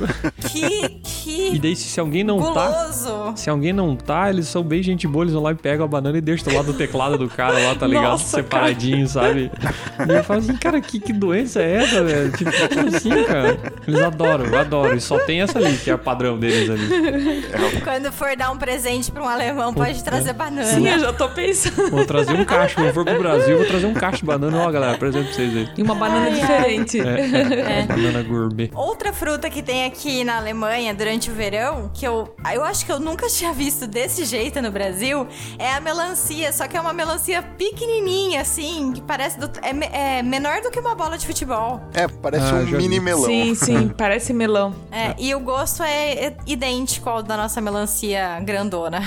Que, 0.48 0.66
E 0.84 1.50
que 1.52 1.58
daí, 1.58 1.76
se 1.76 1.98
alguém 2.00 2.24
não 2.24 2.52
tá. 2.52 2.66
guloso. 2.68 3.32
Se 3.36 3.50
alguém 3.50 3.72
não 3.72 3.96
tá, 3.96 4.30
eles 4.30 4.46
são 4.48 4.62
bem 4.62 4.82
gente 4.82 5.06
boa, 5.06 5.24
eles 5.24 5.34
vão 5.34 5.42
lá 5.42 5.52
e 5.52 5.54
pegam 5.54 5.79
a 5.84 5.88
banana 5.88 6.18
e 6.18 6.20
deixam 6.20 6.48
do 6.48 6.56
lado 6.56 6.72
do 6.72 6.74
teclado 6.74 7.18
do 7.18 7.28
cara 7.28 7.58
lá, 7.58 7.74
tá 7.74 7.86
ligado? 7.86 8.10
Nossa, 8.10 8.36
Separadinho, 8.36 9.06
sabe? 9.06 9.50
E 10.08 10.12
eu 10.12 10.24
falo 10.24 10.40
assim, 10.40 10.56
cara, 10.56 10.80
que, 10.80 11.00
que 11.00 11.12
doença 11.12 11.62
é 11.62 11.76
essa, 11.76 12.02
velho? 12.02 12.32
Tipo, 12.32 12.50
como 12.74 12.96
assim, 12.96 13.24
cara? 13.24 13.58
Eles 13.86 14.00
adoram, 14.00 14.44
eu 14.46 14.58
adoro. 14.58 14.96
E 14.96 15.00
só 15.00 15.18
tem 15.18 15.42
essa 15.42 15.58
ali, 15.58 15.76
que 15.76 15.90
é 15.90 15.94
o 15.94 15.98
padrão 15.98 16.38
deles 16.38 16.70
ali. 16.70 17.44
Quando 17.84 18.12
for 18.12 18.36
dar 18.36 18.50
um 18.50 18.58
presente 18.58 19.10
pra 19.10 19.22
um 19.22 19.28
alemão, 19.28 19.72
pode 19.74 20.02
trazer 20.02 20.32
banana. 20.32 20.64
Sim, 20.64 20.88
eu 20.88 20.98
já 21.00 21.12
tô 21.12 21.28
pensando. 21.28 21.90
Vou 21.90 22.04
trazer 22.04 22.32
um 22.32 22.44
cacho, 22.44 22.74
quando 22.76 22.92
for 22.92 23.04
pro 23.04 23.18
Brasil, 23.18 23.56
vou 23.56 23.66
trazer 23.66 23.86
um 23.86 23.94
cacho 23.94 24.18
de 24.18 24.24
banana. 24.24 24.58
Ó, 24.58 24.70
galera, 24.70 24.98
presente 24.98 25.26
pra 25.26 25.34
vocês 25.34 25.56
aí. 25.56 25.68
E 25.76 25.82
uma 25.82 25.94
banana 25.94 26.30
diferente. 26.30 27.00
É, 27.00 27.86
banana 27.86 28.22
gourmet. 28.22 28.70
Outra 28.74 29.12
fruta 29.12 29.48
que 29.50 29.62
tem 29.62 29.84
aqui 29.84 30.24
na 30.24 30.36
Alemanha 30.36 30.94
durante 30.94 31.30
o 31.30 31.34
verão, 31.34 31.90
que 31.92 32.06
eu, 32.06 32.34
eu 32.52 32.64
acho 32.64 32.84
que 32.84 32.92
eu 32.92 33.00
nunca 33.00 33.26
tinha 33.28 33.52
visto 33.52 33.86
desse 33.86 34.24
jeito 34.24 34.60
no 34.62 34.70
Brasil, 34.70 35.26
é 35.58 35.69
a 35.76 35.80
melancia. 35.80 36.52
Só 36.52 36.66
que 36.68 36.76
é 36.76 36.80
uma 36.80 36.92
melancia 36.92 37.42
pequenininha, 37.42 38.40
assim, 38.40 38.92
que 38.92 39.00
parece. 39.02 39.38
do- 39.38 39.50
é, 39.62 39.72
me- 39.72 39.86
é 39.92 40.22
menor 40.22 40.60
do 40.60 40.70
que 40.70 40.78
uma 40.80 40.94
bola 40.94 41.16
de 41.18 41.26
futebol. 41.26 41.80
É, 41.94 42.06
parece 42.08 42.46
Ah, 42.52 42.56
um 42.56 42.64
mini 42.64 42.98
vi. 42.98 43.00
melão. 43.00 43.24
Sim, 43.24 43.54
sim, 43.54 43.88
parece 43.96 44.32
melão. 44.32 44.74
É, 44.90 45.14
e 45.18 45.34
o 45.34 45.40
gosto 45.40 45.82
é 45.82 46.10
é 46.26 46.36
idêntico 46.46 47.08
ao 47.08 47.22
da 47.22 47.36
nossa 47.36 47.60
melancia 47.60 48.40
grandona. 48.40 49.00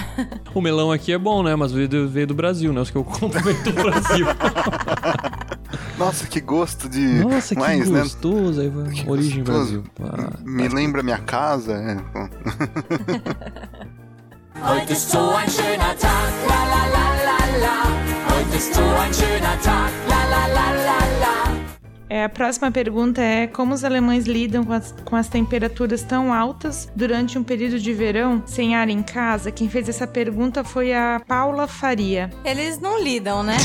O 0.54 0.62
melão 0.62 0.92
aqui 0.92 1.12
é 1.14 1.18
bom, 1.18 1.44
né? 1.44 1.56
Mas 1.56 1.72
veio 1.72 1.88
do, 1.90 2.08
veio 2.10 2.28
do 2.28 2.34
Brasil, 2.36 2.72
né? 2.74 2.82
Os 2.82 2.90
que 2.92 2.98
eu 2.98 3.04
compro 3.04 3.42
veio 3.42 3.64
do 3.64 3.72
Brasil. 3.74 4.26
Nossa, 5.98 6.26
que 6.28 6.40
gosto 6.42 6.90
de. 6.90 7.00
Nossa, 7.00 7.54
que 7.56 7.62
mais, 7.62 7.90
né? 7.90 8.00
gostoso. 8.02 8.62
Aí, 8.62 8.70
vai, 8.70 8.90
Que 8.92 9.10
origem 9.10 9.44
gostoso. 9.44 9.84
Brasil. 10.00 10.34
Ah, 10.34 10.38
Me 10.44 10.68
lembra 10.68 11.04
minha 11.04 11.20
casa. 11.20 11.74
É, 11.74 11.96
bom. 11.96 12.30
Heute 14.62 14.94
ist 14.94 15.10
so 15.10 15.20
ein 15.20 15.50
schöner 15.50 15.98
Tag, 15.98 16.34
la 16.48 16.64
la 16.74 16.86
la 16.96 17.08
la 17.28 17.38
la. 17.64 18.36
Heute 18.36 18.58
ist 18.58 18.74
so 18.74 18.82
ein 18.82 19.14
schöner 19.14 19.60
Tag, 19.62 19.92
la 20.08 20.24
la 20.30 20.48
la 20.48 20.72
la 20.72 21.00
la. 21.22 21.43
É, 22.14 22.26
a 22.26 22.30
próxima 22.30 22.70
pergunta 22.70 23.20
é 23.24 23.48
como 23.48 23.74
os 23.74 23.84
alemães 23.84 24.26
lidam 24.28 24.64
com 24.64 24.72
as, 24.74 24.94
com 25.04 25.16
as 25.16 25.28
temperaturas 25.28 26.04
tão 26.04 26.32
altas 26.32 26.88
durante 26.96 27.40
um 27.40 27.44
período 27.44 27.80
de 27.80 27.92
verão 27.92 28.44
sem 28.46 28.76
ar 28.76 28.88
em 28.88 29.02
casa? 29.02 29.50
Quem 29.52 29.68
fez 29.68 29.90
essa 29.90 30.06
pergunta 30.06 30.64
foi 30.64 30.94
a 30.94 31.20
Paula 31.28 31.66
Faria. 31.68 32.30
Eles 32.46 32.80
não 32.80 33.02
lidam, 33.02 33.42
né? 33.42 33.58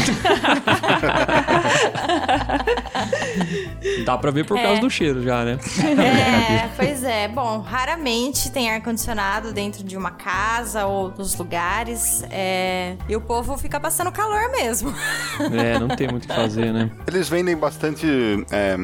Dá 4.07 4.17
pra 4.17 4.31
ver 4.31 4.47
por 4.47 4.57
causa 4.57 4.79
É. 4.79 4.81
do 4.81 4.89
cheiro 4.89 5.23
já, 5.23 5.45
né? 5.45 5.59
É, 5.99 6.69
pois 6.75 7.05
é. 7.05 7.29
Bom, 7.29 7.59
raramente 7.61 8.51
tem 8.51 8.71
ar-condicionado 8.71 9.53
dentro 9.53 9.85
de 9.85 9.95
uma 9.95 10.13
casa 10.13 10.87
ou 10.87 11.11
dos 11.11 11.37
lugares. 11.37 12.25
é, 12.31 12.97
E 13.09 13.15
o 13.15 13.21
povo 13.21 13.59
fica 13.59 13.79
passando 13.79 14.11
calor 14.11 14.51
mesmo. 14.53 14.95
É, 15.53 15.79
não 15.79 15.89
tem 15.89 16.09
muito 16.09 16.25
o 16.25 16.29
que 16.29 16.35
fazer, 16.35 16.73
né? 16.73 16.91
Eles 17.07 17.29
vendem 17.29 17.55
bastante 17.57 18.07
é, 18.51 18.77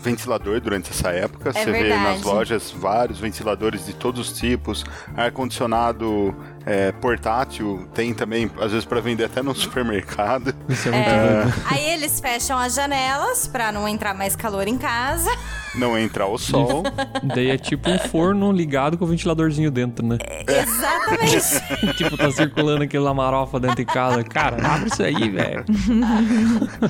ventilador 0.00 0.60
durante 0.60 0.90
essa 0.90 1.10
época. 1.10 1.52
Você 1.52 1.64
vê 1.70 1.78
É 1.78 1.82
verdade. 1.82 2.02
nas 2.02 2.22
lojas 2.22 2.70
vários 2.70 3.18
ventiladores 3.18 3.86
de 3.86 3.94
todos 3.94 4.30
os 4.30 4.38
tipos, 4.38 4.84
ar-condicionado 5.16 6.34
é, 6.66 6.92
portátil, 6.92 7.86
tem 7.94 8.12
também, 8.14 8.50
às 8.60 8.70
vezes, 8.72 8.84
para 8.84 9.00
vender 9.00 9.24
até 9.24 9.42
no 9.42 9.54
supermercado. 9.56 10.54
Isso 10.68 10.88
é 10.88 10.92
muito 10.92 11.08
bom. 11.56 11.62
Aí 11.70 11.84
eles 11.90 12.20
fecham 12.20 12.58
as 12.58 12.74
janelas 12.74 13.46
pra 13.46 13.72
não 13.72 13.88
entrar 13.88 14.14
mais 14.14 14.34
calor 14.36 14.66
em 14.68 14.78
casa. 14.78 15.30
Não 15.74 15.96
entra 15.98 16.26
o 16.26 16.36
sol. 16.36 16.82
Daí 17.34 17.48
é 17.48 17.56
tipo 17.56 17.88
um 17.88 17.98
forno 17.98 18.52
ligado 18.52 18.98
com 18.98 19.06
o 19.06 19.08
ventiladorzinho 19.08 19.70
dentro, 19.70 20.04
né? 20.06 20.18
Exatamente. 20.46 21.96
tipo, 21.96 22.14
tá 22.14 22.30
circulando 22.30 22.82
aquele 22.84 23.02
lamarofa 23.02 23.58
dentro 23.58 23.76
de 23.76 23.86
casa. 23.86 24.22
Cara, 24.22 24.56
abre 24.66 24.90
isso 24.92 25.02
aí, 25.02 25.30
velho. 25.30 25.64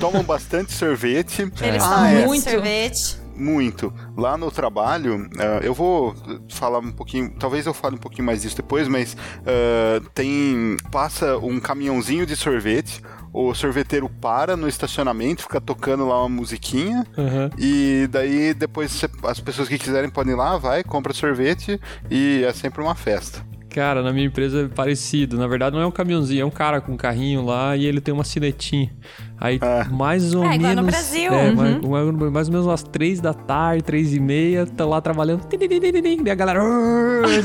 Tomam 0.01 0.21
bastante 0.23 0.73
sorvete. 0.73 1.49
Eles 1.61 1.81
Ah, 1.81 1.89
tomam 1.89 2.05
é. 2.07 2.25
Muito. 2.25 2.49
sorvete. 2.49 3.22
Muito. 3.35 3.93
Lá 4.17 4.37
no 4.37 4.51
trabalho, 4.51 5.29
ah, 5.37 5.59
eu 5.63 5.73
vou 5.73 6.15
falar 6.49 6.79
um 6.79 6.91
pouquinho, 6.91 7.33
talvez 7.39 7.65
eu 7.65 7.73
fale 7.73 7.95
um 7.95 7.99
pouquinho 7.99 8.25
mais 8.25 8.41
disso 8.41 8.55
depois, 8.55 8.87
mas 8.87 9.15
ah, 9.45 10.01
tem. 10.13 10.77
passa 10.91 11.37
um 11.37 11.59
caminhãozinho 11.59 12.25
de 12.25 12.35
sorvete. 12.35 13.01
O 13.35 13.51
sorveteiro 13.55 14.07
para 14.07 14.55
no 14.55 14.67
estacionamento, 14.67 15.41
fica 15.41 15.59
tocando 15.59 16.07
lá 16.07 16.19
uma 16.19 16.29
musiquinha. 16.29 17.03
Aham. 17.17 17.49
E 17.57 18.07
daí 18.11 18.53
depois 18.53 19.03
as 19.23 19.39
pessoas 19.39 19.67
que 19.67 19.79
quiserem 19.79 20.07
podem 20.07 20.33
ir 20.33 20.35
lá, 20.35 20.55
vai, 20.57 20.83
compra 20.83 21.13
sorvete 21.13 21.79
e 22.11 22.43
é 22.45 22.53
sempre 22.53 22.83
uma 22.83 22.93
festa. 22.93 23.43
Cara, 23.73 24.03
na 24.03 24.13
minha 24.13 24.27
empresa 24.27 24.65
é 24.65 24.67
parecido. 24.67 25.35
Na 25.35 25.47
verdade, 25.47 25.75
não 25.75 25.81
é 25.81 25.87
um 25.87 25.91
caminhãozinho, 25.91 26.43
é 26.43 26.45
um 26.45 26.51
cara 26.51 26.79
com 26.79 26.91
um 26.91 26.97
carrinho 26.97 27.43
lá 27.43 27.75
e 27.75 27.85
ele 27.87 27.99
tem 27.99 28.13
uma 28.13 28.23
cinetinha. 28.23 28.95
Aí, 29.43 29.59
Ah. 29.61 29.85
mais 29.91 30.33
ou 30.33 30.45
É, 30.45 30.55
igual 30.55 30.69
menos. 30.69 30.75
no 30.77 30.83
Brasil. 30.91 31.33
É, 31.33 31.49
Uhum. 31.49 31.55
mais, 31.55 32.31
mais- 32.31 32.47
ou 32.47 32.53
menos 32.53 32.65
umas 32.65 32.81
três 32.81 33.19
da 33.19 33.33
tarde, 33.33 33.83
três 33.83 34.13
e 34.13 34.19
meia, 34.19 34.65
tá 34.65 34.85
lá 34.85 35.01
trabalhando. 35.01 35.45
Daí 35.49 36.31
a 36.31 36.35
galera. 36.35 36.61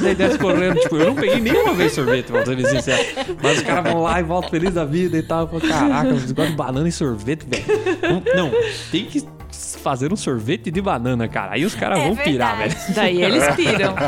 Daí 0.00 0.14
desce 0.14 0.38
correndo. 0.38 0.78
Tipo, 0.78 0.96
eu 0.96 1.06
não 1.06 1.14
peguei 1.16 1.40
nenhuma 1.40 1.74
vez 1.74 1.92
sorvete, 1.92 2.26
pra 2.30 2.46
ser 2.46 2.54
bem 2.54 2.66
sincero. 2.66 3.02
Mas 3.42 3.58
os 3.58 3.62
caras 3.64 3.92
vão 3.92 4.00
lá 4.02 4.20
e 4.20 4.22
voltam 4.22 4.48
feliz 4.48 4.72
da 4.74 4.84
vida 4.84 5.18
e 5.18 5.22
tal. 5.24 5.48
Falo, 5.48 5.60
Caraca, 5.60 6.10
vocês 6.10 6.30
gostam 6.30 6.52
de 6.52 6.56
banana 6.56 6.88
e 6.88 6.92
sorvete, 6.92 7.44
velho. 7.44 7.64
Não, 8.34 8.44
não, 8.44 8.50
tem 8.92 9.04
que 9.04 9.26
fazer 9.82 10.12
um 10.12 10.16
sorvete 10.16 10.70
de 10.70 10.80
banana, 10.80 11.26
cara. 11.26 11.54
Aí 11.54 11.64
os 11.64 11.74
caras 11.74 11.98
É 11.98 12.04
vão 12.04 12.14
pirar, 12.14 12.58
verdade. 12.58 12.80
velho. 12.80 12.94
Daí 12.94 13.22
eles 13.22 13.48
piram. 13.56 13.94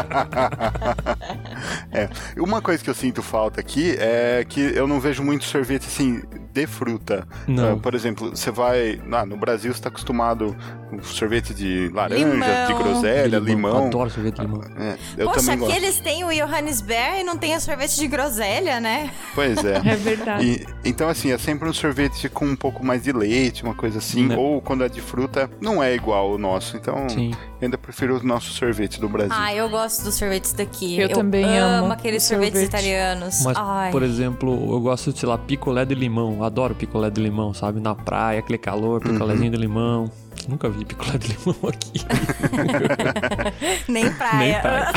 É. 1.92 2.08
Uma 2.38 2.60
coisa 2.62 2.82
que 2.82 2.88
eu 2.88 2.94
sinto 2.94 3.22
falta 3.22 3.60
aqui 3.60 3.94
é 3.98 4.44
que 4.48 4.60
eu 4.60 4.86
não 4.86 5.00
vejo 5.00 5.22
muito 5.22 5.44
sorvete 5.44 5.86
assim 5.86 6.22
de 6.52 6.66
fruta. 6.66 7.26
Não. 7.46 7.74
Ah, 7.74 7.76
por 7.76 7.94
exemplo, 7.94 8.30
você 8.30 8.50
vai. 8.50 9.00
ah, 9.12 9.24
no 9.24 9.36
Brasil 9.36 9.72
você 9.72 9.80
tá 9.80 9.88
acostumado 9.88 10.56
com 10.90 11.00
sorvete 11.02 11.54
de 11.54 11.88
laranja, 11.94 12.24
Limão. 12.26 12.66
de 12.66 12.74
groselha, 12.74 13.38
limão. 13.38 13.86
Adoro 13.86 14.10
sorvete 14.10 14.36
de 14.36 14.40
limão. 14.42 14.62
É, 14.76 14.96
eu 15.16 15.28
Poxa, 15.28 15.40
também 15.40 15.54
aqui 15.54 15.64
gosto. 15.64 15.76
eles 15.76 16.00
têm 16.00 16.24
o 16.24 16.32
Johannisbeer 16.32 17.20
e 17.20 17.22
não 17.24 17.36
tem 17.36 17.54
o 17.56 17.60
sorvete 17.60 17.96
de 17.96 18.08
groselha, 18.08 18.80
né? 18.80 19.10
Pois 19.34 19.64
é. 19.64 19.80
É 19.90 19.96
verdade. 19.96 20.44
E- 20.44 20.66
então, 20.88 21.08
assim, 21.08 21.30
é 21.32 21.38
sempre 21.38 21.68
um 21.68 21.72
sorvete 21.72 22.28
com 22.28 22.44
um 22.46 22.56
pouco 22.56 22.84
mais 22.84 23.02
de 23.04 23.12
leite, 23.12 23.62
uma 23.62 23.74
coisa 23.74 23.98
assim. 23.98 24.26
Né. 24.26 24.36
Ou 24.36 24.60
quando 24.60 24.82
é 24.84 24.88
de 24.88 25.00
fruta, 25.00 25.48
não 25.60 25.82
é 25.82 25.94
igual 25.94 26.32
o 26.32 26.38
nosso. 26.38 26.76
Então, 26.76 27.08
Sim. 27.08 27.30
eu 27.32 27.66
ainda 27.66 27.78
prefiro 27.78 28.18
o 28.18 28.22
nosso 28.26 28.50
sorvete 28.50 29.00
do 29.00 29.08
Brasil. 29.08 29.32
Ah, 29.36 29.54
eu 29.54 29.68
gosto 29.68 30.02
dos 30.04 30.14
sorvetes 30.14 30.52
daqui. 30.52 30.98
Eu 30.98 31.08
também 31.10 31.44
amo 31.58 31.92
aqueles 31.92 32.24
o 32.24 32.28
sorvetes 32.28 32.60
sorvete. 32.60 32.68
italianos. 32.68 33.42
Mas, 33.44 33.56
Ai. 33.56 33.90
por 33.90 34.02
exemplo, 34.02 34.50
eu 34.74 34.80
gosto 34.80 35.12
de, 35.12 35.18
sei 35.20 35.28
lá, 35.28 35.38
picolé 35.38 35.84
de 35.84 35.94
limão. 35.94 36.39
Adoro 36.44 36.74
picolé 36.74 37.10
de 37.10 37.20
limão, 37.20 37.52
sabe? 37.54 37.80
Na 37.80 37.94
praia, 37.94 38.38
aquele 38.40 38.58
calor, 38.58 39.00
picolézinho 39.00 39.50
de 39.50 39.56
limão. 39.56 40.10
Nunca 40.48 40.68
vi 40.68 40.84
picolé 40.84 41.18
de 41.18 41.28
limão 41.28 41.56
aqui. 41.68 42.04
Nem 43.88 44.12
praia. 44.12 44.38
Nem 44.38 44.60
praia. 44.60 44.92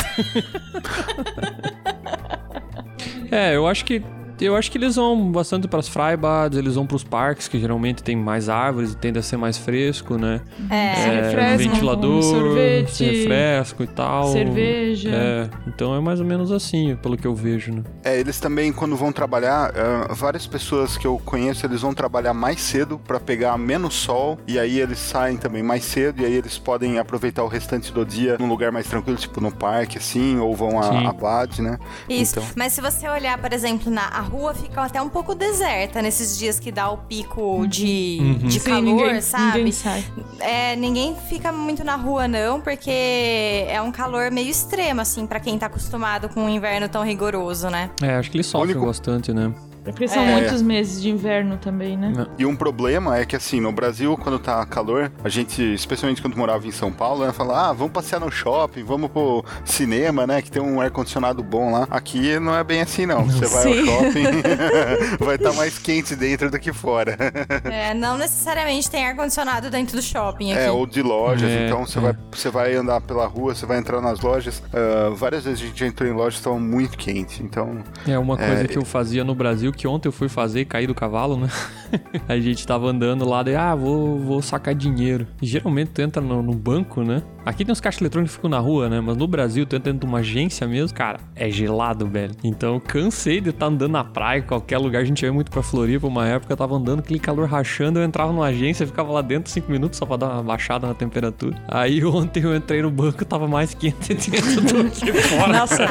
é, 3.32 3.56
eu 3.56 3.68
acho 3.68 3.84
que. 3.86 4.02
Eu 4.40 4.56
acho 4.56 4.72
que 4.72 4.78
eles 4.78 4.96
vão 4.96 5.32
bastante 5.32 5.68
para 5.68 5.80
as 5.80 5.88
Freibades, 5.88 6.58
eles 6.58 6.76
vão 6.76 6.86
para 6.86 6.96
os 6.96 7.04
parques, 7.04 7.48
que 7.48 7.60
geralmente 7.60 8.04
tem 8.04 8.16
mais 8.16 8.50
árvores 8.50 8.94
e 8.94 8.98
tende 8.98 9.20
a 9.20 9.22
ser 9.22 9.38
mais 9.38 9.58
fresco, 9.58 10.18
né? 10.18 10.42
É. 10.70 10.94
Se 10.96 11.36
com 11.36 11.58
ventilador, 11.58 12.24
sorvete, 12.24 12.92
se 12.92 13.06
refresco 13.06 13.84
e 13.84 13.88
tal. 13.88 14.32
cerveja. 14.32 15.10
É, 15.14 15.50
então 15.68 15.96
é 15.96 16.00
mais 16.00 16.20
ou 16.20 16.26
menos 16.26 16.52
assim, 16.52 16.96
pelo 17.02 17.18
que 17.18 17.28
eu 17.28 17.36
vejo, 17.36 17.74
né? 17.74 17.84
É, 18.04 18.20
eles 18.20 18.40
também, 18.40 18.72
quando 18.72 18.96
vão 18.96 19.12
trabalhar, 19.12 19.72
ah, 19.76 20.14
várias 20.14 20.48
pessoas 20.48 20.98
que 20.98 21.06
eu 21.06 21.22
conheço, 21.24 21.66
eles 21.66 21.82
vão 21.82 21.94
trabalhar 21.94 22.34
mais 22.34 22.62
cedo 22.62 23.00
pra 23.00 23.20
pegar 23.20 23.58
menos 23.58 23.94
sol, 23.94 24.38
e 24.48 24.60
aí 24.60 24.80
eles 24.80 25.00
saem 25.00 25.38
também 25.38 25.64
mais 25.64 25.84
cedo, 25.84 26.22
e 26.22 26.26
aí 26.26 26.34
eles 26.34 26.58
podem 26.58 26.98
aproveitar 26.98 27.44
o 27.44 27.48
restante 27.48 27.92
do 27.92 28.06
dia 28.06 28.38
num 28.40 28.48
lugar 28.48 28.72
mais 28.72 28.88
tranquilo, 28.88 29.18
tipo 29.18 29.40
no 29.40 29.52
parque, 29.52 29.98
assim, 29.98 30.38
ou 30.38 30.56
vão 30.56 30.82
Sim. 30.82 31.06
a, 31.06 31.10
a 31.10 31.14
Bad, 31.14 31.62
né? 31.62 31.78
Isso. 32.10 32.40
Então, 32.40 32.50
Mas 32.56 32.74
se 32.74 32.82
você 32.82 33.08
olhar, 33.08 33.38
por 33.38 33.54
exemplo, 33.54 33.92
na 33.92 34.08
a 34.08 34.22
rua 34.34 34.54
fica 34.54 34.82
até 34.82 35.02
um 35.02 35.10
pouco 35.10 35.36
deserta 35.36 36.02
nesses 36.02 36.38
dias 36.38 36.60
que 36.60 36.72
dá 36.72 36.90
o 36.90 36.98
pico 36.98 37.68
de, 37.68 38.18
Uhum. 38.20 38.34
de 38.48 38.60
Sim, 38.60 38.70
calor, 38.70 38.82
ninguém, 38.84 39.22
sabe? 39.22 39.58
ninguém 39.58 39.72
sai. 39.72 40.04
É, 40.40 40.76
ninguém 40.76 41.16
fica 41.30 41.52
muito 41.52 41.84
na 41.84 41.96
rua, 41.96 42.28
não, 42.28 42.60
porque 42.60 43.66
é 43.68 43.80
um 43.82 43.92
calor 43.92 44.32
meio 44.32 44.50
extremo, 44.50 45.02
assim, 45.02 45.28
pra 45.28 45.40
quem 45.40 45.58
tá 45.58 45.68
acostumado 45.68 46.28
com 46.30 46.46
um 46.46 46.50
inverno 46.50 46.90
tão 46.90 47.04
rigoroso, 47.04 47.70
né? 47.70 47.90
É, 48.02 48.16
acho 48.16 48.32
que 48.32 48.38
eles 48.38 48.48
sofrem 48.48 48.72
único- 48.72 48.88
bastante, 48.88 49.32
né? 49.32 49.54
Porque 49.84 50.08
são 50.08 50.24
É. 50.24 50.32
muitos 50.40 50.62
meses 50.62 51.02
de 51.02 51.10
inverno 51.10 51.58
também, 51.58 51.98
né? 51.98 52.26
E 52.38 52.46
um 52.46 52.56
problema 52.56 53.18
é 53.18 53.26
que, 53.26 53.36
assim, 53.36 53.60
no 53.60 53.72
Brasil, 53.72 54.18
quando 54.18 54.40
tá 54.40 54.66
calor, 54.66 55.12
a 55.24 55.30
gente, 55.30 55.62
especialmente 55.74 56.22
quando 56.22 56.38
morava 56.38 56.66
em 56.68 56.72
São 56.72 56.92
Paulo, 56.92 57.26
né, 57.26 57.34
fala, 57.34 57.70
ah, 57.70 57.74
vamos 57.74 57.92
passear 57.94 58.20
no 58.20 58.32
shopping, 58.32 58.84
vamos 58.84 59.12
pro 59.12 59.44
cinema, 59.66 60.26
né, 60.26 60.42
que 60.42 60.50
tem 60.50 60.62
um 60.62 60.80
ar-condicionado 60.80 61.44
bom 61.44 61.72
lá. 61.72 61.88
Aqui 61.90 62.40
não 62.40 62.56
é 62.56 62.64
bem 62.64 62.82
assim, 62.82 63.06
não. 63.06 63.26
Você 63.26 63.46
vai 63.48 63.62
Sim. 63.64 63.80
ao 63.80 63.86
shopping, 64.04 64.24
vai 65.20 65.36
estar 65.36 65.54
mais 65.54 65.78
quente 65.78 66.16
dentro 66.16 66.50
do 66.50 66.60
que 66.60 66.72
fora. 66.72 67.18
É, 67.66 67.94
não 67.94 68.18
necessariamente 68.18 68.90
tem 68.90 69.06
ar-condicionado 69.06 69.70
dentro 69.70 69.96
do 69.98 70.02
shopping 70.02 70.52
aqui. 70.54 70.62
É, 70.62 70.72
ou 70.72 70.86
de 70.86 71.02
lojas, 71.02 71.50
É, 71.50 71.68
então 71.68 71.86
você 71.86 71.98
é. 72.00 72.02
vai, 72.02 72.18
você 72.32 72.50
vai 72.50 72.74
andar 72.76 73.02
pela 73.02 73.26
rua, 73.26 73.54
você 73.56 73.66
vai 73.66 73.78
entrar 73.80 74.00
nas 74.02 74.20
lojas. 74.22 74.64
ah, 74.74 75.10
várias 75.16 75.44
vezes 75.44 75.62
a 75.62 75.66
gente 75.66 75.80
já 75.80 75.88
entrou 75.88 76.10
em 76.10 76.14
lojas 76.14 76.36
que 76.36 76.40
estavam 76.40 76.60
muito 76.60 76.98
quentes, 76.98 77.40
então... 77.42 77.84
É 78.08 78.18
uma 78.18 78.38
coisa 78.38 78.64
É, 78.64 78.68
que 78.68 78.78
eu 78.78 78.86
fazia 78.86 79.24
no 79.24 79.36
Brasil, 79.36 79.73
que 79.78 79.88
ontem 79.88 80.08
eu 80.08 80.12
fui 80.12 80.30
fazer 80.30 80.66
caí 80.66 80.88
do 80.88 80.96
cavalo, 80.96 81.38
né? 81.38 81.50
a 82.28 82.40
gente 82.40 82.66
tava 82.66 82.88
andando 82.88 83.28
lá, 83.28 83.44
daí, 83.44 83.56
ah, 83.56 83.76
vou, 83.76 84.20
vou 84.20 84.42
sacar 84.42 84.74
dinheiro. 84.74 85.28
Geralmente 85.42 85.92
tu 85.92 86.02
entra 86.02 86.22
no, 86.22 86.42
no 86.42 86.54
banco, 86.54 87.04
né? 87.04 87.22
Aqui 87.46 87.66
tem 87.66 87.72
uns 87.72 87.82
caixas 87.82 88.02
eletrônicos 88.02 88.32
que 88.32 88.38
ficam 88.38 88.50
na 88.50 88.60
rua, 88.60 88.88
né? 88.88 89.02
Mas 89.02 89.18
no 89.18 89.28
Brasil, 89.28 89.66
tu 89.66 89.76
entra 89.76 89.92
dentro 89.92 90.08
de 90.08 90.12
uma 90.12 90.20
agência 90.20 90.66
mesmo, 90.66 90.96
cara, 90.96 91.20
é 91.36 91.50
gelado, 91.50 92.08
velho. 92.08 92.34
Então 92.44 92.80
cansei 92.80 93.42
de 93.42 93.50
estar 93.50 93.66
andando 93.66 93.92
na 93.92 94.04
praia, 94.04 94.42
qualquer 94.42 94.78
lugar. 94.78 95.02
A 95.02 95.06
gente 95.06 95.24
ia 95.24 95.34
muito 95.34 95.52
pra 95.52 95.62
Floripa, 95.62 96.08
uma 96.08 96.26
época 96.26 96.54
eu 96.54 96.58
tava 96.58 96.76
andando, 96.76 97.00
aquele 97.00 97.20
calor 97.20 97.48
rachando, 97.48 98.00
eu 98.00 98.04
entrava 98.04 98.32
numa 98.32 98.46
agência, 98.46 98.88
ficava 98.88 99.12
lá 99.12 99.22
dentro 99.22 99.52
cinco 99.52 99.72
minutos 99.72 100.00
só 100.00 100.06
pra 100.06 100.16
dar 100.16 100.30
uma 100.30 100.44
baixada 100.44 100.88
na 100.88 100.94
temperatura. 100.94 101.56
Aí 101.68 102.04
ontem 102.06 102.44
eu 102.44 102.56
entrei 102.56 102.82
no 102.82 102.90
banco, 102.92 103.26
tava 103.26 103.48
mais 103.48 103.74
quente 103.74 104.14
dentro 104.30 104.62
do 104.62 104.90
que 104.90 105.12
fora. 105.14 105.60
Nossa, 105.60 105.88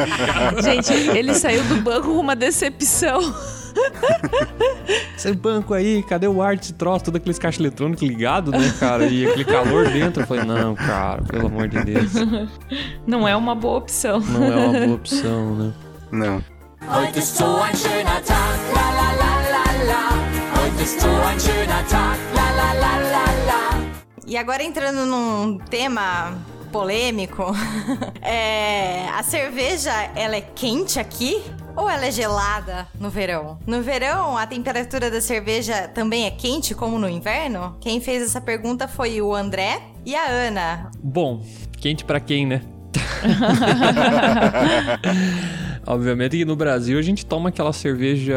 gente, 0.62 0.93
ele 1.16 1.35
saiu 1.35 1.62
do 1.64 1.76
banco 1.83 2.12
com 2.12 2.20
uma 2.20 2.37
decepção. 2.37 3.20
Esse 5.16 5.32
banco 5.32 5.74
aí, 5.74 6.02
cadê 6.02 6.26
o 6.26 6.42
ar 6.42 6.56
desse 6.56 6.72
troço? 6.72 7.04
Todo 7.04 7.16
aqueles 7.16 7.38
caixas 7.38 7.60
eletrônicos 7.60 8.02
ligados, 8.02 8.52
né, 8.52 8.74
cara? 8.78 9.06
E 9.06 9.26
aquele 9.26 9.44
calor 9.44 9.88
dentro. 9.88 10.22
Eu 10.22 10.26
falei, 10.26 10.44
não, 10.44 10.74
cara, 10.74 11.22
pelo 11.22 11.46
amor 11.46 11.68
de 11.68 11.82
Deus. 11.84 12.12
Não 13.06 13.26
é 13.26 13.36
uma 13.36 13.54
boa 13.54 13.78
opção. 13.78 14.20
Não 14.20 14.44
é 14.44 14.56
uma 14.56 14.80
boa 14.80 14.94
opção, 14.94 15.54
né? 15.54 15.72
Não. 16.10 16.44
Heute 16.88 17.20
ist 17.20 17.36
so 17.36 17.44
ein 17.44 17.76
schöner 17.76 18.22
Tag, 18.24 18.58
la 18.74 18.90
la 18.90 19.12
la 19.12 19.32
la 19.54 19.64
la. 19.86 20.02
Heute 20.60 20.82
ist 20.82 21.00
so 21.00 21.08
ein 21.08 21.38
schöner 21.38 21.86
Tag, 21.88 22.18
la 22.34 22.50
la 22.50 22.72
la 22.72 22.98
la 22.98 23.24
la. 23.46 23.88
E 24.26 24.36
agora 24.36 24.62
entrando 24.64 25.06
num 25.06 25.58
tema 25.58 26.34
polêmico, 26.72 27.54
é, 28.20 29.08
a 29.10 29.22
cerveja 29.22 29.92
ela 30.16 30.36
é 30.36 30.40
quente 30.40 30.98
aqui 30.98 31.42
ou 31.76 31.88
ela 31.88 32.06
é 32.06 32.10
gelada 32.10 32.86
no 32.98 33.10
verão? 33.10 33.58
No 33.66 33.82
verão 33.82 34.36
a 34.36 34.46
temperatura 34.46 35.10
da 35.10 35.20
cerveja 35.20 35.88
também 35.88 36.26
é 36.26 36.30
quente 36.30 36.74
como 36.74 36.98
no 36.98 37.08
inverno? 37.08 37.76
Quem 37.80 38.00
fez 38.00 38.22
essa 38.22 38.40
pergunta 38.40 38.88
foi 38.88 39.20
o 39.20 39.34
André 39.34 39.80
e 40.04 40.14
a 40.14 40.26
Ana. 40.26 40.90
Bom, 41.02 41.42
quente 41.80 42.04
pra 42.04 42.20
quem, 42.20 42.46
né? 42.46 42.62
Obviamente 45.86 46.36
que 46.36 46.45
no 46.45 46.55
Brasil 46.55 46.99
a 46.99 47.03
gente 47.03 47.26
toma 47.26 47.49
aquela 47.49 47.72
cerveja 47.72 48.36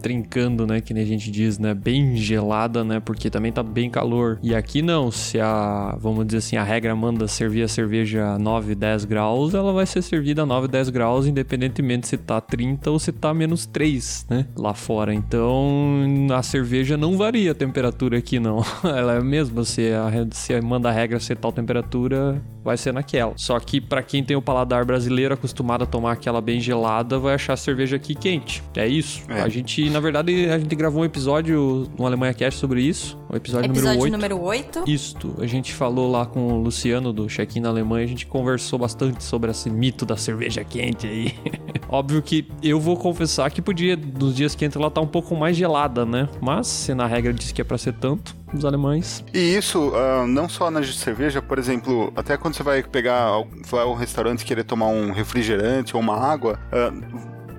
trincando, 0.00 0.66
né? 0.66 0.80
Que 0.80 0.94
nem 0.94 1.02
a 1.02 1.06
gente 1.06 1.30
diz, 1.30 1.58
né? 1.58 1.74
Bem 1.74 2.16
gelada, 2.16 2.84
né? 2.84 3.00
Porque 3.00 3.28
também 3.28 3.52
tá 3.52 3.62
bem 3.62 3.90
calor. 3.90 4.38
E 4.42 4.54
aqui 4.54 4.80
não, 4.80 5.10
se 5.10 5.40
a, 5.40 5.96
vamos 6.00 6.26
dizer 6.26 6.38
assim, 6.38 6.56
a 6.56 6.64
regra 6.64 6.94
manda 6.94 7.26
servir 7.28 7.62
a 7.62 7.68
cerveja 7.68 8.34
a 8.34 8.38
9, 8.38 8.74
10 8.74 9.04
graus, 9.04 9.54
ela 9.54 9.72
vai 9.72 9.84
ser 9.84 10.02
servida 10.02 10.42
a 10.42 10.46
9, 10.46 10.68
10 10.68 10.90
graus, 10.90 11.26
independentemente 11.26 12.06
se 12.06 12.16
tá 12.16 12.40
30 12.40 12.90
ou 12.90 12.98
se 12.98 13.12
tá 13.12 13.34
menos 13.34 13.66
3, 13.66 14.26
né? 14.30 14.46
Lá 14.56 14.72
fora. 14.72 15.12
Então 15.12 16.06
a 16.32 16.42
cerveja 16.42 16.96
não 16.96 17.16
varia 17.16 17.50
a 17.50 17.54
temperatura 17.54 18.18
aqui, 18.18 18.38
não. 18.38 18.64
Ela 18.84 19.14
é 19.14 19.18
a 19.18 19.24
mesma. 19.24 19.64
Se, 19.64 19.92
a, 19.92 20.10
se 20.30 20.58
manda 20.60 20.88
a 20.88 20.92
regra 20.92 21.20
ser 21.20 21.36
tal 21.36 21.52
temperatura, 21.52 22.40
vai 22.64 22.76
ser 22.76 22.92
naquela. 22.92 23.32
Só 23.36 23.58
que 23.58 23.69
pra 23.78 24.02
quem 24.02 24.24
tem 24.24 24.34
o 24.34 24.40
paladar 24.40 24.86
brasileiro 24.86 25.34
acostumado 25.34 25.84
a 25.84 25.86
tomar 25.86 26.12
aquela 26.12 26.40
bem 26.40 26.58
gelada, 26.58 27.18
vai 27.18 27.34
achar 27.34 27.52
a 27.52 27.56
cerveja 27.58 27.96
aqui 27.96 28.14
quente. 28.14 28.62
É 28.74 28.88
isso. 28.88 29.20
É. 29.28 29.42
A 29.42 29.48
gente, 29.50 29.90
na 29.90 30.00
verdade, 30.00 30.48
a 30.48 30.58
gente 30.58 30.74
gravou 30.74 31.02
um 31.02 31.04
episódio 31.04 31.86
no 31.98 32.06
Alemanha 32.06 32.32
Cast 32.32 32.58
sobre 32.58 32.80
isso. 32.80 33.18
O 33.28 33.36
episódio, 33.36 33.70
Episódio 33.70 33.98
número 33.98 34.02
8. 34.02 34.12
número 34.12 34.42
8. 34.42 34.84
Isto, 34.90 35.34
a 35.38 35.46
gente 35.46 35.74
falou 35.74 36.10
lá 36.10 36.24
com 36.24 36.54
o 36.54 36.62
Luciano 36.62 37.12
do 37.12 37.28
Check-in 37.28 37.60
na 37.60 37.68
Alemanha, 37.68 38.04
a 38.04 38.08
gente 38.08 38.24
conversou 38.24 38.78
bastante 38.78 39.22
sobre 39.22 39.50
esse 39.50 39.68
mito 39.68 40.06
da 40.06 40.16
cerveja 40.16 40.64
quente 40.64 41.06
aí. 41.06 41.34
Óbvio 41.88 42.22
que 42.22 42.46
eu 42.62 42.80
vou 42.80 42.96
confessar 42.96 43.50
que 43.50 43.60
podia, 43.60 43.96
nos 43.96 44.34
dias 44.34 44.54
quentes, 44.54 44.76
ela 44.76 44.90
tá 44.90 45.00
um 45.00 45.06
pouco 45.06 45.36
mais 45.36 45.56
gelada, 45.56 46.06
né? 46.06 46.28
Mas, 46.40 46.68
se 46.68 46.94
na 46.94 47.06
regra 47.06 47.32
diz 47.32 47.50
que 47.50 47.60
é 47.60 47.64
pra 47.64 47.76
ser 47.76 47.94
tanto, 47.94 48.34
os 48.52 48.64
alemães. 48.64 49.24
E 49.32 49.38
isso, 49.56 49.92
ah, 49.94 50.26
não 50.26 50.48
só 50.48 50.70
na 50.70 50.82
cerveja, 50.84 51.40
por 51.42 51.58
exemplo, 51.58 52.12
até 52.16 52.36
quando 52.36 52.54
você 52.54 52.62
vai 52.62 52.82
pegar, 52.82 53.28
vai 53.66 53.82
ao 53.82 53.94
restaurante 53.94 54.42
e 54.42 54.44
querer 54.44 54.64
tomar 54.64 54.86
um 54.88 55.12
refrigerante 55.12 55.94
ou 55.96 56.02
uma 56.02 56.16
água, 56.16 56.58
ah, 56.72 56.92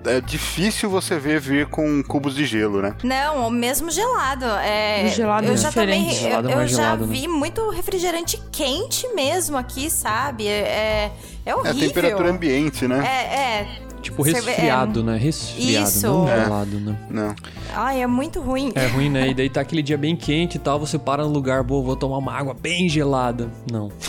é 0.04 0.20
difícil 0.20 0.90
você 0.90 1.20
ver 1.20 1.40
vir 1.40 1.68
com 1.68 2.02
cubos 2.04 2.34
de 2.34 2.44
gelo, 2.44 2.82
né? 2.82 2.96
Não, 3.04 3.48
o 3.48 3.52
mesmo 3.52 3.92
gelado. 3.92 4.46
É, 4.46 5.04
O 5.06 5.10
gelado 5.10 5.46
eu 5.46 5.54
é 5.54 5.58
já 5.58 5.70
diferente. 5.70 6.04
também, 6.08 6.16
Gelado 6.16 6.48
eu, 6.48 6.52
eu 6.52 6.58
mais 6.58 6.72
já 6.72 6.78
gelado, 6.78 7.06
né? 7.06 7.14
vi 7.14 7.28
muito 7.28 7.70
refrigerante 7.70 8.42
quente 8.52 9.08
mesmo 9.14 9.56
aqui, 9.58 9.92
sabe? 9.92 10.48
É, 10.48 10.52
é, 10.52 11.12
é 11.46 11.50
É 11.50 11.52
a 11.52 11.56
horrível. 11.58 11.88
temperatura 11.88 12.32
ambiente, 12.32 12.88
né? 12.88 13.04
É, 13.06 13.36
é. 13.36 13.91
Tipo, 14.02 14.24
Cerve- 14.24 14.48
resfriado, 14.52 15.04
né? 15.04 15.18
Resfriado, 15.18 15.88
Isso. 15.88 16.08
não 16.08 16.28
É. 16.28 16.44
gelado, 16.44 16.80
né? 16.80 16.98
Não. 17.10 17.36
Ai, 17.76 18.02
é 18.02 18.08
muito 18.08 18.42
ruim. 18.42 18.72
É 18.76 18.88
ruim, 18.88 19.10
né? 19.10 19.30
E 19.30 19.34
daí 19.34 19.50
tá 19.50 19.62
aquele 19.62 19.82
dia 19.84 19.98
bem 19.98 20.16
quente 20.16 20.56
e 20.56 20.60
tal, 20.60 20.80
você 20.80 20.98
para 20.98 21.24
no 21.24 21.30
lugar, 21.30 21.64
boa, 21.64 21.84
vou 21.84 21.96
tomar 21.96 22.18
uma 22.18 22.34
água 22.34 22.54
bem 22.60 22.90
gelada. 22.90 23.50
Não. 23.72 23.90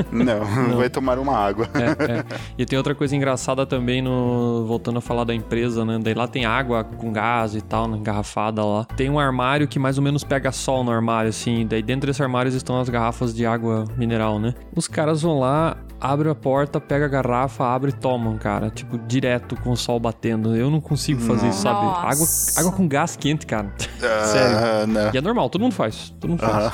Não, 0.12 0.76
vai 0.76 0.88
tomar 0.90 1.18
uma 1.18 1.36
água. 1.36 1.68
É, 1.74 2.18
é. 2.18 2.24
E 2.58 2.64
tem 2.66 2.76
outra 2.76 2.94
coisa 2.94 3.14
engraçada 3.14 3.64
também 3.66 4.02
no. 4.02 4.64
Voltando 4.66 4.98
a 4.98 5.00
falar 5.00 5.24
da 5.24 5.34
empresa, 5.34 5.84
né? 5.84 5.98
Daí 6.02 6.14
lá 6.14 6.26
tem 6.26 6.44
água 6.44 6.84
com 6.84 7.12
gás 7.12 7.54
e 7.54 7.60
tal, 7.60 7.86
né, 7.88 7.96
engarrafada 7.96 8.64
lá. 8.64 8.84
Tem 8.96 9.08
um 9.10 9.18
armário 9.18 9.66
que 9.68 9.78
mais 9.78 9.96
ou 9.98 10.04
menos 10.04 10.24
pega 10.24 10.50
sol 10.52 10.82
no 10.84 10.90
armário, 10.90 11.30
assim. 11.30 11.66
Daí 11.66 11.82
dentro 11.82 12.06
desse 12.06 12.22
armário 12.22 12.48
estão 12.50 12.80
as 12.80 12.88
garrafas 12.88 13.34
de 13.34 13.46
água 13.46 13.84
mineral, 13.96 14.38
né? 14.38 14.54
Os 14.74 14.86
caras 14.88 15.22
vão 15.22 15.38
lá, 15.38 15.76
abrem 16.00 16.30
a 16.30 16.34
porta, 16.34 16.80
pega 16.80 17.04
a 17.04 17.08
garrafa, 17.08 17.64
abre 17.64 17.90
e 17.90 17.92
tomam, 17.92 18.36
cara. 18.38 18.70
Tipo, 18.70 18.98
direto 18.98 19.39
com 19.62 19.70
o 19.70 19.76
sol 19.76 19.98
batendo. 20.00 20.56
Eu 20.56 20.70
não 20.70 20.80
consigo 20.80 21.20
fazer 21.20 21.48
isso, 21.48 21.62
sabe? 21.62 21.78
Água, 21.78 22.26
água 22.56 22.72
com 22.72 22.86
gás 22.88 23.16
quente, 23.16 23.46
cara. 23.46 23.72
Ah, 24.02 24.24
Sério. 24.24 24.86
não. 24.86 25.10
E 25.12 25.18
é 25.18 25.20
normal, 25.20 25.48
todo 25.50 25.60
mundo 25.62 25.74
faz. 25.74 26.12
Todo 26.20 26.30
mundo 26.30 26.40
faz. 26.40 26.72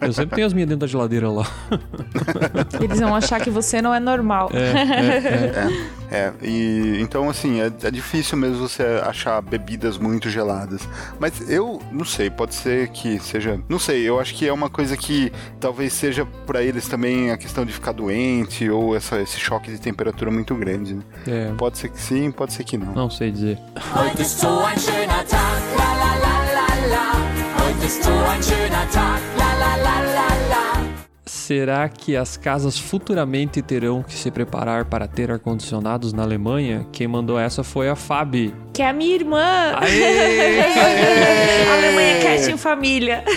Eu 0.00 0.12
sempre 0.12 0.34
tenho 0.36 0.46
as 0.46 0.52
minhas 0.52 0.68
dentro 0.68 0.80
da 0.80 0.86
geladeira 0.86 1.28
lá. 1.30 1.46
Eles 2.80 3.00
vão 3.00 3.14
achar 3.14 3.40
que 3.40 3.50
você 3.50 3.80
não 3.82 3.92
é 3.94 4.00
normal. 4.00 4.50
É, 6.10 6.32
e 6.42 6.98
então 7.02 7.28
assim, 7.28 7.60
é, 7.60 7.70
é 7.82 7.90
difícil 7.90 8.38
mesmo 8.38 8.66
você 8.66 8.82
achar 9.04 9.42
bebidas 9.42 9.98
muito 9.98 10.30
geladas. 10.30 10.88
Mas 11.20 11.50
eu 11.50 11.82
não 11.92 12.04
sei, 12.04 12.30
pode 12.30 12.54
ser 12.54 12.88
que 12.88 13.18
seja. 13.18 13.60
Não 13.68 13.78
sei, 13.78 14.08
eu 14.08 14.18
acho 14.18 14.34
que 14.34 14.48
é 14.48 14.52
uma 14.52 14.70
coisa 14.70 14.96
que 14.96 15.30
talvez 15.60 15.92
seja 15.92 16.26
pra 16.46 16.62
eles 16.62 16.88
também 16.88 17.30
a 17.30 17.36
questão 17.36 17.64
de 17.64 17.72
ficar 17.74 17.92
doente 17.92 18.70
ou 18.70 18.96
essa, 18.96 19.20
esse 19.20 19.38
choque 19.38 19.70
de 19.70 19.78
temperatura 19.78 20.30
muito 20.30 20.54
grande. 20.54 20.94
né? 20.94 21.02
É, 21.26 21.52
Pode 21.58 21.76
ser 21.76 21.88
que 21.90 22.00
sim, 22.00 22.30
pode 22.30 22.54
ser 22.54 22.64
que 22.64 22.78
não. 22.78 22.92
não 22.94 23.10
sei 23.10 23.30
dizer. 23.30 23.58
Heute 23.94 24.22
ist 24.22 24.40
so 24.40 24.48
ein 24.64 24.78
schöner 24.78 25.24
Tag, 25.26 25.62
la 25.76 25.94
la 25.94 26.14
la 26.24 26.38
la 26.54 26.86
la. 26.88 27.12
Heute 27.66 27.84
ist 27.86 28.02
so 28.02 28.10
ein 28.10 28.42
schöner 28.42 28.88
Tag, 28.90 29.20
Será 31.48 31.88
que 31.88 32.14
as 32.14 32.36
casas 32.36 32.78
futuramente 32.78 33.62
terão 33.62 34.02
que 34.02 34.12
se 34.12 34.30
preparar 34.30 34.84
para 34.84 35.08
ter 35.08 35.30
ar-condicionados 35.30 36.12
na 36.12 36.22
Alemanha? 36.22 36.86
Quem 36.92 37.08
mandou 37.08 37.38
essa 37.38 37.64
foi 37.64 37.88
a 37.88 37.96
Fabi. 37.96 38.54
Que 38.74 38.82
é 38.82 38.90
a 38.90 38.92
minha 38.92 39.14
irmã. 39.14 39.72
Aê! 39.76 40.60
Alemanha 41.72 42.20
Cast 42.20 42.52
em 42.52 42.58
família. 42.58 43.24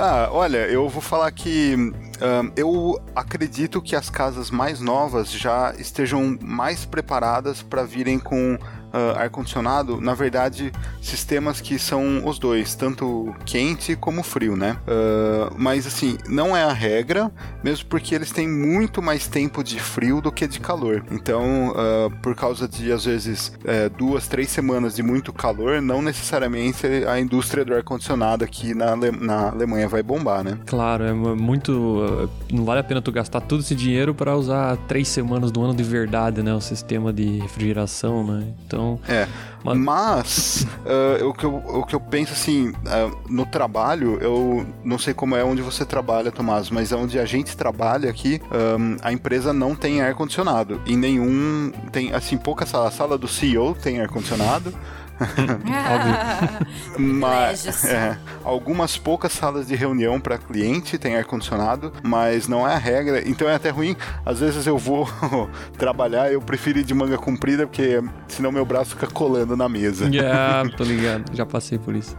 Ah, 0.00 0.28
olha, 0.30 0.58
eu 0.58 0.88
vou 0.88 1.02
falar 1.02 1.28
que 1.32 1.74
ahn, 2.20 2.52
eu 2.54 3.00
acredito 3.16 3.82
que 3.82 3.96
as 3.96 4.08
casas 4.08 4.48
mais 4.48 4.78
novas 4.78 5.28
já 5.28 5.74
estejam 5.76 6.38
mais 6.40 6.84
preparadas 6.84 7.62
para 7.64 7.82
virem 7.82 8.16
com 8.16 8.56
ah, 8.92 9.22
ar-condicionado. 9.22 10.00
Na 10.00 10.14
verdade, 10.14 10.72
sistemas 11.00 11.60
que 11.60 11.78
são 11.78 12.26
os 12.26 12.38
dois, 12.38 12.74
tanto 12.74 13.34
quente 13.44 13.96
como 13.96 14.22
frio, 14.22 14.56
né? 14.56 14.76
Ah, 14.86 15.52
mas 15.56 15.86
assim, 15.86 16.16
não 16.28 16.56
é 16.56 16.62
a 16.64 16.72
regra, 16.72 17.30
mesmo 17.62 17.86
porque 17.88 18.14
eles 18.14 18.30
têm 18.30 18.48
muito 18.48 19.00
mais 19.02 19.26
tempo 19.26 19.62
de 19.64 19.78
frio 19.80 20.20
do 20.20 20.30
que 20.32 20.46
de 20.46 20.60
calor. 20.60 21.04
Então, 21.10 21.72
ah, 21.76 22.10
por 22.22 22.34
causa 22.34 22.66
de 22.68 22.90
às 22.92 23.04
vezes 23.04 23.52
eh, 23.64 23.88
duas, 23.88 24.26
três 24.28 24.48
semanas 24.50 24.94
de 24.96 25.02
muito 25.02 25.32
calor, 25.32 25.80
não 25.82 26.00
necessariamente 26.02 26.86
a 27.06 27.18
indústria 27.20 27.64
do 27.64 27.74
ar-condicionado 27.74 28.44
aqui 28.44 28.74
na, 28.74 28.92
Ale- 28.92 29.10
na 29.10 29.50
Alemanha 29.50 29.88
vai 29.88 30.02
bombar, 30.02 30.42
né? 30.44 30.58
Claro, 30.66 31.04
é 31.04 31.12
muito. 31.12 31.72
uh, 31.72 32.28
Não 32.52 32.64
vale 32.64 32.80
a 32.80 32.84
pena 32.84 33.00
tu 33.02 33.12
gastar 33.12 33.40
todo 33.40 33.60
esse 33.60 33.74
dinheiro 33.74 34.14
para 34.14 34.36
usar 34.36 34.76
três 34.88 35.08
semanas 35.08 35.50
do 35.50 35.62
ano 35.62 35.74
de 35.74 35.82
verdade, 35.82 36.42
né? 36.42 36.52
O 36.54 36.60
sistema 36.60 37.12
de 37.12 37.38
refrigeração, 37.38 38.24
né? 38.26 38.46
Então. 38.66 38.77
É. 39.08 39.26
Mas- 39.64 39.78
Mas 39.78 40.66
ah, 40.86 41.24
o, 41.26 41.32
que 41.34 41.44
eu, 41.44 41.56
o 41.56 41.84
que 41.84 41.94
eu 41.94 42.00
penso 42.00 42.32
assim, 42.32 42.72
ah, 42.86 43.10
no 43.28 43.44
trabalho, 43.44 44.18
eu 44.20 44.64
não 44.84 44.98
sei 44.98 45.12
como 45.12 45.34
é 45.36 45.42
onde 45.44 45.60
você 45.62 45.84
trabalha, 45.84 46.30
Tomás, 46.30 46.70
mas 46.70 46.92
onde 46.92 47.18
a 47.18 47.24
gente 47.24 47.56
trabalha 47.56 48.08
aqui, 48.08 48.40
ahm, 48.50 48.96
a 49.02 49.12
empresa 49.12 49.52
não 49.52 49.74
tem 49.74 50.00
ar-condicionado. 50.00 50.80
Em 50.86 50.96
nenhum. 50.96 51.72
Tem, 51.90 52.12
assim, 52.14 52.36
pouca 52.36 52.64
sala. 52.66 52.88
A 52.88 52.90
sala 52.90 53.18
do 53.18 53.26
CEO 53.28 53.74
tem 53.74 54.00
ar-condicionado. 54.00 54.72
Mas, 56.98 57.84
é, 57.84 58.16
algumas 58.44 58.96
poucas 58.96 59.32
salas 59.32 59.66
de 59.66 59.74
reunião 59.74 60.20
para 60.20 60.38
cliente 60.38 60.98
tem 60.98 61.16
ar-condicionado, 61.16 61.92
mas 62.02 62.48
não 62.48 62.66
é 62.68 62.74
a 62.74 62.78
regra. 62.78 63.28
Então 63.28 63.48
é 63.48 63.54
até 63.54 63.70
ruim. 63.70 63.96
Às 64.24 64.40
vezes 64.40 64.66
eu 64.66 64.78
vou 64.78 65.08
trabalhar, 65.76 66.32
eu 66.32 66.40
prefiro 66.40 66.78
ir 66.78 66.84
de 66.84 66.94
manga 66.94 67.18
comprida, 67.18 67.66
porque 67.66 68.02
senão 68.28 68.52
meu 68.52 68.64
braço 68.64 68.90
fica 68.90 69.06
colando 69.06 69.56
na 69.56 69.68
mesa. 69.68 70.08
Yeah, 70.08 70.68
tô 70.76 70.84
ligado, 70.84 71.34
já 71.34 71.46
passei 71.46 71.78
por 71.78 71.94
isso. 71.94 72.16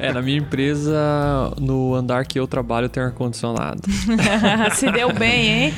é, 0.00 0.12
na 0.12 0.22
minha 0.22 0.38
empresa, 0.38 0.96
no 1.60 1.94
andar 1.94 2.26
que 2.26 2.38
eu 2.38 2.46
trabalho, 2.46 2.88
tem 2.88 3.02
ar-condicionado. 3.02 3.82
Se 4.74 4.90
deu 4.90 5.12
bem, 5.12 5.48
hein? 5.48 5.74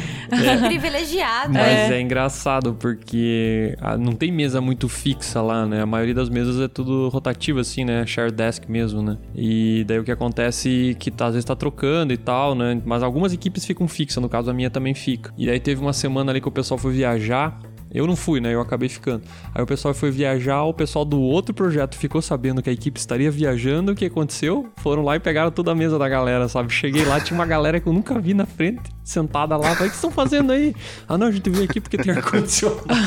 Privilegiado. 0.66 1.53
Mas 1.53 1.91
é. 1.91 2.01
engraçado 2.01 2.74
porque 2.74 3.76
ah, 3.80 3.97
não 3.97 4.12
tem 4.12 4.30
mesa 4.30 4.61
muito 4.61 4.89
fixa 4.89 5.41
lá, 5.41 5.66
né? 5.66 5.78
A 5.81 5.87
maioria 5.87 6.14
das 6.14 6.29
mesas 6.29 6.61
é 6.61 6.68
tudo 6.68 7.09
rotativo, 7.09 7.59
assim, 7.59 7.85
né? 7.85 8.07
Share 8.07 8.31
desk 8.31 8.68
mesmo, 8.68 9.03
né? 9.03 9.18
E 9.35 9.85
daí 9.87 9.99
o 9.99 10.05
que 10.05 10.12
acontece 10.12 10.91
é 10.91 10.95
que 10.95 11.11
tá, 11.11 11.26
às 11.26 11.35
vezes 11.35 11.45
tá 11.45 11.57
trocando 11.57 12.12
e 12.12 12.16
tal, 12.16 12.55
né? 12.55 12.81
Mas 12.85 13.03
algumas 13.03 13.33
equipes 13.33 13.64
ficam 13.64 13.87
fixas, 13.89 14.22
no 14.22 14.29
caso 14.29 14.51
a 14.51 14.55
minha 14.55 14.70
também 14.70 14.95
fica. 14.95 15.33
E 15.37 15.51
aí 15.51 15.61
teve 15.61 15.81
uma 15.81 15.93
semana 15.93 16.33
ali 16.33 16.41
que 16.41 16.49
o 16.49 16.53
pessoal 16.53 16.79
foi 16.79 16.93
viajar. 16.93 17.59
Eu 17.93 18.07
não 18.07 18.14
fui, 18.14 18.41
né? 18.41 18.55
Eu 18.55 18.61
acabei 18.61 18.89
ficando. 18.89 19.22
Aí 19.55 19.62
o 19.62 19.66
pessoal 19.66 19.95
foi 19.95 20.11
viajar, 20.11 20.62
o 20.64 20.74
pessoal 20.74 21.05
do 21.05 21.20
outro 21.20 21.55
projeto 21.55 21.97
ficou 21.97 22.20
sabendo 22.20 22.62
que 22.62 22.68
a 22.68 22.72
equipe 22.72 22.99
estaria 22.99 23.30
viajando. 23.30 23.93
O 23.93 23.95
que 23.95 24.05
aconteceu? 24.05 24.68
Foram 24.76 25.03
lá 25.03 25.16
e 25.16 25.20
pegaram 25.20 25.51
toda 25.51 25.72
a 25.72 25.74
mesa 25.74 25.99
da 25.99 26.09
galera, 26.09 26.49
sabe? 26.49 26.72
Cheguei 26.72 27.05
lá, 27.05 27.20
tinha 27.20 27.39
uma 27.39 27.47
galera 27.47 27.80
que 27.80 27.86
eu 27.86 27.93
nunca 27.93 28.18
vi 28.18 28.34
na 28.34 28.45
frente, 28.47 28.82
sentada 29.03 29.57
lá. 29.57 29.74
Falei, 29.74 29.89
o 29.89 29.91
que 29.91 29.97
estão 29.97 30.11
fazendo 30.11 30.53
aí? 30.53 30.74
Ah, 31.09 31.16
não, 31.16 31.28
a 31.28 31.32
gente 31.32 31.49
veio 31.49 31.64
aqui 31.64 31.80
porque 31.80 31.97
tem 31.97 32.12
ar-condicionado. 32.12 32.82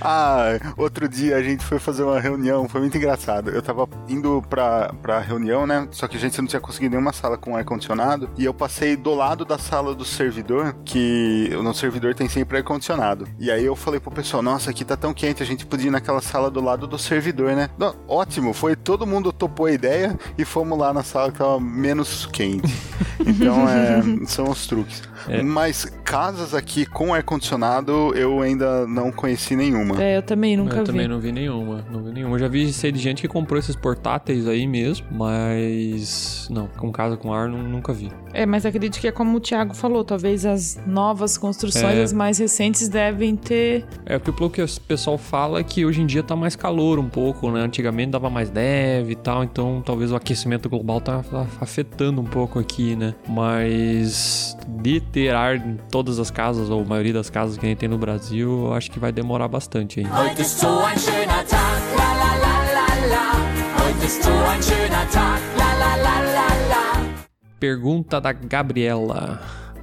Ah, 0.00 0.58
outro 0.76 1.08
dia 1.08 1.36
a 1.36 1.42
gente 1.42 1.64
foi 1.64 1.78
fazer 1.78 2.02
uma 2.02 2.20
reunião, 2.20 2.68
foi 2.68 2.80
muito 2.80 2.96
engraçado. 2.96 3.50
Eu 3.50 3.62
tava 3.62 3.88
indo 4.08 4.42
pra, 4.48 4.92
pra 5.02 5.18
reunião, 5.20 5.66
né? 5.66 5.88
Só 5.90 6.06
que 6.06 6.16
a 6.16 6.20
gente 6.20 6.38
não 6.40 6.46
tinha 6.46 6.60
conseguido 6.60 6.92
nenhuma 6.92 7.12
sala 7.12 7.36
com 7.36 7.56
ar-condicionado. 7.56 8.30
E 8.36 8.44
eu 8.44 8.54
passei 8.54 8.96
do 8.96 9.14
lado 9.14 9.44
da 9.44 9.58
sala 9.58 9.94
do 9.94 10.04
servidor, 10.04 10.74
que 10.84 11.25
o 11.56 11.62
nosso 11.62 11.80
servidor 11.80 12.14
tem 12.14 12.28
sempre 12.28 12.58
ar-condicionado. 12.58 13.28
E 13.38 13.50
aí 13.50 13.64
eu 13.64 13.76
falei 13.76 14.00
pro 14.00 14.10
pessoal, 14.10 14.42
nossa, 14.42 14.70
aqui 14.70 14.84
tá 14.84 14.96
tão 14.96 15.12
quente, 15.12 15.42
a 15.42 15.46
gente 15.46 15.66
podia 15.66 15.88
ir 15.88 15.90
naquela 15.90 16.20
sala 16.20 16.50
do 16.50 16.60
lado 16.60 16.86
do 16.86 16.98
servidor, 16.98 17.54
né? 17.54 17.68
Não, 17.78 17.94
ótimo, 18.08 18.52
foi 18.52 18.76
todo 18.76 19.06
mundo 19.06 19.32
topou 19.32 19.66
a 19.66 19.72
ideia 19.72 20.18
e 20.36 20.44
fomos 20.44 20.78
lá 20.78 20.92
na 20.92 21.02
sala 21.02 21.32
que 21.32 21.38
tava 21.38 21.60
menos 21.60 22.26
quente. 22.26 22.72
Então, 23.28 23.68
é, 23.68 24.24
são 24.26 24.48
os 24.48 24.68
truques. 24.68 25.02
É. 25.28 25.42
Mas 25.42 25.84
casas 26.04 26.54
aqui 26.54 26.86
com 26.86 27.12
ar-condicionado 27.14 28.12
eu 28.14 28.40
ainda 28.40 28.86
não 28.86 29.10
conheci 29.12 29.56
nenhuma. 29.56 30.02
É, 30.02 30.16
eu 30.16 30.22
também 30.22 30.56
nunca 30.56 30.76
eu 30.76 30.80
vi. 30.80 30.86
também 30.86 31.08
não 31.08 31.18
vi 31.20 31.32
nenhuma, 31.32 31.84
não 31.90 32.02
vi 32.02 32.12
nenhuma. 32.12 32.34
Eu 32.36 32.40
já 32.40 32.48
vi 32.48 32.72
sei 32.72 32.92
de 32.92 32.98
gente 32.98 33.22
que 33.22 33.28
comprou 33.28 33.58
esses 33.58 33.74
portáteis 33.76 34.46
aí 34.48 34.66
mesmo, 34.66 35.06
mas 35.10 36.48
não, 36.50 36.66
com 36.76 36.90
casa 36.92 37.16
com 37.16 37.32
ar 37.32 37.48
nu- 37.48 37.62
nunca 37.62 37.92
vi. 37.92 38.10
É, 38.32 38.44
mas 38.46 38.64
acredito 38.66 38.98
que 39.00 39.08
é 39.08 39.12
como 39.12 39.36
o 39.36 39.40
Thiago 39.40 39.74
falou, 39.74 40.04
talvez 40.04 40.44
as 40.46 40.78
novas 40.86 41.36
construções, 41.38 41.96
É. 41.96 42.02
as 42.02 42.12
mais 42.12 42.38
recentes, 42.38 42.88
devem 42.88 43.34
ter. 43.36 43.84
É 44.04 44.18
porque 44.18 44.32
pelo 44.32 44.50
que 44.50 44.62
o 44.62 44.66
pessoal 44.86 45.18
fala 45.18 45.60
é 45.60 45.64
que 45.64 45.84
hoje 45.84 46.00
em 46.02 46.06
dia 46.06 46.22
tá 46.22 46.36
mais 46.36 46.54
calor 46.56 46.98
um 46.98 47.08
pouco, 47.08 47.50
né? 47.50 47.60
Antigamente 47.60 48.10
dava 48.10 48.28
mais 48.30 48.50
neve 48.50 49.12
e 49.12 49.16
tal, 49.16 49.42
então 49.44 49.82
talvez 49.84 50.12
o 50.12 50.16
aquecimento 50.16 50.68
global 50.68 51.00
tá 51.00 51.22
tá 51.22 51.46
afetando 51.60 52.20
um 52.20 52.24
pouco 52.24 52.58
aqui, 52.58 52.94
né? 52.94 53.14
Mas 53.28 54.56
de 54.68 55.00
ter 55.12 55.34
ar 55.34 55.56
em 55.56 55.78
todas 55.90 56.18
as 56.18 56.30
casas, 56.30 56.70
ou 56.70 56.82
a 56.82 56.84
maioria 56.84 57.12
das 57.12 57.30
casas 57.30 57.56
que 57.56 57.66
a 57.66 57.68
gente 57.68 57.78
tem 57.78 57.88
no 57.88 57.98
Brasil, 57.98 58.66
eu 58.66 58.74
acho 58.74 58.90
que 58.90 58.98
vai 58.98 59.12
demorar 59.12 59.48
bastante 59.48 60.00
ainda. 60.00 60.10
Heute 60.12 60.42
ist 60.42 60.58
so 60.58 60.68
ein 60.84 60.98
schöner 60.98 61.44
Tag, 61.46 61.82
la 61.96 62.12
la 62.14 62.36
la 62.36 62.56
la 62.74 63.06
la. 63.08 63.84
Heute 63.84 64.04
ist 64.04 64.22
so 64.22 64.30
ein 64.30 64.62
schöner 64.62 65.08
Tag, 65.10 65.40
la 65.56 65.72
la 65.74 65.96
la 65.96 66.20
la 66.20 66.48
la. 66.68 67.14
Pergunta 67.58 68.20
da 68.20 68.32
Gabriela. 68.32 69.40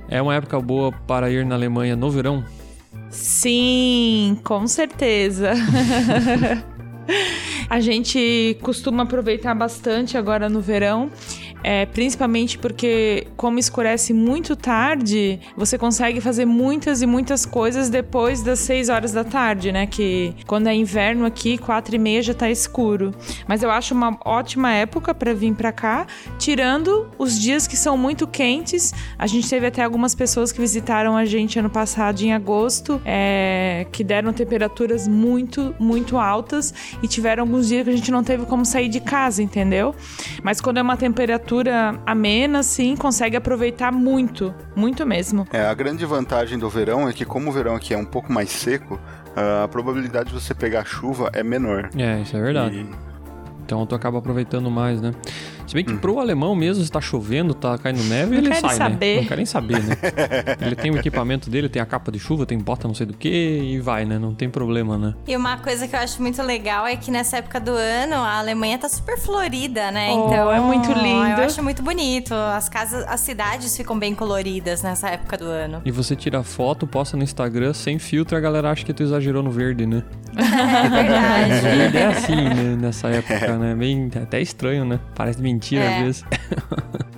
É 0.09 0.21
uma 0.21 0.35
época 0.35 0.59
boa 0.59 0.91
para 1.07 1.29
ir 1.31 1.45
na 1.45 1.55
Alemanha 1.55 1.95
no 1.95 2.09
verão? 2.11 2.43
Sim, 3.09 4.39
com 4.43 4.67
certeza. 4.67 5.53
A 7.69 7.79
gente 7.79 8.57
costuma 8.61 9.03
aproveitar 9.03 9.53
bastante 9.55 10.17
agora 10.17 10.49
no 10.49 10.61
verão. 10.61 11.11
É, 11.63 11.85
principalmente 11.85 12.57
porque, 12.57 13.27
como 13.37 13.57
escurece 13.57 14.13
muito 14.13 14.53
tarde, 14.55 15.39
você 15.55 15.77
consegue 15.77 16.19
fazer 16.19 16.45
muitas 16.45 17.01
e 17.01 17.05
muitas 17.05 17.45
coisas 17.45 17.89
depois 17.89 18.41
das 18.41 18.59
6 18.59 18.89
horas 18.89 19.13
da 19.13 19.23
tarde, 19.23 19.71
né? 19.71 19.87
Que 19.87 20.35
quando 20.45 20.67
é 20.67 20.75
inverno 20.75 21.25
aqui, 21.25 21.57
4 21.57 21.95
e 21.95 21.97
meia 21.97 22.21
já 22.21 22.33
tá 22.33 22.49
escuro. 22.49 23.13
Mas 23.47 23.63
eu 23.63 23.71
acho 23.71 23.93
uma 23.93 24.17
ótima 24.25 24.73
época 24.73 25.13
para 25.13 25.33
vir 25.33 25.53
para 25.53 25.71
cá, 25.71 26.05
tirando 26.37 27.07
os 27.17 27.39
dias 27.39 27.65
que 27.65 27.77
são 27.77 27.97
muito 27.97 28.27
quentes. 28.27 28.93
A 29.17 29.25
gente 29.25 29.49
teve 29.49 29.67
até 29.67 29.83
algumas 29.83 30.13
pessoas 30.13 30.51
que 30.51 30.59
visitaram 30.59 31.15
a 31.15 31.23
gente 31.23 31.57
ano 31.57 31.69
passado, 31.69 32.21
em 32.21 32.33
agosto, 32.33 33.01
é, 33.05 33.87
que 33.91 34.03
deram 34.03 34.33
temperaturas 34.33 35.07
muito, 35.07 35.73
muito 35.79 36.17
altas. 36.17 36.73
e 37.01 37.07
tiveram 37.07 37.43
alguns 37.43 37.67
dias 37.67 37.83
que 37.83 37.89
a 37.89 37.95
gente 37.95 38.11
não 38.11 38.23
teve 38.23 38.45
como 38.45 38.65
sair 38.65 38.89
de 38.89 38.99
casa, 38.99 39.41
entendeu? 39.41 39.95
Mas 40.41 40.59
quando 40.59 40.77
é 40.77 40.81
uma 40.81 40.97
temperatura 40.97 41.52
amena, 42.05 42.59
assim, 42.59 42.95
consegue 42.95 43.35
aproveitar 43.37 43.91
muito, 43.91 44.53
muito 44.75 45.05
mesmo. 45.05 45.47
É, 45.51 45.65
a 45.65 45.73
grande 45.73 46.05
vantagem 46.05 46.57
do 46.57 46.69
verão 46.69 47.07
é 47.07 47.13
que 47.13 47.25
como 47.25 47.49
o 47.49 47.53
verão 47.53 47.75
aqui 47.75 47.93
é 47.93 47.97
um 47.97 48.05
pouco 48.05 48.31
mais 48.31 48.49
seco, 48.49 48.99
ah, 49.35 49.63
a 49.63 49.67
probabilidade 49.67 50.29
de 50.29 50.35
você 50.39 50.53
pegar 50.53 50.85
chuva 50.85 51.29
é 51.33 51.43
menor. 51.43 51.89
É, 51.97 52.21
isso 52.21 52.35
é 52.37 52.41
verdade. 52.41 52.77
E- 52.77 53.13
Então 53.65 53.85
tu 53.85 53.95
acaba 53.95 54.17
aproveitando 54.19 54.69
mais, 54.69 55.01
né? 55.01 55.11
Se 55.67 55.73
bem 55.73 55.83
que 55.83 55.93
pro 55.95 56.19
alemão 56.19 56.55
mesmo, 56.55 56.83
se 56.83 56.91
tá 56.91 57.01
chovendo, 57.01 57.53
tá 57.53 57.77
caindo 57.77 58.03
neve, 58.03 58.37
ele 58.37 58.49
quer 58.49 58.61
sai, 58.61 58.75
saber. 58.75 59.15
né? 59.15 59.21
Não 59.21 59.27
quer 59.27 59.37
nem 59.37 59.45
saber, 59.45 59.83
né? 59.83 59.97
ele 60.61 60.75
tem 60.75 60.91
o 60.91 60.97
equipamento 60.97 61.49
dele, 61.49 61.69
tem 61.69 61.81
a 61.81 61.85
capa 61.85 62.11
de 62.11 62.19
chuva, 62.19 62.45
tem 62.45 62.57
bota 62.57 62.87
não 62.87 62.95
sei 62.95 63.05
do 63.05 63.13
que 63.13 63.29
e 63.29 63.79
vai, 63.79 64.05
né? 64.05 64.17
Não 64.19 64.33
tem 64.33 64.49
problema, 64.49 64.97
né? 64.97 65.13
E 65.27 65.35
uma 65.35 65.57
coisa 65.57 65.87
que 65.87 65.95
eu 65.95 65.99
acho 65.99 66.21
muito 66.21 66.41
legal 66.41 66.85
é 66.85 66.95
que 66.95 67.11
nessa 67.11 67.37
época 67.37 67.59
do 67.59 67.71
ano 67.71 68.15
a 68.15 68.39
Alemanha 68.39 68.77
tá 68.77 68.89
super 68.89 69.17
florida, 69.17 69.91
né? 69.91 70.09
Oh, 70.11 70.27
então 70.27 70.51
é 70.51 70.59
muito 70.59 70.91
lindo. 70.91 71.41
Eu 71.41 71.45
acho 71.45 71.63
muito 71.63 71.81
bonito. 71.81 72.33
As 72.33 72.69
casas, 72.69 73.05
as 73.07 73.19
cidades 73.19 73.75
ficam 73.75 73.97
bem 73.97 74.13
coloridas 74.13 74.81
nessa 74.81 75.09
época 75.09 75.37
do 75.37 75.45
ano. 75.45 75.81
E 75.85 75.91
você 75.91 76.15
tira 76.15 76.43
foto, 76.43 76.85
posta 76.85 77.17
no 77.17 77.23
Instagram 77.23 77.73
sem 77.73 77.99
filtro, 77.99 78.37
a 78.37 78.39
galera 78.39 78.71
acha 78.71 78.85
que 78.85 78.93
tu 78.93 79.03
exagerou 79.03 79.41
no 79.43 79.51
verde, 79.51 79.85
né? 79.85 80.03
É 80.35 80.89
verdade. 80.89 81.61
Verde 81.61 81.97
é 81.97 82.05
assim, 82.07 82.35
né? 82.35 82.77
Nessa 82.79 83.07
época, 83.09 83.55
né? 83.57 83.75
Bem, 83.75 84.09
até 84.21 84.41
estranho, 84.41 84.83
né? 84.85 84.99
Parece 85.15 85.41
mentira 85.53 85.83
É. 85.83 85.97
às 85.97 86.03
vezes. 86.03 86.25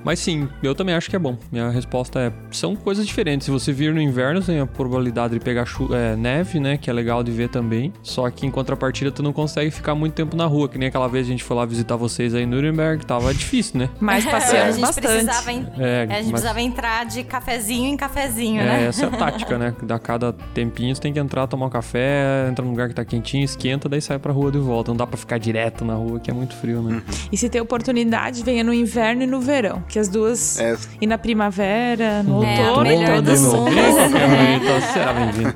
Mas 0.03 0.19
sim, 0.19 0.47
eu 0.61 0.75
também 0.75 0.93
acho 0.93 1.09
que 1.09 1.15
é 1.15 1.19
bom. 1.19 1.35
Minha 1.51 1.67
resposta 1.71 2.19
é: 2.19 2.31
são 2.51 2.75
coisas 2.75 3.07
diferentes. 3.07 3.45
Se 3.45 3.49
você 3.51 3.71
vir 3.73 3.91
no 3.91 3.99
inverno, 3.99 4.39
tem 4.39 4.59
a 4.59 4.65
probabilidade 4.67 5.33
de 5.33 5.39
pegar 5.39 5.65
chu- 5.65 5.89
é, 5.95 6.15
neve, 6.15 6.59
né? 6.59 6.77
Que 6.77 6.91
é 6.91 6.93
legal 6.93 7.23
de 7.23 7.31
ver 7.31 7.49
também. 7.49 7.91
Só 8.03 8.29
que 8.29 8.45
em 8.45 8.51
contrapartida, 8.51 9.09
tu 9.11 9.23
não 9.23 9.33
consegue 9.33 9.71
ficar 9.71 9.95
muito 9.95 10.13
tempo 10.13 10.35
na 10.35 10.45
rua. 10.45 10.69
Que 10.69 10.77
nem 10.77 10.89
aquela 10.89 11.07
vez 11.07 11.25
a 11.25 11.29
gente 11.31 11.43
foi 11.43 11.57
lá 11.57 11.65
visitar 11.65 11.95
vocês 11.95 12.35
aí 12.35 12.43
em 12.43 12.45
Nuremberg. 12.45 13.03
Tava 13.03 13.33
difícil, 13.33 13.79
né? 13.79 13.89
Mas 13.99 14.27
a 14.27 14.29
passeamos 14.29 14.75
gente 14.75 14.85
bastante. 14.85 15.07
precisava 15.07 15.51
en- 15.51 15.65
É, 15.79 16.01
a 16.03 16.05
gente 16.05 16.09
mas- 16.25 16.29
precisava 16.29 16.61
entrar 16.61 17.05
de 17.07 17.23
cafezinho 17.23 17.87
em 17.87 17.97
cafezinho, 17.97 18.61
É, 18.61 18.63
né? 18.65 18.85
essa 18.85 19.05
é 19.05 19.07
a 19.07 19.11
tática, 19.11 19.57
né? 19.57 19.73
Da 19.81 19.97
cada 19.97 20.31
tempinho 20.53 20.95
você 20.95 21.01
tem 21.01 21.13
que 21.13 21.19
entrar, 21.19 21.47
tomar 21.47 21.65
um 21.65 21.69
café, 21.71 22.47
entrar 22.51 22.63
num 22.63 22.69
lugar 22.71 22.89
que 22.89 22.93
tá 22.93 23.03
quentinho, 23.03 23.43
esquenta, 23.43 23.89
daí 23.89 24.01
sai 24.03 24.19
pra 24.19 24.31
rua 24.31 24.51
de 24.51 24.59
volta. 24.59 24.91
Não 24.91 24.97
dá 24.97 25.07
pra 25.07 25.17
ficar 25.17 25.39
direto 25.39 25.83
na 25.83 25.95
rua, 25.95 26.19
que 26.19 26.29
é 26.29 26.33
muito 26.33 26.55
frio, 26.55 26.83
né? 26.83 27.01
E 27.31 27.37
se 27.37 27.49
tem 27.49 27.59
oportunidade, 27.59 28.24
venha 28.31 28.63
no 28.63 28.73
inverno 28.73 29.23
e 29.23 29.27
no 29.27 29.39
verão, 29.41 29.83
que 29.87 29.97
as 29.99 30.07
duas. 30.07 30.59
É, 30.59 30.77
E 31.01 31.07
na 31.07 31.17
primavera, 31.17 32.23
no 32.23 32.43
É, 32.43 32.57
a 32.57 32.69
outono, 32.69 32.89
melhor 32.89 33.15
todas 33.15 33.41
então 33.43 34.81
será 34.93 35.13
bem-vindo. 35.13 35.53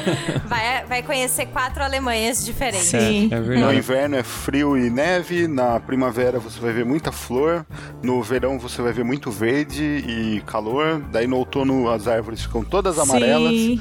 Vai, 0.46 0.84
vai 0.86 1.02
conhecer 1.02 1.46
quatro 1.46 1.82
Alemanhas 1.82 2.44
diferentes. 2.44 2.88
Sim. 2.88 3.28
É 3.30 3.38
No 3.38 3.44
verdade. 3.46 3.76
inverno 3.78 4.16
é 4.16 4.22
frio 4.22 4.76
e 4.76 4.90
neve, 4.90 5.46
na 5.46 5.78
primavera 5.80 6.38
você 6.38 6.58
vai 6.60 6.72
ver 6.72 6.84
muita 6.84 7.12
flor, 7.12 7.64
no 8.02 8.22
verão 8.22 8.58
você 8.58 8.82
vai 8.82 8.92
ver 8.92 9.04
muito 9.04 9.30
verde 9.30 9.82
e 9.84 10.42
calor, 10.46 11.00
daí 11.12 11.26
no 11.26 11.36
outono 11.36 11.88
as 11.90 12.08
árvores 12.08 12.42
ficam 12.42 12.62
todas 12.64 12.98
amarelas. 12.98 13.52
Sim. 13.52 13.80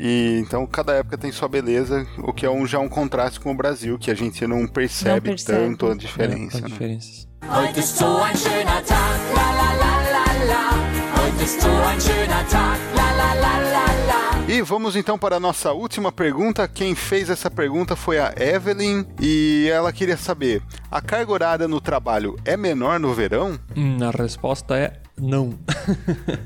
E 0.00 0.38
então 0.40 0.64
cada 0.66 0.92
época 0.94 1.18
tem 1.18 1.32
sua 1.32 1.48
beleza, 1.48 2.06
o 2.18 2.32
que 2.32 2.46
é 2.46 2.50
um, 2.50 2.64
já 2.66 2.78
um 2.78 2.88
contraste 2.88 3.40
com 3.40 3.50
o 3.50 3.54
Brasil, 3.54 3.98
que 3.98 4.10
a 4.10 4.14
gente 4.14 4.46
não 4.46 4.66
percebe, 4.66 5.30
percebe. 5.30 5.58
tanto 5.58 5.86
a 5.88 5.92
É, 5.92 5.94
diferença. 5.96 6.56
as 6.58 6.62
né? 6.62 6.68
diferenças. 6.68 7.27
Heute 7.46 7.80
ist 7.80 7.96
so 7.96 8.06
ein 8.06 8.36
schöner 8.36 8.82
Tag, 8.84 9.20
la 9.34 9.50
la 9.52 9.72
la 9.74 9.92
la 10.14 10.24
la. 10.50 11.22
Heute 11.22 11.44
ist 11.44 11.60
so 11.60 11.68
ein 11.68 12.00
schöner 12.00 12.46
Tag, 12.48 12.78
la 12.94 13.10
la 13.12 13.34
la 13.34 13.58
la 13.58 13.84
la. 14.06 14.48
E 14.48 14.62
vamos 14.62 14.96
então 14.96 15.18
para 15.18 15.36
a 15.36 15.40
nossa 15.40 15.72
última 15.72 16.10
pergunta. 16.10 16.66
Quem 16.66 16.94
fez 16.94 17.30
essa 17.30 17.50
pergunta 17.50 17.94
foi 17.94 18.18
a 18.18 18.34
Evelyn 18.36 19.04
e 19.20 19.68
ela 19.70 19.92
queria 19.92 20.16
saber: 20.16 20.62
a 20.90 21.00
carga 21.00 21.32
horária 21.32 21.68
no 21.68 21.80
trabalho 21.80 22.36
é 22.44 22.56
menor 22.56 22.98
no 22.98 23.14
verão? 23.14 23.58
Hum, 23.76 23.98
a 24.02 24.10
resposta 24.10 24.76
é 24.76 25.00
não. 25.20 25.58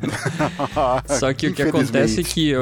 Só 1.06 1.32
que 1.32 1.48
o 1.48 1.54
que 1.54 1.62
acontece 1.62 2.20
é 2.20 2.24
que 2.24 2.52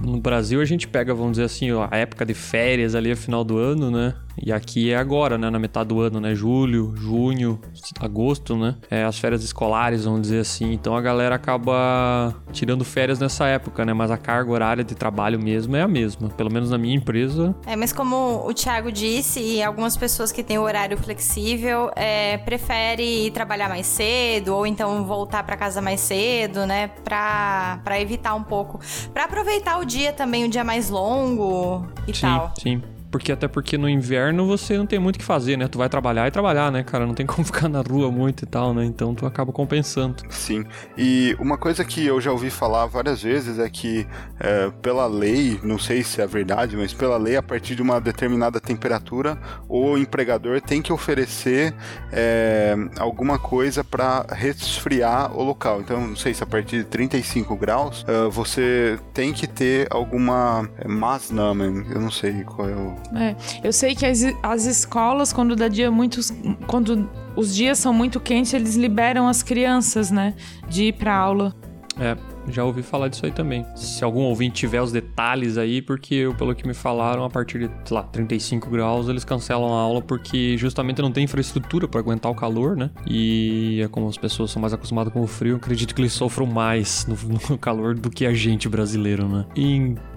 no 0.00 0.20
Brasil 0.20 0.60
a 0.60 0.64
gente 0.64 0.88
pega, 0.88 1.14
vamos 1.14 1.32
dizer 1.32 1.44
assim, 1.44 1.70
a 1.70 1.96
época 1.96 2.26
de 2.26 2.34
férias 2.34 2.94
ali, 2.94 3.12
a 3.12 3.16
final 3.16 3.44
do 3.44 3.58
ano, 3.58 3.90
né? 3.90 4.14
E 4.42 4.52
aqui 4.52 4.90
é 4.90 4.96
agora, 4.96 5.36
né? 5.36 5.50
Na 5.50 5.58
metade 5.58 5.88
do 5.88 6.00
ano, 6.00 6.20
né? 6.20 6.34
Julho, 6.34 6.94
junho, 6.96 7.60
agosto, 8.00 8.56
né? 8.56 8.76
É 8.90 9.04
as 9.04 9.18
férias 9.18 9.44
escolares, 9.44 10.04
vamos 10.04 10.22
dizer 10.22 10.40
assim. 10.40 10.72
Então 10.72 10.96
a 10.96 11.00
galera 11.00 11.34
acaba 11.34 12.34
tirando 12.52 12.84
férias 12.84 13.18
nessa 13.18 13.46
época, 13.46 13.84
né? 13.84 13.92
Mas 13.92 14.10
a 14.10 14.16
carga 14.16 14.50
horária 14.50 14.84
de 14.84 14.94
trabalho 14.94 15.38
mesmo 15.38 15.76
é 15.76 15.82
a 15.82 15.88
mesma. 15.88 16.28
Pelo 16.30 16.50
menos 16.50 16.70
na 16.70 16.78
minha 16.78 16.96
empresa. 16.96 17.54
É, 17.66 17.76
mas 17.76 17.92
como 17.92 18.46
o 18.46 18.54
Thiago 18.54 18.90
disse, 18.90 19.40
e 19.40 19.62
algumas 19.62 19.96
pessoas 19.96 20.32
que 20.32 20.42
têm 20.42 20.58
o 20.58 20.62
horário 20.62 20.96
flexível 20.96 21.90
é, 21.94 22.38
prefere 22.38 23.26
ir 23.26 23.30
trabalhar 23.32 23.68
mais 23.68 23.86
cedo 23.86 24.54
ou 24.54 24.66
então 24.66 25.04
voltar 25.04 25.42
pra 25.44 25.56
casa 25.56 25.82
mais 25.82 26.00
cedo, 26.00 26.66
né? 26.66 26.88
Pra, 27.04 27.80
pra 27.84 28.00
evitar 28.00 28.34
um 28.34 28.42
pouco. 28.42 28.80
Pra 29.12 29.24
aproveitar 29.24 29.78
o 29.78 29.84
dia 29.84 30.12
também, 30.12 30.44
o 30.44 30.48
dia 30.48 30.64
mais 30.64 30.88
longo 30.88 31.86
e 32.06 32.14
sim, 32.14 32.22
tal. 32.22 32.54
sim. 32.58 32.82
Porque 33.10 33.32
até 33.32 33.48
porque 33.48 33.76
no 33.76 33.88
inverno 33.88 34.46
você 34.46 34.78
não 34.78 34.86
tem 34.86 34.98
muito 34.98 35.16
o 35.16 35.18
que 35.18 35.24
fazer, 35.24 35.56
né? 35.56 35.66
Tu 35.68 35.78
vai 35.78 35.88
trabalhar 35.88 36.28
e 36.28 36.30
trabalhar, 36.30 36.70
né, 36.70 36.82
cara? 36.82 37.06
Não 37.06 37.14
tem 37.14 37.26
como 37.26 37.44
ficar 37.46 37.68
na 37.68 37.80
rua 37.80 38.10
muito 38.10 38.44
e 38.44 38.46
tal, 38.46 38.72
né? 38.72 38.84
Então 38.84 39.14
tu 39.14 39.26
acaba 39.26 39.52
compensando. 39.52 40.22
Sim. 40.30 40.64
E 40.96 41.36
uma 41.38 41.58
coisa 41.58 41.84
que 41.84 42.04
eu 42.06 42.20
já 42.20 42.30
ouvi 42.30 42.50
falar 42.50 42.86
várias 42.86 43.22
vezes 43.22 43.58
é 43.58 43.68
que, 43.68 44.06
é, 44.38 44.70
pela 44.82 45.06
lei, 45.06 45.58
não 45.62 45.78
sei 45.78 46.02
se 46.02 46.20
é 46.20 46.26
verdade, 46.26 46.76
mas 46.76 46.92
pela 46.92 47.16
lei, 47.16 47.36
a 47.36 47.42
partir 47.42 47.74
de 47.74 47.82
uma 47.82 48.00
determinada 48.00 48.60
temperatura, 48.60 49.38
o 49.68 49.96
empregador 49.96 50.60
tem 50.60 50.80
que 50.80 50.92
oferecer 50.92 51.74
é, 52.12 52.74
alguma 52.98 53.38
coisa 53.38 53.82
para 53.82 54.26
resfriar 54.30 55.36
o 55.36 55.42
local. 55.42 55.80
Então, 55.80 56.06
não 56.06 56.16
sei 56.16 56.34
se 56.34 56.42
a 56.42 56.46
partir 56.46 56.78
de 56.78 56.84
35 56.84 57.56
graus, 57.56 58.04
é, 58.06 58.28
você 58.28 58.98
tem 59.12 59.32
que 59.32 59.46
ter 59.46 59.88
alguma 59.90 60.68
é, 60.78 60.86
Maßnahmen, 60.88 61.86
eu 61.90 62.00
não 62.00 62.10
sei 62.10 62.44
qual 62.44 62.68
é 62.68 62.74
o. 62.74 62.99
É, 63.14 63.34
eu 63.62 63.72
sei 63.72 63.94
que 63.94 64.06
as, 64.06 64.22
as 64.42 64.66
escolas, 64.66 65.32
quando 65.32 65.56
dá 65.56 65.68
dia 65.68 65.90
muitos. 65.90 66.32
Quando 66.66 67.08
os 67.36 67.54
dias 67.54 67.78
são 67.78 67.92
muito 67.92 68.20
quentes, 68.20 68.54
eles 68.54 68.76
liberam 68.76 69.28
as 69.28 69.42
crianças, 69.42 70.10
né? 70.10 70.34
De 70.68 70.84
ir 70.84 70.92
pra 70.92 71.14
aula. 71.14 71.54
É, 71.98 72.16
já 72.48 72.64
ouvi 72.64 72.82
falar 72.82 73.08
disso 73.08 73.26
aí 73.26 73.32
também. 73.32 73.66
Se 73.74 74.02
algum 74.02 74.22
ouvinte 74.22 74.54
tiver 74.54 74.80
os 74.80 74.90
detalhes 74.90 75.58
aí, 75.58 75.82
porque 75.82 76.14
eu, 76.14 76.34
pelo 76.34 76.54
que 76.54 76.66
me 76.66 76.74
falaram, 76.74 77.24
a 77.24 77.30
partir 77.30 77.58
de, 77.58 77.70
sei 77.84 77.94
lá, 77.94 78.02
35 78.02 78.70
graus, 78.70 79.08
eles 79.08 79.24
cancelam 79.24 79.74
a 79.74 79.80
aula 79.80 80.00
porque 80.00 80.56
justamente 80.56 81.02
não 81.02 81.12
tem 81.12 81.24
infraestrutura 81.24 81.86
para 81.86 82.00
aguentar 82.00 82.30
o 82.30 82.34
calor, 82.34 82.76
né? 82.76 82.90
E 83.06 83.80
é 83.82 83.88
como 83.88 84.08
as 84.08 84.16
pessoas 84.16 84.50
são 84.50 84.60
mais 84.60 84.72
acostumadas 84.72 85.12
com 85.12 85.20
o 85.20 85.26
frio, 85.26 85.56
acredito 85.56 85.94
que 85.94 86.00
eles 86.00 86.12
sofram 86.12 86.46
mais 86.46 87.06
no, 87.06 87.16
no 87.50 87.58
calor 87.58 87.94
do 87.94 88.10
que 88.10 88.24
a 88.24 88.32
gente 88.32 88.68
brasileiro, 88.68 89.28
né? 89.28 89.44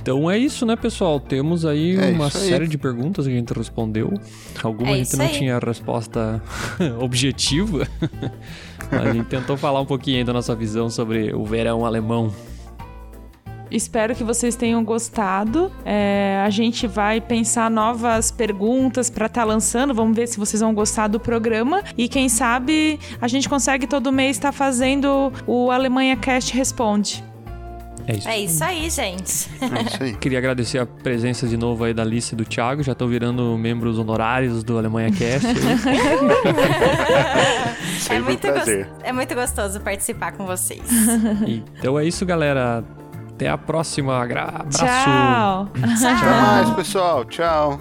Então 0.04 0.30
é 0.30 0.38
isso, 0.38 0.66
né, 0.66 0.76
pessoal? 0.76 1.18
Temos 1.18 1.66
aí 1.66 1.96
É 1.96 2.10
uma 2.12 2.26
aí. 2.26 2.32
série 2.32 2.68
de 2.68 2.78
perguntas 2.78 3.26
que 3.26 3.32
a 3.32 3.36
gente 3.36 3.54
respondeu. 3.54 4.14
Alguma 4.62 4.90
É 4.92 4.94
a 4.96 4.98
gente 4.98 5.16
não 5.16 5.26
aí. 5.26 5.32
tinha 5.32 5.56
a 5.56 5.60
resposta 5.60 6.44
objetiva. 7.00 7.88
Mas 8.92 9.02
a 9.08 9.14
gente 9.14 9.28
tentou 9.28 9.56
falar 9.56 9.80
um 9.80 9.86
pouquinho 9.86 10.18
aí 10.18 10.24
da 10.26 10.34
nossa 10.34 10.54
visão 10.54 10.90
sobre 10.90 11.34
o 11.34 11.46
verão 11.46 11.86
alemão. 11.86 12.34
Espero 13.72 14.14
que 14.14 14.26
vocês 14.26 14.58
tenham 14.58 14.84
gostado. 14.84 15.72
É, 15.86 16.44
a 16.46 16.50
gente 16.50 16.86
vai 16.86 17.22
pensar 17.22 17.72
novas 17.72 18.30
perguntas 18.30 19.10
pra 19.10 19.28
estar 19.28 19.46
lançando. 19.46 19.94
Vamos 19.94 20.16
ver 20.18 20.28
se 20.28 20.38
vocês 20.38 20.60
vão 20.62 20.74
gostar 20.74 21.08
do 21.08 21.18
programa. 21.20 21.82
E 21.98 22.10
quem 22.10 22.28
sabe 22.28 23.00
a 23.22 23.28
gente 23.30 23.48
consegue 23.48 23.88
todo 23.88 24.12
mês 24.12 24.36
estar 24.36 24.52
fazendo 24.52 25.32
o 25.48 25.72
Alemanha 25.72 26.18
Cast 26.18 26.54
Responde. 26.54 27.24
É 28.08 28.16
isso. 28.18 28.28
É 28.28 28.38
isso 28.40 28.64
aí, 28.64 28.90
gente. 28.90 29.50
É 29.62 29.82
isso 29.84 30.04
aí. 30.04 30.16
Queria 30.20 30.38
agradecer 30.40 30.78
a 30.80 30.86
presença 30.86 31.48
de 31.48 31.56
novo 31.58 31.84
aí 31.84 31.94
da 31.94 32.02
Alice 32.04 32.34
e 32.34 32.38
do 32.38 32.44
Thiago. 32.46 32.84
Já 32.84 32.92
estão 32.92 33.08
virando 33.08 33.58
membros 33.58 33.98
honorários 33.98 34.64
do 34.64 34.78
Alemanha 34.78 35.10
Cast. 35.12 35.48
É 38.10 38.20
um 38.20 38.24
muito, 38.24 38.42
prazer. 38.42 38.86
gos- 38.88 39.04
é 39.04 39.12
muito 39.14 39.34
gostoso 39.36 39.80
participar 39.80 40.34
com 40.34 40.46
vocês. 40.46 40.82
então 41.74 41.98
é 41.98 42.06
isso, 42.06 42.26
galera. 42.26 42.84
Até 43.32 43.48
a 43.50 43.58
próxima. 43.58 44.22
Abraço. 44.22 44.80
Tchau! 44.80 45.70
Até 45.82 46.26
mais, 46.26 46.70
pessoal. 46.72 47.26
Tchau. 47.26 47.80